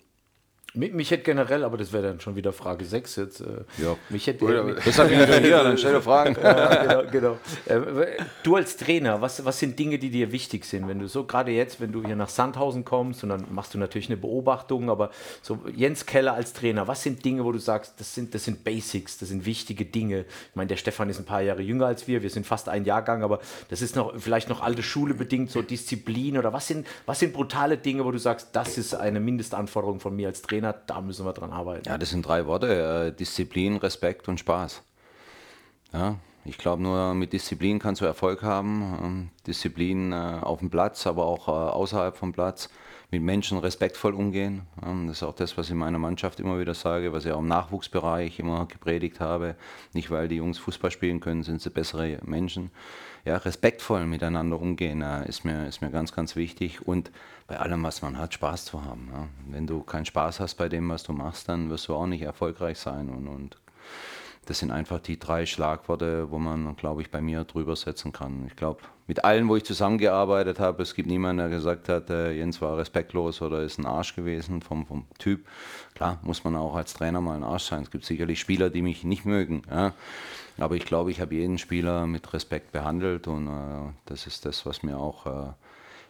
Mich, 0.76 0.92
mich 0.92 1.10
hätte 1.10 1.24
generell, 1.24 1.64
aber 1.64 1.78
das 1.78 1.92
wäre 1.92 2.02
dann 2.02 2.20
schon 2.20 2.36
wieder 2.36 2.52
Frage 2.52 2.84
6 2.84 3.16
jetzt. 3.16 3.40
Äh, 3.40 3.64
ja. 3.78 3.96
Mich 4.10 4.26
hätte, 4.26 4.44
Oder, 4.44 4.68
äh, 4.68 4.74
deshalb 4.84 5.08
bin 5.08 5.20
ich 5.20 5.26
hier, 5.26 5.62
dann 5.62 5.78
stell 5.78 5.94
dir 5.94 6.02
Fragen. 6.02 6.36
ja, 6.42 6.84
genau, 6.84 7.10
genau. 7.10 7.38
Äh, 7.64 8.18
du 8.42 8.56
als 8.56 8.76
Trainer, 8.76 9.20
was, 9.20 9.44
was 9.44 9.58
sind 9.58 9.78
Dinge, 9.78 9.98
die 9.98 10.10
dir 10.10 10.32
wichtig 10.32 10.64
sind? 10.66 10.86
Wenn 10.86 10.98
du 10.98 11.08
so, 11.08 11.24
gerade 11.24 11.50
jetzt, 11.50 11.80
wenn 11.80 11.92
du 11.92 12.04
hier 12.04 12.16
nach 12.16 12.28
Sandhausen 12.28 12.84
kommst 12.84 13.22
und 13.22 13.30
dann 13.30 13.46
machst 13.50 13.72
du 13.74 13.78
natürlich 13.78 14.08
eine 14.08 14.18
Beobachtung, 14.18 14.90
aber 14.90 15.10
so 15.40 15.60
Jens 15.74 16.04
Keller 16.04 16.34
als 16.34 16.52
Trainer, 16.52 16.86
was 16.86 17.02
sind 17.02 17.24
Dinge, 17.24 17.44
wo 17.44 17.52
du 17.52 17.58
sagst, 17.58 17.94
das 17.98 18.14
sind, 18.14 18.34
das 18.34 18.44
sind 18.44 18.62
Basics, 18.62 19.18
das 19.18 19.30
sind 19.30 19.46
wichtige 19.46 19.86
Dinge? 19.86 20.20
Ich 20.50 20.56
meine, 20.56 20.68
der 20.68 20.76
Stefan 20.76 21.08
ist 21.08 21.18
ein 21.18 21.24
paar 21.24 21.40
Jahre 21.40 21.62
jünger 21.62 21.86
als 21.86 22.06
wir, 22.06 22.22
wir 22.22 22.30
sind 22.30 22.46
fast 22.46 22.68
ein 22.68 22.84
Jahrgang, 22.84 23.22
aber 23.22 23.40
das 23.68 23.80
ist 23.80 23.96
noch 23.96 24.12
vielleicht 24.18 24.48
noch 24.50 24.60
alte 24.60 24.82
Schule 24.82 25.14
bedingt, 25.14 25.50
so 25.50 25.62
Disziplin 25.62 26.36
oder 26.36 26.52
was 26.52 26.66
sind, 26.66 26.86
was 27.06 27.20
sind 27.20 27.32
brutale 27.32 27.78
Dinge, 27.78 28.04
wo 28.04 28.10
du 28.10 28.18
sagst, 28.18 28.50
das 28.52 28.76
ist 28.76 28.94
eine 28.94 29.20
Mindestanforderung 29.20 30.00
von 30.00 30.14
mir 30.14 30.28
als 30.28 30.42
Trainer? 30.42 30.65
Trainer, 30.72 30.84
da 30.86 31.00
müssen 31.00 31.24
wir 31.26 31.32
dran 31.32 31.52
arbeiten. 31.52 31.88
Ja, 31.88 31.98
das 31.98 32.10
sind 32.10 32.26
drei 32.26 32.46
Worte: 32.46 33.08
äh, 33.08 33.16
Disziplin, 33.16 33.76
Respekt 33.76 34.28
und 34.28 34.38
Spaß. 34.38 34.82
Ja, 35.92 36.16
ich 36.44 36.58
glaube, 36.58 36.82
nur 36.82 37.14
mit 37.14 37.32
Disziplin 37.32 37.78
kannst 37.78 38.00
du 38.00 38.04
Erfolg 38.04 38.42
haben. 38.42 38.98
Ähm, 39.02 39.28
Disziplin 39.46 40.12
äh, 40.12 40.38
auf 40.42 40.60
dem 40.60 40.70
Platz, 40.70 41.06
aber 41.06 41.26
auch 41.26 41.48
äh, 41.48 41.50
außerhalb 41.50 42.16
vom 42.16 42.32
Platz. 42.32 42.68
mit 43.10 43.22
Menschen 43.22 43.58
respektvoll 43.58 44.14
umgehen. 44.14 44.62
Das 44.80 45.18
ist 45.18 45.22
auch 45.22 45.34
das, 45.34 45.56
was 45.56 45.68
ich 45.68 45.74
meiner 45.74 45.98
Mannschaft 45.98 46.40
immer 46.40 46.58
wieder 46.58 46.74
sage, 46.74 47.12
was 47.12 47.24
ich 47.24 47.32
auch 47.32 47.38
im 47.38 47.48
Nachwuchsbereich 47.48 48.38
immer 48.40 48.66
gepredigt 48.66 49.20
habe. 49.20 49.54
Nicht, 49.92 50.10
weil 50.10 50.28
die 50.28 50.36
Jungs 50.36 50.58
Fußball 50.58 50.90
spielen 50.90 51.20
können, 51.20 51.42
sind 51.42 51.60
sie 51.60 51.70
bessere 51.70 52.18
Menschen. 52.24 52.70
Ja, 53.24 53.36
respektvoll 53.36 54.06
miteinander 54.06 54.60
umgehen 54.60 55.02
ist 55.26 55.44
mir, 55.44 55.66
ist 55.66 55.82
mir 55.82 55.90
ganz, 55.90 56.12
ganz 56.12 56.36
wichtig. 56.36 56.86
Und 56.86 57.10
bei 57.46 57.58
allem, 57.58 57.82
was 57.82 58.02
man 58.02 58.18
hat, 58.18 58.34
Spaß 58.34 58.64
zu 58.64 58.84
haben. 58.84 59.10
Wenn 59.48 59.66
du 59.66 59.82
keinen 59.82 60.04
Spaß 60.04 60.40
hast 60.40 60.54
bei 60.56 60.68
dem, 60.68 60.88
was 60.88 61.02
du 61.02 61.12
machst, 61.12 61.48
dann 61.48 61.70
wirst 61.70 61.88
du 61.88 61.94
auch 61.94 62.06
nicht 62.06 62.22
erfolgreich 62.22 62.78
sein. 62.78 63.08
Und, 63.08 63.28
und 63.28 63.56
das 64.46 64.60
sind 64.60 64.70
einfach 64.70 65.00
die 65.00 65.18
drei 65.18 65.44
Schlagworte, 65.44 66.30
wo 66.30 66.38
man, 66.38 66.76
glaube 66.76 67.02
ich, 67.02 67.10
bei 67.10 67.20
mir 67.20 67.44
drüber 67.44 67.74
setzen 67.76 68.12
kann. 68.12 68.46
Ich 68.46 68.56
glaube, 68.56 68.80
mit 69.08 69.24
allen, 69.24 69.48
wo 69.48 69.56
ich 69.56 69.64
zusammengearbeitet 69.64 70.58
habe, 70.58 70.82
es 70.82 70.94
gibt 70.94 71.08
niemanden, 71.08 71.38
der 71.38 71.48
gesagt 71.48 71.88
hat, 71.88 72.10
äh, 72.10 72.32
Jens 72.32 72.60
war 72.60 72.76
respektlos 72.76 73.42
oder 73.42 73.62
ist 73.62 73.78
ein 73.78 73.86
Arsch 73.86 74.14
gewesen 74.16 74.62
vom, 74.62 74.86
vom 74.86 75.04
Typ. 75.18 75.46
Klar, 75.94 76.18
muss 76.22 76.42
man 76.44 76.56
auch 76.56 76.74
als 76.74 76.94
Trainer 76.94 77.20
mal 77.20 77.36
ein 77.36 77.44
Arsch 77.44 77.64
sein. 77.64 77.82
Es 77.82 77.90
gibt 77.90 78.04
sicherlich 78.04 78.40
Spieler, 78.40 78.70
die 78.70 78.82
mich 78.82 79.04
nicht 79.04 79.24
mögen. 79.24 79.62
Ja. 79.70 79.94
Aber 80.58 80.74
ich 80.74 80.86
glaube, 80.86 81.10
ich 81.10 81.20
habe 81.20 81.34
jeden 81.34 81.58
Spieler 81.58 82.06
mit 82.06 82.32
Respekt 82.32 82.72
behandelt 82.72 83.28
und 83.28 83.46
äh, 83.46 83.92
das 84.06 84.26
ist 84.26 84.46
das, 84.46 84.64
was 84.64 84.82
mir 84.82 84.98
auch, 84.98 85.26
äh, 85.26 85.52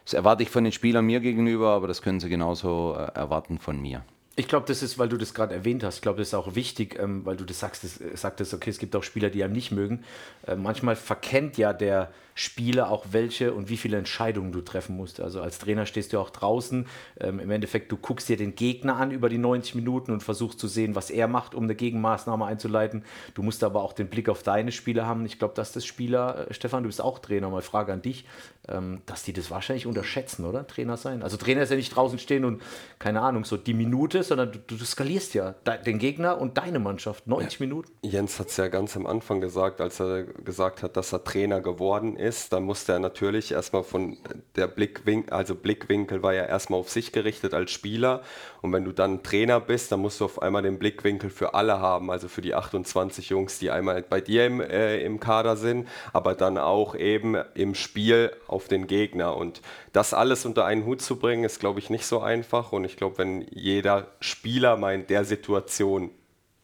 das 0.06 0.14
erwarte 0.14 0.44
ich 0.44 0.50
von 0.50 0.62
den 0.62 0.72
Spielern 0.72 1.04
mir 1.04 1.18
gegenüber, 1.18 1.70
aber 1.70 1.88
das 1.88 2.00
können 2.00 2.20
sie 2.20 2.28
genauso 2.28 2.96
äh, 2.96 3.18
erwarten 3.18 3.58
von 3.58 3.82
mir. 3.82 4.04
Ich 4.36 4.46
glaube, 4.46 4.64
das 4.68 4.82
ist, 4.82 4.98
weil 4.98 5.08
du 5.08 5.16
das 5.16 5.34
gerade 5.34 5.52
erwähnt 5.52 5.82
hast, 5.82 5.96
ich 5.96 6.02
glaube, 6.02 6.18
das 6.18 6.28
ist 6.28 6.34
auch 6.34 6.54
wichtig, 6.54 6.96
ähm, 6.98 7.26
weil 7.26 7.36
du 7.36 7.44
das 7.44 7.58
sagst, 7.58 7.82
das, 7.82 8.00
äh, 8.00 8.16
sagtest, 8.16 8.54
okay, 8.54 8.70
es 8.70 8.78
gibt 8.78 8.94
auch 8.94 9.02
Spieler, 9.02 9.30
die 9.30 9.42
einem 9.42 9.52
nicht 9.52 9.72
mögen. 9.72 10.04
Äh, 10.46 10.54
manchmal 10.54 10.94
verkennt 10.94 11.58
ja 11.58 11.72
der 11.72 12.12
Spieler 12.38 12.90
auch 12.90 13.06
welche 13.12 13.54
und 13.54 13.70
wie 13.70 13.78
viele 13.78 13.96
Entscheidungen 13.96 14.52
du 14.52 14.60
treffen 14.60 14.94
musst. 14.94 15.20
Also 15.20 15.40
als 15.40 15.58
Trainer 15.58 15.86
stehst 15.86 16.12
du 16.12 16.20
auch 16.20 16.28
draußen. 16.28 16.86
Ähm, 17.18 17.40
Im 17.40 17.50
Endeffekt, 17.50 17.90
du 17.90 17.96
guckst 17.96 18.28
dir 18.28 18.36
den 18.36 18.54
Gegner 18.54 18.96
an 18.96 19.10
über 19.10 19.30
die 19.30 19.38
90 19.38 19.74
Minuten 19.74 20.12
und 20.12 20.22
versuchst 20.22 20.58
zu 20.58 20.68
sehen, 20.68 20.94
was 20.94 21.08
er 21.08 21.28
macht, 21.28 21.54
um 21.54 21.64
eine 21.64 21.74
Gegenmaßnahme 21.74 22.44
einzuleiten. 22.44 23.04
Du 23.32 23.42
musst 23.42 23.64
aber 23.64 23.82
auch 23.82 23.94
den 23.94 24.08
Blick 24.08 24.28
auf 24.28 24.42
deine 24.42 24.70
Spieler 24.70 25.06
haben. 25.06 25.24
Ich 25.24 25.38
glaube, 25.38 25.54
dass 25.54 25.72
das 25.72 25.86
Spieler, 25.86 26.50
äh, 26.50 26.54
Stefan, 26.54 26.82
du 26.82 26.88
bist 26.88 27.00
auch 27.00 27.20
Trainer, 27.20 27.48
mal 27.48 27.62
Frage 27.62 27.94
an 27.94 28.02
dich, 28.02 28.26
ähm, 28.68 29.00
dass 29.06 29.22
die 29.22 29.32
das 29.32 29.50
wahrscheinlich 29.50 29.86
unterschätzen, 29.86 30.44
oder? 30.44 30.66
Trainer 30.66 30.98
sein. 30.98 31.22
Also 31.22 31.38
Trainer 31.38 31.62
ist 31.62 31.70
ja 31.70 31.76
nicht 31.76 31.96
draußen 31.96 32.18
stehen 32.18 32.44
und, 32.44 32.60
keine 32.98 33.22
Ahnung, 33.22 33.46
so 33.46 33.56
die 33.56 33.72
Minute, 33.72 34.22
sondern 34.22 34.52
du, 34.52 34.76
du 34.76 34.84
skalierst 34.84 35.32
ja 35.32 35.52
den 35.86 35.98
Gegner 35.98 36.38
und 36.38 36.58
deine 36.58 36.80
Mannschaft. 36.80 37.26
90 37.26 37.60
ja. 37.60 37.66
Minuten. 37.66 37.92
Jens 38.02 38.38
hat 38.38 38.48
es 38.48 38.58
ja 38.58 38.68
ganz 38.68 38.94
am 38.94 39.06
Anfang 39.06 39.40
gesagt, 39.40 39.80
als 39.80 40.00
er 40.00 40.24
gesagt 40.24 40.82
hat, 40.82 40.98
dass 40.98 41.12
er 41.12 41.24
Trainer 41.24 41.62
geworden 41.62 42.16
ist. 42.16 42.25
Da 42.52 42.60
musste 42.60 42.92
er 42.92 42.98
natürlich 42.98 43.52
erstmal 43.52 43.84
von 43.84 44.16
der 44.56 44.66
Blickwinkel, 44.66 45.32
also 45.32 45.54
Blickwinkel 45.54 46.22
war 46.22 46.34
ja 46.34 46.44
erstmal 46.44 46.80
auf 46.80 46.90
sich 46.90 47.12
gerichtet 47.12 47.54
als 47.54 47.70
Spieler. 47.70 48.22
Und 48.62 48.72
wenn 48.72 48.84
du 48.84 48.92
dann 48.92 49.22
Trainer 49.22 49.60
bist, 49.60 49.92
dann 49.92 50.00
musst 50.00 50.20
du 50.20 50.24
auf 50.24 50.42
einmal 50.42 50.62
den 50.62 50.78
Blickwinkel 50.78 51.30
für 51.30 51.54
alle 51.54 51.80
haben, 51.80 52.10
also 52.10 52.28
für 52.28 52.40
die 52.40 52.54
28 52.54 53.28
Jungs, 53.28 53.58
die 53.58 53.70
einmal 53.70 54.02
bei 54.02 54.20
dir 54.20 54.46
im, 54.46 54.60
äh, 54.60 54.98
im 55.02 55.20
Kader 55.20 55.56
sind, 55.56 55.88
aber 56.12 56.34
dann 56.34 56.58
auch 56.58 56.94
eben 56.94 57.36
im 57.54 57.74
Spiel 57.74 58.32
auf 58.48 58.68
den 58.68 58.86
Gegner. 58.86 59.36
Und 59.36 59.60
das 59.92 60.14
alles 60.14 60.44
unter 60.44 60.64
einen 60.64 60.84
Hut 60.84 61.02
zu 61.02 61.16
bringen, 61.16 61.44
ist, 61.44 61.60
glaube 61.60 61.78
ich, 61.78 61.90
nicht 61.90 62.06
so 62.06 62.20
einfach. 62.20 62.72
Und 62.72 62.84
ich 62.84 62.96
glaube, 62.96 63.18
wenn 63.18 63.46
jeder 63.50 64.08
Spieler 64.20 64.76
mal 64.76 64.94
in 64.94 65.06
der 65.06 65.24
Situation 65.24 66.10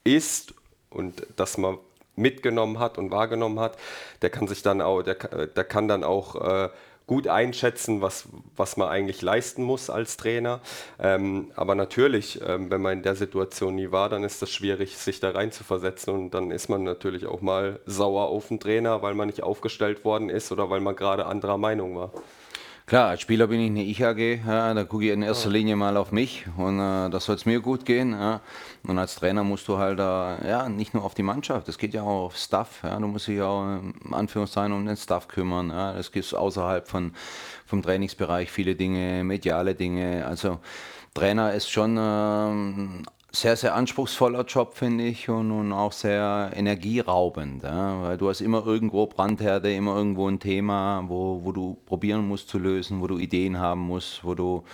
ist 0.04 0.54
und 0.90 1.26
dass 1.36 1.58
man 1.58 1.78
mitgenommen 2.22 2.78
hat 2.78 2.96
und 2.96 3.10
wahrgenommen 3.10 3.60
hat, 3.60 3.76
der 4.22 4.30
kann 4.30 4.48
sich 4.48 4.62
dann 4.62 4.80
auch, 4.80 5.02
der, 5.02 5.16
der 5.46 5.64
kann 5.64 5.88
dann 5.88 6.04
auch 6.04 6.36
äh, 6.36 6.68
gut 7.06 7.28
einschätzen, 7.28 8.00
was, 8.00 8.28
was 8.56 8.76
man 8.76 8.88
eigentlich 8.88 9.22
leisten 9.22 9.62
muss 9.62 9.90
als 9.90 10.16
Trainer. 10.16 10.60
Ähm, 10.98 11.50
aber 11.56 11.74
natürlich, 11.74 12.40
ähm, 12.46 12.70
wenn 12.70 12.80
man 12.80 12.94
in 12.94 13.02
der 13.02 13.16
Situation 13.16 13.74
nie 13.74 13.90
war, 13.90 14.08
dann 14.08 14.24
ist 14.24 14.40
das 14.40 14.50
schwierig, 14.50 14.96
sich 14.96 15.20
da 15.20 15.30
rein 15.30 15.52
zu 15.52 15.64
versetzen 15.64 16.10
und 16.10 16.30
dann 16.32 16.50
ist 16.50 16.68
man 16.68 16.84
natürlich 16.84 17.26
auch 17.26 17.40
mal 17.40 17.80
sauer 17.86 18.28
auf 18.28 18.48
den 18.48 18.60
Trainer, 18.60 19.02
weil 19.02 19.14
man 19.14 19.26
nicht 19.26 19.42
aufgestellt 19.42 20.04
worden 20.04 20.30
ist 20.30 20.52
oder 20.52 20.70
weil 20.70 20.80
man 20.80 20.96
gerade 20.96 21.26
anderer 21.26 21.58
Meinung 21.58 21.96
war. 21.96 22.12
Klar, 22.92 23.08
als 23.08 23.22
Spieler 23.22 23.46
bin 23.46 23.58
ich 23.58 23.70
eine 23.70 23.84
Ich-AG, 23.84 24.46
ja, 24.46 24.74
da 24.74 24.84
gucke 24.84 25.06
ich 25.06 25.12
in 25.12 25.22
erster 25.22 25.48
Linie 25.48 25.76
mal 25.76 25.96
auf 25.96 26.12
mich 26.12 26.44
und 26.58 26.78
äh, 26.78 27.08
da 27.08 27.20
soll 27.20 27.36
es 27.36 27.46
mir 27.46 27.60
gut 27.60 27.86
gehen. 27.86 28.12
Ja. 28.12 28.42
Und 28.86 28.98
als 28.98 29.14
Trainer 29.14 29.42
musst 29.44 29.66
du 29.66 29.78
halt 29.78 29.98
äh, 29.98 30.46
ja, 30.46 30.68
nicht 30.68 30.92
nur 30.92 31.02
auf 31.02 31.14
die 31.14 31.22
Mannschaft, 31.22 31.68
das 31.68 31.78
geht 31.78 31.94
ja 31.94 32.02
auch 32.02 32.26
auf 32.26 32.36
Staff. 32.36 32.82
Ja. 32.82 33.00
Du 33.00 33.06
musst 33.06 33.28
dich 33.28 33.40
auch 33.40 33.62
im 33.62 34.12
Anführungszeichen 34.12 34.74
um 34.74 34.84
den 34.84 34.98
Staff 34.98 35.26
kümmern. 35.26 35.70
Ja. 35.70 35.94
Das 35.94 36.12
gibt 36.12 36.34
außerhalb 36.34 36.86
von, 36.86 37.14
vom 37.64 37.80
Trainingsbereich 37.80 38.50
viele 38.50 38.74
Dinge, 38.74 39.24
mediale 39.24 39.74
Dinge. 39.74 40.26
Also 40.26 40.58
Trainer 41.14 41.54
ist 41.54 41.70
schon 41.70 41.96
ähm, 41.98 43.04
sehr, 43.34 43.56
sehr 43.56 43.74
anspruchsvoller 43.74 44.44
Job, 44.44 44.74
finde 44.74 45.04
ich, 45.04 45.28
und, 45.30 45.50
und, 45.50 45.72
auch 45.72 45.92
sehr 45.92 46.50
energieraubend. 46.54 47.62
Ja? 47.62 48.02
Weil 48.02 48.18
du 48.18 48.28
hast 48.28 48.42
immer 48.42 48.64
irgendwo 48.66 49.06
Brandherde, 49.06 49.74
immer 49.74 49.96
irgendwo 49.96 50.28
ein 50.28 50.38
Thema, 50.38 51.02
wo, 51.06 51.40
wo 51.42 51.52
du 51.52 51.78
probieren 51.86 52.28
musst 52.28 52.50
zu 52.50 52.58
lösen, 52.58 53.00
wo 53.00 53.06
du 53.06 53.18
Ideen 53.18 53.58
haben 53.58 53.80
musst, 53.80 54.22
wo 54.22 54.34
du 54.34 54.64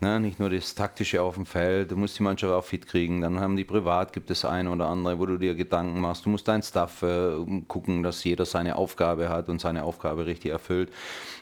ne, 0.00 0.18
nicht 0.18 0.40
nur 0.40 0.50
das 0.50 0.74
Taktische 0.74 1.22
auf 1.22 1.36
dem 1.36 1.46
Feld, 1.46 1.92
du 1.92 1.96
musst 1.96 2.18
die 2.18 2.24
Mannschaft 2.24 2.52
auch 2.52 2.64
fit 2.64 2.86
kriegen. 2.88 3.20
Dann 3.20 3.38
haben 3.38 3.56
die 3.56 3.64
privat, 3.64 4.12
gibt 4.12 4.30
es 4.30 4.44
ein 4.44 4.66
oder 4.66 4.86
andere, 4.86 5.18
wo 5.20 5.26
du 5.26 5.36
dir 5.36 5.54
Gedanken 5.54 6.00
machst. 6.00 6.26
Du 6.26 6.30
musst 6.30 6.48
dein 6.48 6.62
Staff 6.62 7.02
äh, 7.02 7.32
gucken, 7.68 8.02
dass 8.02 8.24
jeder 8.24 8.44
seine 8.44 8.74
Aufgabe 8.74 9.28
hat 9.28 9.48
und 9.48 9.60
seine 9.60 9.84
Aufgabe 9.84 10.26
richtig 10.26 10.50
erfüllt. 10.50 10.90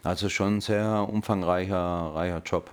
Also 0.04 0.28
schon 0.28 0.57
ein 0.57 0.61
sehr 0.61 1.09
umfangreicher 1.09 2.12
reicher 2.14 2.42
Job. 2.44 2.70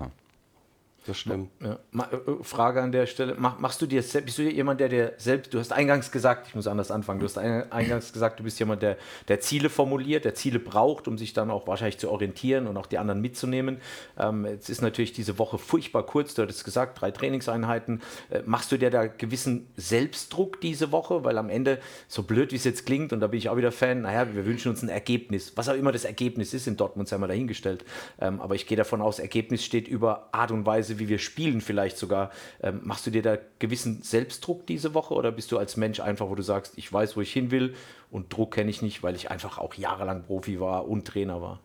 Das 1.05 1.19
stimmt. 1.19 1.49
Äh, 1.61 1.69
äh, 1.69 2.43
Frage 2.43 2.81
an 2.81 2.91
der 2.91 3.05
Stelle: 3.05 3.35
Mach, 3.37 3.59
Machst 3.59 3.81
du 3.81 3.85
dir 3.85 4.01
bist 4.01 4.37
du 4.37 4.43
jemand, 4.43 4.79
der 4.79 4.89
dir 4.89 5.13
selbst, 5.17 5.53
du 5.53 5.59
hast 5.59 5.71
eingangs 5.71 6.11
gesagt, 6.11 6.47
ich 6.47 6.55
muss 6.55 6.67
anders 6.67 6.91
anfangen, 6.91 7.19
du 7.19 7.25
hast 7.25 7.37
eingangs 7.37 8.11
gesagt, 8.11 8.39
du 8.39 8.43
bist 8.43 8.59
jemand, 8.59 8.81
der, 8.81 8.97
der 9.27 9.39
Ziele 9.39 9.69
formuliert, 9.69 10.25
der 10.25 10.35
Ziele 10.35 10.59
braucht, 10.59 11.07
um 11.07 11.17
sich 11.17 11.33
dann 11.33 11.51
auch 11.51 11.67
wahrscheinlich 11.67 11.99
zu 11.99 12.09
orientieren 12.09 12.67
und 12.67 12.77
auch 12.77 12.87
die 12.87 12.97
anderen 12.97 13.21
mitzunehmen. 13.21 13.77
Ähm, 14.17 14.45
jetzt 14.45 14.69
ist 14.69 14.81
natürlich 14.81 15.13
diese 15.13 15.37
Woche 15.37 15.57
furchtbar 15.57 16.05
kurz, 16.05 16.33
du 16.33 16.41
hattest 16.41 16.65
gesagt, 16.65 16.99
drei 17.01 17.11
Trainingseinheiten. 17.11 18.01
Äh, 18.29 18.41
machst 18.45 18.71
du 18.71 18.77
dir 18.77 18.89
da 18.89 19.05
gewissen 19.05 19.67
Selbstdruck 19.77 20.59
diese 20.61 20.91
Woche? 20.91 21.23
Weil 21.23 21.37
am 21.37 21.49
Ende, 21.49 21.79
so 22.07 22.23
blöd 22.23 22.51
wie 22.51 22.55
es 22.55 22.63
jetzt 22.63 22.85
klingt, 22.85 23.13
und 23.13 23.19
da 23.19 23.27
bin 23.27 23.37
ich 23.37 23.49
auch 23.49 23.57
wieder 23.57 23.71
Fan, 23.71 24.01
naja, 24.01 24.33
wir 24.33 24.45
wünschen 24.45 24.69
uns 24.69 24.81
ein 24.81 24.89
Ergebnis, 24.89 25.53
was 25.55 25.69
auch 25.69 25.75
immer 25.75 25.91
das 25.91 26.05
Ergebnis 26.05 26.53
ist, 26.53 26.67
in 26.67 26.77
Dortmund 26.77 27.07
sei 27.07 27.17
mal 27.17 27.27
dahingestellt. 27.27 27.85
Ähm, 28.19 28.41
aber 28.41 28.55
ich 28.55 28.65
gehe 28.65 28.77
davon 28.77 29.01
aus, 29.01 29.19
Ergebnis 29.19 29.63
steht 29.63 29.87
über 29.87 30.29
Art 30.31 30.51
und 30.51 30.65
Weise, 30.65 30.94
wie 30.99 31.09
wir 31.09 31.19
spielen 31.19 31.61
vielleicht 31.61 31.97
sogar. 31.97 32.31
Ähm, 32.61 32.81
machst 32.83 33.05
du 33.05 33.11
dir 33.11 33.21
da 33.21 33.37
gewissen 33.59 34.01
Selbstdruck 34.01 34.65
diese 34.67 34.93
Woche 34.93 35.13
oder 35.13 35.31
bist 35.31 35.51
du 35.51 35.57
als 35.57 35.77
Mensch 35.77 35.99
einfach, 35.99 36.29
wo 36.29 36.35
du 36.35 36.43
sagst, 36.43 36.73
ich 36.77 36.91
weiß, 36.91 37.17
wo 37.17 37.21
ich 37.21 37.31
hin 37.31 37.51
will 37.51 37.75
und 38.11 38.31
Druck 38.31 38.55
kenne 38.55 38.69
ich 38.69 38.81
nicht, 38.81 39.03
weil 39.03 39.15
ich 39.15 39.31
einfach 39.31 39.57
auch 39.57 39.73
jahrelang 39.73 40.23
Profi 40.23 40.59
war 40.59 40.87
und 40.87 41.05
Trainer 41.05 41.41
war? 41.41 41.59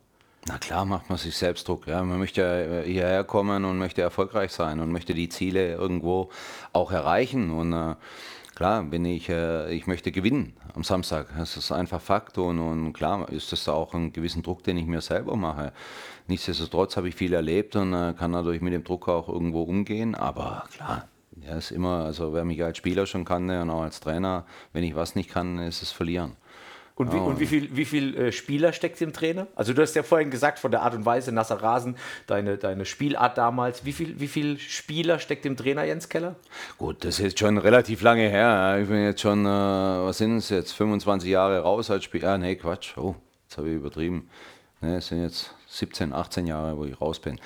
Na 0.46 0.56
klar 0.58 0.84
macht 0.84 1.10
man 1.10 1.18
sich 1.18 1.36
Selbstdruck. 1.36 1.86
Ja. 1.86 2.02
Man 2.02 2.18
möchte 2.18 2.82
hierher 2.86 3.24
kommen 3.24 3.64
und 3.64 3.78
möchte 3.78 4.00
erfolgreich 4.00 4.52
sein 4.52 4.80
und 4.80 4.90
möchte 4.90 5.14
die 5.14 5.28
Ziele 5.28 5.74
irgendwo 5.74 6.30
auch 6.72 6.92
erreichen. 6.92 7.50
Und 7.50 7.72
äh, 7.72 7.94
klar 8.54 8.82
bin 8.84 9.04
ich, 9.04 9.28
äh, 9.28 9.72
ich 9.72 9.86
möchte 9.86 10.12
gewinnen 10.12 10.54
am 10.74 10.82
Samstag. 10.82 11.28
Das 11.36 11.56
ist 11.56 11.72
einfach 11.72 12.00
Fakt. 12.00 12.38
Und, 12.38 12.58
und 12.58 12.92
klar 12.94 13.28
ist 13.28 13.52
das 13.52 13.68
auch 13.68 13.92
ein 13.92 14.12
gewissen 14.12 14.42
Druck, 14.42 14.62
den 14.62 14.78
ich 14.78 14.86
mir 14.86 15.02
selber 15.02 15.36
mache. 15.36 15.72
Nichtsdestotrotz 16.30 16.96
habe 16.96 17.08
ich 17.08 17.16
viel 17.16 17.34
erlebt 17.34 17.74
und 17.74 17.92
äh, 17.92 18.14
kann 18.16 18.30
natürlich 18.30 18.60
mit 18.60 18.72
dem 18.72 18.84
Druck 18.84 19.08
auch 19.08 19.28
irgendwo 19.28 19.64
umgehen. 19.64 20.14
Aber 20.14 20.64
klar, 20.72 21.08
ja, 21.44 21.56
ist 21.56 21.72
immer, 21.72 22.04
also 22.04 22.32
wer 22.32 22.44
mich 22.44 22.62
als 22.62 22.78
Spieler 22.78 23.04
schon 23.06 23.24
kannte 23.24 23.60
und 23.60 23.68
auch 23.68 23.82
als 23.82 23.98
Trainer, 23.98 24.46
wenn 24.72 24.84
ich 24.84 24.94
was 24.94 25.16
nicht 25.16 25.28
kann, 25.28 25.58
ist 25.58 25.82
es 25.82 25.90
verlieren. 25.90 26.36
Und 26.94 27.12
wie, 27.12 27.16
oh. 27.16 27.24
und 27.24 27.40
wie 27.40 27.46
viel, 27.46 27.74
wie 27.74 27.84
viel 27.84 28.16
äh, 28.16 28.30
Spieler 28.30 28.72
steckt 28.72 29.00
im 29.00 29.12
Trainer? 29.12 29.48
Also 29.56 29.72
du 29.72 29.82
hast 29.82 29.96
ja 29.96 30.04
vorhin 30.04 30.30
gesagt, 30.30 30.60
von 30.60 30.70
der 30.70 30.82
Art 30.82 30.94
und 30.94 31.04
Weise, 31.04 31.32
nasser 31.32 31.60
Rasen, 31.60 31.96
deine, 32.28 32.58
deine 32.58 32.84
Spielart 32.84 33.36
damals. 33.36 33.84
Wie 33.84 33.92
viel, 33.92 34.20
wie 34.20 34.28
viel 34.28 34.56
Spieler 34.58 35.18
steckt 35.18 35.44
im 35.46 35.56
Trainer 35.56 35.82
Jens 35.82 36.08
Keller? 36.08 36.36
Gut, 36.78 37.04
das 37.04 37.18
ist 37.18 37.40
schon 37.40 37.58
relativ 37.58 38.02
lange 38.02 38.28
her. 38.28 38.78
Ich 38.80 38.88
bin 38.88 39.02
jetzt 39.02 39.22
schon, 39.22 39.46
äh, 39.46 39.48
was 39.48 40.18
sind 40.18 40.36
es 40.36 40.50
jetzt, 40.50 40.72
25 40.74 41.28
Jahre 41.28 41.58
raus 41.58 41.90
als 41.90 42.04
Spieler. 42.04 42.34
Ah, 42.34 42.38
nee, 42.38 42.54
Quatsch. 42.54 42.96
Oh, 42.96 43.16
jetzt 43.48 43.58
habe 43.58 43.68
ich 43.68 43.74
übertrieben. 43.74 44.28
Ne, 44.80 44.98
es 44.98 45.08
sind 45.08 45.22
jetzt 45.22 45.54
17, 45.70 46.12
18 46.12 46.46
Jahre, 46.46 46.76
wo 46.76 46.84
ich 46.84 47.00
raus 47.00 47.20
bin. 47.20 47.38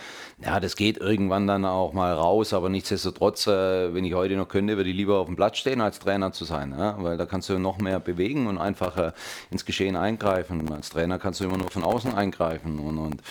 Ja, 0.42 0.58
das 0.58 0.76
geht 0.76 0.96
irgendwann 0.96 1.46
dann 1.46 1.64
auch 1.66 1.92
mal 1.92 2.12
raus, 2.12 2.54
aber 2.54 2.70
nichtsdestotrotz, 2.70 3.46
äh, 3.46 3.92
wenn 3.92 4.04
ich 4.04 4.14
heute 4.14 4.36
noch 4.36 4.48
könnte, 4.48 4.76
würde 4.76 4.88
ich 4.88 4.96
lieber 4.96 5.18
auf 5.18 5.26
dem 5.26 5.36
Platz 5.36 5.58
stehen, 5.58 5.82
als 5.82 5.98
Trainer 5.98 6.32
zu 6.32 6.44
sein. 6.44 6.74
Ja? 6.76 6.96
Weil 7.02 7.18
da 7.18 7.26
kannst 7.26 7.50
du 7.50 7.58
noch 7.58 7.78
mehr 7.78 8.00
bewegen 8.00 8.46
und 8.46 8.56
einfach 8.56 8.96
äh, 8.96 9.12
ins 9.50 9.66
Geschehen 9.66 9.94
eingreifen. 9.94 10.72
Als 10.72 10.88
Trainer 10.88 11.18
kannst 11.18 11.40
du 11.40 11.44
immer 11.44 11.58
nur 11.58 11.70
von 11.70 11.84
außen 11.84 12.14
eingreifen 12.14 12.78
und, 12.78 12.98
und 12.98 13.22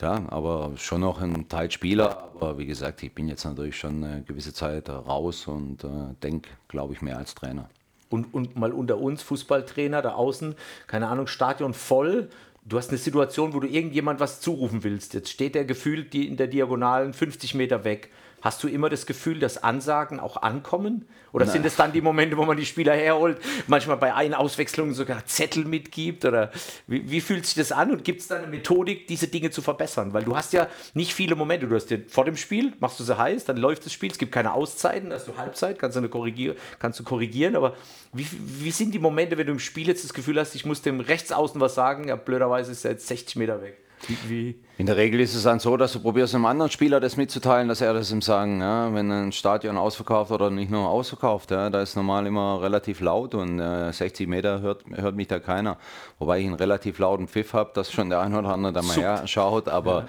ja, 0.00 0.22
aber 0.28 0.72
schon 0.76 1.00
noch 1.00 1.20
ein 1.22 1.48
Teil 1.48 1.70
Spieler. 1.70 2.30
Aber 2.34 2.58
wie 2.58 2.66
gesagt, 2.66 3.02
ich 3.02 3.12
bin 3.12 3.28
jetzt 3.28 3.44
natürlich 3.44 3.76
schon 3.76 4.04
eine 4.04 4.22
gewisse 4.22 4.52
Zeit 4.52 4.88
raus 4.90 5.46
und 5.46 5.84
äh, 5.84 6.14
denke, 6.22 6.50
glaube 6.68 6.92
ich, 6.92 7.00
mehr 7.00 7.16
als 7.16 7.34
Trainer. 7.34 7.68
Und, 8.10 8.32
und 8.32 8.56
mal 8.56 8.72
unter 8.72 8.98
uns 8.98 9.22
Fußballtrainer 9.22 10.00
da 10.00 10.12
außen, 10.12 10.54
keine 10.86 11.08
Ahnung, 11.08 11.26
Stadion 11.26 11.74
voll, 11.74 12.30
du 12.68 12.76
hast 12.76 12.90
eine 12.90 12.98
Situation, 12.98 13.54
wo 13.54 13.60
du 13.60 13.66
irgendjemand 13.66 14.20
was 14.20 14.40
zurufen 14.40 14.84
willst. 14.84 15.14
Jetzt 15.14 15.30
steht 15.30 15.54
der 15.54 15.64
gefühlt 15.64 16.14
in 16.14 16.36
der 16.36 16.46
Diagonalen 16.46 17.12
50 17.12 17.54
Meter 17.54 17.84
weg. 17.84 18.10
Hast 18.40 18.62
du 18.62 18.68
immer 18.68 18.88
das 18.88 19.06
Gefühl, 19.06 19.40
dass 19.40 19.62
Ansagen 19.62 20.20
auch 20.20 20.42
ankommen? 20.42 21.06
Oder 21.32 21.44
Nein. 21.44 21.54
sind 21.54 21.66
es 21.66 21.76
dann 21.76 21.92
die 21.92 22.00
Momente, 22.00 22.36
wo 22.36 22.44
man 22.44 22.56
die 22.56 22.64
Spieler 22.64 22.94
herholt, 22.94 23.38
manchmal 23.66 23.96
bei 23.96 24.14
einer 24.14 24.38
Auswechslung 24.38 24.94
sogar 24.94 25.26
Zettel 25.26 25.64
mitgibt? 25.64 26.24
Oder 26.24 26.52
wie, 26.86 27.10
wie 27.10 27.20
fühlt 27.20 27.46
sich 27.46 27.56
das 27.56 27.72
an? 27.72 27.90
Und 27.90 28.04
gibt 28.04 28.20
es 28.20 28.28
da 28.28 28.36
eine 28.36 28.46
Methodik, 28.46 29.06
diese 29.08 29.28
Dinge 29.28 29.50
zu 29.50 29.60
verbessern? 29.60 30.12
Weil 30.12 30.24
du 30.24 30.36
hast 30.36 30.52
ja 30.52 30.68
nicht 30.94 31.14
viele 31.14 31.34
Momente. 31.34 31.66
Du 31.66 31.74
hast 31.74 31.86
dir 31.86 32.02
vor 32.08 32.24
dem 32.24 32.36
Spiel, 32.36 32.72
machst 32.80 33.00
du 33.00 33.04
sie 33.04 33.18
heiß, 33.18 33.44
dann 33.44 33.56
läuft 33.56 33.84
das 33.84 33.92
Spiel, 33.92 34.10
es 34.10 34.18
gibt 34.18 34.32
keine 34.32 34.52
Auszeiten, 34.52 35.12
hast 35.12 35.26
du 35.26 35.36
Halbzeit, 35.36 35.78
kannst 35.78 35.96
du, 35.96 36.00
eine 36.00 36.08
korrigier 36.08 36.54
kannst 36.78 37.00
du 37.00 37.04
korrigieren. 37.04 37.56
Aber 37.56 37.74
wie, 38.12 38.26
wie 38.30 38.70
sind 38.70 38.92
die 38.94 38.98
Momente, 38.98 39.36
wenn 39.36 39.46
du 39.46 39.52
im 39.52 39.58
Spiel 39.58 39.88
jetzt 39.88 40.04
das 40.04 40.14
Gefühl 40.14 40.38
hast, 40.38 40.54
ich 40.54 40.64
muss 40.64 40.82
dem 40.82 41.00
Rechtsaußen 41.00 41.60
was 41.60 41.74
sagen? 41.74 42.08
Ja, 42.08 42.16
blöderweise 42.16 42.72
ist 42.72 42.84
er 42.84 42.92
jetzt 42.92 43.08
60 43.08 43.36
Meter 43.36 43.60
weg. 43.62 43.78
Wie? 44.26 44.58
In 44.78 44.86
der 44.86 44.96
Regel 44.96 45.20
ist 45.20 45.34
es 45.34 45.42
dann 45.42 45.58
so, 45.58 45.76
dass 45.76 45.92
du 45.92 46.00
probierst 46.00 46.34
einem 46.34 46.46
anderen 46.46 46.70
Spieler 46.70 47.00
das 47.00 47.16
mitzuteilen, 47.16 47.68
dass 47.68 47.80
er 47.80 47.92
das 47.92 48.12
ihm 48.12 48.22
sagen. 48.22 48.60
Ja? 48.60 48.92
Wenn 48.94 49.10
ein 49.10 49.32
Stadion 49.32 49.76
ausverkauft 49.76 50.30
oder 50.30 50.50
nicht 50.50 50.70
nur 50.70 50.88
ausverkauft, 50.88 51.50
ja, 51.50 51.68
da 51.68 51.82
ist 51.82 51.96
normal 51.96 52.26
immer 52.26 52.62
relativ 52.62 53.00
laut 53.00 53.34
und 53.34 53.58
äh, 53.58 53.92
60 53.92 54.28
Meter 54.28 54.60
hört, 54.60 54.84
hört 54.94 55.16
mich 55.16 55.28
da 55.28 55.40
keiner. 55.40 55.78
Wobei 56.18 56.40
ich 56.40 56.46
einen 56.46 56.54
relativ 56.54 56.98
lauten 56.98 57.28
Pfiff 57.28 57.52
habe, 57.52 57.70
dass 57.74 57.90
schon 57.90 58.08
der 58.08 58.20
ein 58.20 58.34
oder 58.34 58.50
andere 58.50 58.72
da 58.72 58.82
mal 58.82 58.96
her 58.96 59.26
schaut, 59.26 59.68
aber 59.68 60.06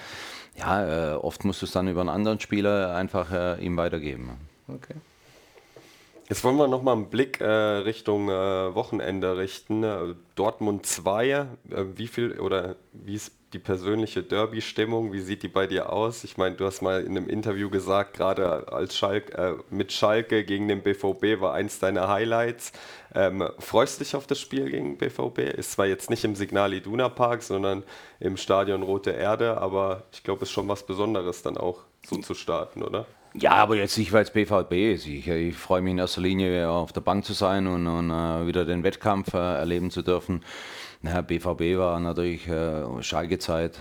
ja, 0.56 0.84
ja 0.84 1.14
äh, 1.14 1.16
oft 1.16 1.44
musst 1.46 1.62
du 1.62 1.66
es 1.66 1.72
dann 1.72 1.88
über 1.88 2.02
einen 2.02 2.10
anderen 2.10 2.40
Spieler 2.40 2.96
einfach 2.96 3.32
äh, 3.32 3.64
ihm 3.64 3.76
weitergeben. 3.76 4.32
Okay. 4.68 4.96
Jetzt 6.30 6.44
wollen 6.44 6.58
wir 6.58 6.68
nochmal 6.68 6.96
einen 6.96 7.10
Blick 7.10 7.42
äh, 7.42 7.48
Richtung 7.48 8.30
äh, 8.30 8.76
Wochenende 8.76 9.36
richten. 9.38 10.16
Dortmund 10.36 10.86
2, 10.86 11.28
äh, 11.28 11.48
wie 11.96 12.06
viel 12.06 12.40
oder 12.40 12.76
wie 12.94 13.16
ist 13.16 13.39
die 13.54 13.60
persönliche 13.60 14.22
Derby-Stimmung, 14.22 15.12
wie 15.12 15.22
sieht 15.22 15.42
die 15.42 15.48
bei 15.48 15.66
dir 15.66 15.92
aus? 15.92 16.24
Ich 16.24 16.38
meine, 16.38 16.56
du 16.56 16.66
hast 16.66 16.82
mal 16.82 17.02
in 17.02 17.18
einem 17.18 17.28
Interview 17.28 17.70
gesagt, 17.70 18.16
gerade 18.16 18.72
als 18.72 18.96
Schalk, 18.96 19.34
äh, 19.36 19.54
mit 19.70 19.92
Schalke 19.92 20.44
gegen 20.44 20.68
den 20.68 20.82
BVB 20.82 21.42
war 21.42 21.54
eins 21.54 21.80
deiner 21.80 22.08
Highlights. 22.08 22.72
Ähm, 23.16 23.50
freust 23.58 24.02
dich 24.02 24.16
auf 24.16 24.28
das 24.28 24.40
Spiel 24.40 24.70
gegen 24.70 24.98
BVB? 24.98 25.40
Ist 25.58 25.72
zwar 25.72 25.88
jetzt 25.88 26.12
nicht 26.12 26.24
im 26.24 26.36
Signal 26.36 26.74
Iduna 26.74 27.10
Park, 27.10 27.42
sondern 27.42 27.84
im 28.20 28.38
Stadion 28.38 28.84
Rote 28.84 29.12
Erde, 29.12 29.58
aber 29.58 30.04
ich 30.12 30.24
glaube, 30.24 30.44
es 30.44 30.50
ist 30.50 30.54
schon 30.54 30.68
was 30.68 30.86
Besonderes 30.86 31.42
dann 31.42 31.58
auch 31.58 31.80
so 32.06 32.18
zu 32.18 32.36
starten, 32.36 32.84
oder? 32.84 33.08
Ja, 33.34 33.52
aber 33.52 33.76
jetzt 33.76 33.98
nicht, 33.98 34.12
weil 34.12 34.24
es 34.24 34.32
BVB 34.32 34.72
ist. 34.94 35.08
Ich, 35.08 35.28
ich 35.28 35.56
freue 35.56 35.82
mich 35.82 35.92
in 35.92 36.00
erster 36.00 36.22
Linie, 36.22 36.70
auf 36.70 36.92
der 36.94 37.02
Bank 37.02 37.26
zu 37.26 37.34
sein 37.34 37.68
und, 37.68 37.86
und 37.88 38.10
uh, 38.10 38.48
wieder 38.48 38.66
den 38.66 38.84
Wettkampf 38.84 39.34
uh, 39.34 39.38
erleben 39.38 39.92
zu 39.92 40.02
dürfen. 40.02 40.44
Naja, 41.02 41.22
BVB 41.22 41.78
war 41.78 42.00
natürlich 42.00 42.48
äh, 42.48 43.02
Schalke-Zeit, 43.02 43.80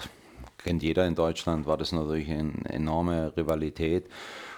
kennt 0.58 0.82
jeder 0.82 1.06
in 1.06 1.16
Deutschland, 1.16 1.66
war 1.66 1.76
das 1.76 1.90
natürlich 1.92 2.30
eine 2.30 2.52
enorme 2.68 3.36
Rivalität. 3.36 4.06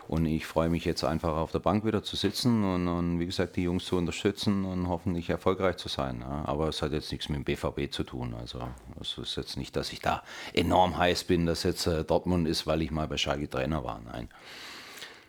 Und 0.09 0.27
ich 0.27 0.45
freue 0.45 0.69
mich 0.69 0.85
jetzt 0.85 1.05
einfach 1.05 1.37
auf 1.37 1.53
der 1.53 1.61
Bank 1.61 1.85
wieder 1.85 2.03
zu 2.03 2.17
sitzen 2.17 2.65
und, 2.65 2.89
und 2.89 3.21
wie 3.21 3.27
gesagt 3.27 3.55
die 3.55 3.63
Jungs 3.63 3.85
zu 3.85 3.97
unterstützen 3.97 4.65
und 4.65 4.89
hoffentlich 4.89 5.31
erfolgreich 5.31 5.77
zu 5.77 5.89
sein. 5.89 6.21
Ja. 6.21 6.43
Aber 6.47 6.67
es 6.69 6.83
hat 6.83 6.91
jetzt 6.91 7.13
nichts 7.13 7.29
mit 7.29 7.37
dem 7.37 7.45
BVB 7.45 7.93
zu 7.93 8.03
tun. 8.03 8.35
Also 8.35 8.59
es 9.01 9.17
ist 9.19 9.37
jetzt 9.37 9.57
nicht, 9.57 9.77
dass 9.77 9.93
ich 9.93 10.01
da 10.01 10.25
enorm 10.53 10.99
heiß 10.99 11.25
bin, 11.25 11.47
dass 11.47 11.63
jetzt 11.63 11.87
äh, 11.87 12.03
Dortmund 12.03 12.49
ist, 12.49 12.67
weil 12.67 12.83
ich 12.83 12.91
mal 12.91 13.07
bei 13.07 13.19
Schalke 13.19 13.49
Trainer 13.49 13.85
war. 13.85 14.01
Nein. 14.05 14.29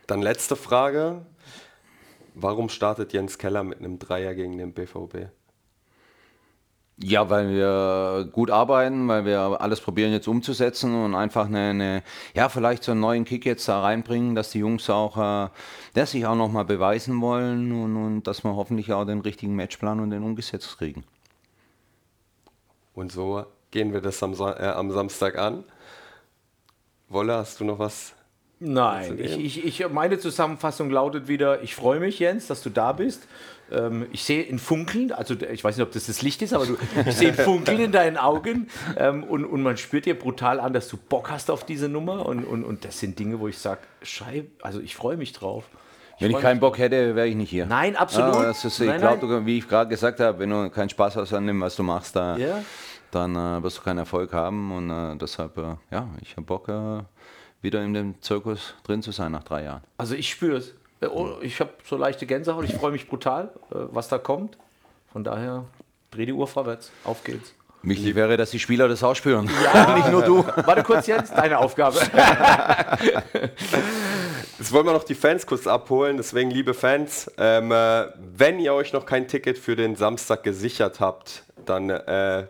Dann 0.08 0.20
letzte 0.20 0.56
Frage. 0.56 1.24
Warum 2.34 2.68
startet 2.68 3.12
Jens 3.12 3.38
Keller 3.38 3.62
mit 3.62 3.78
einem 3.78 4.00
Dreier 4.00 4.34
gegen 4.34 4.58
den 4.58 4.72
BVB? 4.72 5.28
Ja, 6.98 7.30
weil 7.30 7.50
wir 7.50 8.28
gut 8.30 8.50
arbeiten, 8.50 9.08
weil 9.08 9.24
wir 9.24 9.60
alles 9.60 9.80
probieren 9.80 10.12
jetzt 10.12 10.28
umzusetzen 10.28 10.94
und 10.94 11.14
einfach 11.14 11.46
eine, 11.46 11.70
eine 11.70 12.02
ja, 12.34 12.48
vielleicht 12.48 12.84
so 12.84 12.92
einen 12.92 13.00
neuen 13.00 13.24
Kick 13.24 13.46
jetzt 13.46 13.66
da 13.66 13.80
reinbringen, 13.80 14.34
dass 14.34 14.50
die 14.50 14.58
Jungs 14.58 14.88
auch, 14.90 15.16
äh, 15.16 15.48
dass 15.94 16.12
sich 16.12 16.26
auch 16.26 16.36
nochmal 16.36 16.64
beweisen 16.64 17.20
wollen 17.20 17.72
und, 17.72 17.96
und 17.96 18.26
dass 18.26 18.44
wir 18.44 18.54
hoffentlich 18.54 18.92
auch 18.92 19.04
den 19.04 19.20
richtigen 19.20 19.56
Matchplan 19.56 20.00
und 20.00 20.10
den 20.10 20.22
umgesetzt 20.22 20.78
kriegen. 20.78 21.04
Und 22.94 23.10
so 23.10 23.46
gehen 23.70 23.92
wir 23.92 24.00
das 24.00 24.22
am, 24.22 24.34
äh, 24.34 24.66
am 24.66 24.90
Samstag 24.90 25.38
an. 25.38 25.64
Wolle, 27.08 27.34
hast 27.34 27.58
du 27.58 27.64
noch 27.64 27.78
was 27.78 28.14
Nein, 28.64 29.18
ich, 29.18 29.38
ich, 29.38 29.80
ich, 29.80 29.88
meine 29.88 30.20
Zusammenfassung 30.20 30.88
lautet 30.88 31.26
wieder, 31.26 31.62
ich 31.62 31.74
freue 31.74 31.98
mich, 31.98 32.20
Jens, 32.20 32.46
dass 32.46 32.62
du 32.62 32.70
da 32.70 32.92
bist. 32.92 33.26
Ähm, 33.72 34.06
ich 34.12 34.24
sehe 34.24 34.44
ein 34.48 34.58
Funkeln, 34.58 35.12
also 35.12 35.34
ich 35.34 35.64
weiß 35.64 35.76
nicht, 35.76 35.86
ob 35.86 35.92
das 35.92 36.06
das 36.06 36.22
Licht 36.22 36.42
ist, 36.42 36.52
aber 36.52 36.66
du, 36.66 36.76
ich 37.06 37.16
sehe 37.16 37.28
ein 37.28 37.34
Funkeln 37.34 37.80
in 37.80 37.92
deinen 37.92 38.16
Augen 38.16 38.68
ähm, 38.96 39.24
und, 39.24 39.44
und 39.44 39.62
man 39.62 39.76
spürt 39.76 40.06
dir 40.06 40.18
brutal 40.18 40.60
an, 40.60 40.72
dass 40.72 40.88
du 40.88 40.96
Bock 40.96 41.30
hast 41.30 41.50
auf 41.50 41.64
diese 41.64 41.88
Nummer 41.88 42.26
und, 42.26 42.44
und, 42.44 42.64
und 42.64 42.84
das 42.84 42.98
sind 42.98 43.18
Dinge, 43.18 43.40
wo 43.40 43.48
ich 43.48 43.58
sage, 43.58 43.80
Scheib, 44.02 44.50
also 44.62 44.80
ich 44.80 44.94
freue 44.94 45.16
mich 45.16 45.32
drauf. 45.32 45.64
Wenn 46.20 46.30
ich 46.30 46.38
keinen 46.38 46.60
Bock 46.60 46.78
hätte, 46.78 47.16
wäre 47.16 47.26
ich 47.26 47.34
nicht 47.34 47.50
hier. 47.50 47.66
Nein, 47.66 47.96
absolut. 47.96 48.34
Ja, 48.34 48.50
ist, 48.50 48.64
ich 48.64 48.96
glaube, 48.96 49.46
wie 49.46 49.58
ich 49.58 49.68
gerade 49.68 49.90
gesagt 49.90 50.20
habe, 50.20 50.38
wenn 50.38 50.50
du 50.50 50.70
keinen 50.70 50.88
Spaß 50.88 51.16
hast 51.16 51.32
an 51.32 51.46
dem, 51.46 51.60
was 51.60 51.74
du 51.74 51.82
machst, 51.82 52.14
da, 52.14 52.36
ja. 52.36 52.62
dann 53.10 53.34
äh, 53.34 53.62
wirst 53.62 53.78
du 53.78 53.82
keinen 53.82 53.98
Erfolg 53.98 54.32
haben 54.32 54.70
und 54.70 54.90
äh, 54.90 55.16
deshalb, 55.16 55.56
äh, 55.58 55.76
ja, 55.90 56.08
ich 56.20 56.32
habe 56.32 56.42
Bock 56.42 56.68
äh, 56.68 57.02
wieder 57.60 57.82
in 57.82 57.94
dem 57.94 58.20
Zirkus 58.20 58.74
drin 58.84 59.02
zu 59.02 59.10
sein 59.10 59.32
nach 59.32 59.42
drei 59.42 59.64
Jahren. 59.64 59.82
Also 59.96 60.14
ich 60.14 60.30
spüre 60.30 60.58
es. 60.58 60.74
Äh, 61.02 61.06
oh, 61.06 61.36
ich 61.40 61.60
habe 61.60 61.70
so 61.84 61.96
leichte 61.96 62.26
Gänsehaut, 62.26 62.64
ich 62.64 62.74
freue 62.74 62.92
mich 62.92 63.08
brutal, 63.08 63.50
äh, 63.70 63.74
was 63.90 64.08
da 64.08 64.18
kommt. 64.18 64.56
Von 65.12 65.24
daher, 65.24 65.64
dreh 66.10 66.26
die 66.26 66.32
Uhr 66.32 66.46
vorwärts, 66.46 66.90
auf 67.04 67.24
geht's. 67.24 67.54
Wichtig 67.84 68.14
wäre, 68.14 68.36
dass 68.36 68.52
die 68.52 68.60
Spieler 68.60 68.86
das 68.86 69.02
auch 69.02 69.16
spüren. 69.16 69.50
Ja, 69.64 69.96
nicht 69.96 70.08
nur 70.12 70.22
du. 70.22 70.46
Warte 70.46 70.84
kurz, 70.84 71.08
Jens, 71.08 71.30
deine 71.30 71.58
Aufgabe. 71.58 71.98
Jetzt 74.58 74.72
wollen 74.72 74.86
wir 74.86 74.92
noch 74.92 75.02
die 75.02 75.16
Fans 75.16 75.44
kurz 75.44 75.66
abholen. 75.66 76.16
Deswegen, 76.16 76.52
liebe 76.52 76.74
Fans, 76.74 77.28
ähm, 77.38 77.72
äh, 77.72 78.06
wenn 78.36 78.60
ihr 78.60 78.72
euch 78.72 78.92
noch 78.92 79.04
kein 79.04 79.26
Ticket 79.26 79.58
für 79.58 79.74
den 79.74 79.96
Samstag 79.96 80.44
gesichert 80.44 81.00
habt, 81.00 81.42
dann 81.66 81.90
äh, 81.90 82.46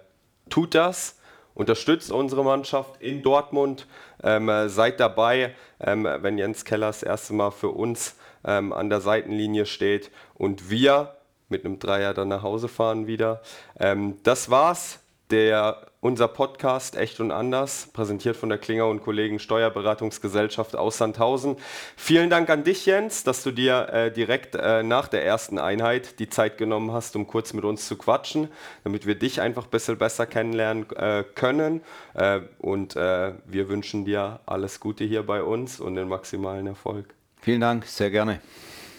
tut 0.50 0.74
das. 0.74 1.16
Unterstützt 1.55 2.12
unsere 2.12 2.44
Mannschaft 2.44 3.00
in 3.00 3.22
Dortmund. 3.22 3.86
Ähm, 4.22 4.50
äh, 4.50 4.68
seid 4.68 5.00
dabei, 5.00 5.55
ähm, 5.80 6.07
wenn 6.20 6.36
Jens 6.36 6.66
Keller 6.66 6.88
das 6.88 7.03
erste 7.03 7.32
Mal 7.32 7.50
für 7.50 7.70
uns 7.70 8.16
ähm, 8.45 8.72
an 8.72 8.90
der 8.90 9.01
Seitenlinie 9.01 9.66
steht 9.66 10.11
und 10.34 10.70
wir 10.70 11.16
mit 11.49 11.64
einem 11.64 11.78
Dreier 11.78 12.14
dann 12.14 12.28
nach 12.28 12.43
Hause 12.43 12.68
fahren 12.68 13.07
wieder. 13.07 13.43
Ähm, 13.78 14.16
das 14.22 14.51
war's. 14.51 14.99
Der 15.30 15.86
unser 16.03 16.26
Podcast 16.26 16.97
Echt 16.97 17.20
und 17.20 17.30
Anders, 17.30 17.88
präsentiert 17.93 18.36
von 18.36 18.49
der 18.49 18.59
Klinger 18.59 18.88
und 18.88 19.03
Kollegen 19.03 19.38
Steuerberatungsgesellschaft 19.38 20.74
aus 20.74 20.99
Sandhausen. 20.99 21.57
Vielen 21.97 22.28
Dank 22.28 22.51
an 22.51 22.64
dich, 22.64 22.86
Jens, 22.86 23.22
dass 23.22 23.45
du 23.45 23.53
dir 23.53 23.88
äh, 23.88 24.11
direkt 24.12 24.57
äh, 24.57 24.82
nach 24.82 25.07
der 25.07 25.24
ersten 25.24 25.61
Einheit 25.61 26.18
die 26.18 26.28
Zeit 26.28 26.59
genommen 26.59 26.90
hast, 26.90 27.14
um 27.14 27.28
kurz 27.28 27.53
mit 27.53 27.64
uns 27.64 27.86
zu 27.86 27.97
quatschen, 27.97 28.49
damit 28.82 29.07
wir 29.07 29.14
dich 29.14 29.40
einfach 29.40 29.64
ein 29.64 29.70
bisschen 29.70 29.97
besser 29.97 30.26
kennenlernen 30.26 30.90
äh, 30.90 31.22
können. 31.36 31.82
Äh, 32.14 32.40
und 32.59 32.97
äh, 32.97 33.34
wir 33.47 33.68
wünschen 33.68 34.05
dir 34.05 34.40
alles 34.45 34.80
Gute 34.80 35.05
hier 35.05 35.22
bei 35.22 35.45
uns 35.45 35.78
und 35.78 35.95
den 35.95 36.09
maximalen 36.09 36.66
Erfolg. 36.66 37.14
Vielen 37.43 37.61
Dank, 37.61 37.84
sehr 37.86 38.11
gerne. 38.11 38.40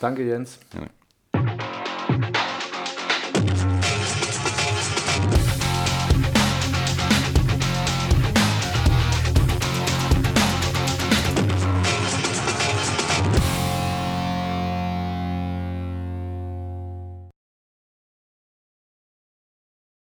Danke, 0.01 0.23
Jens. 0.23 0.59
Gerne. 0.69 0.89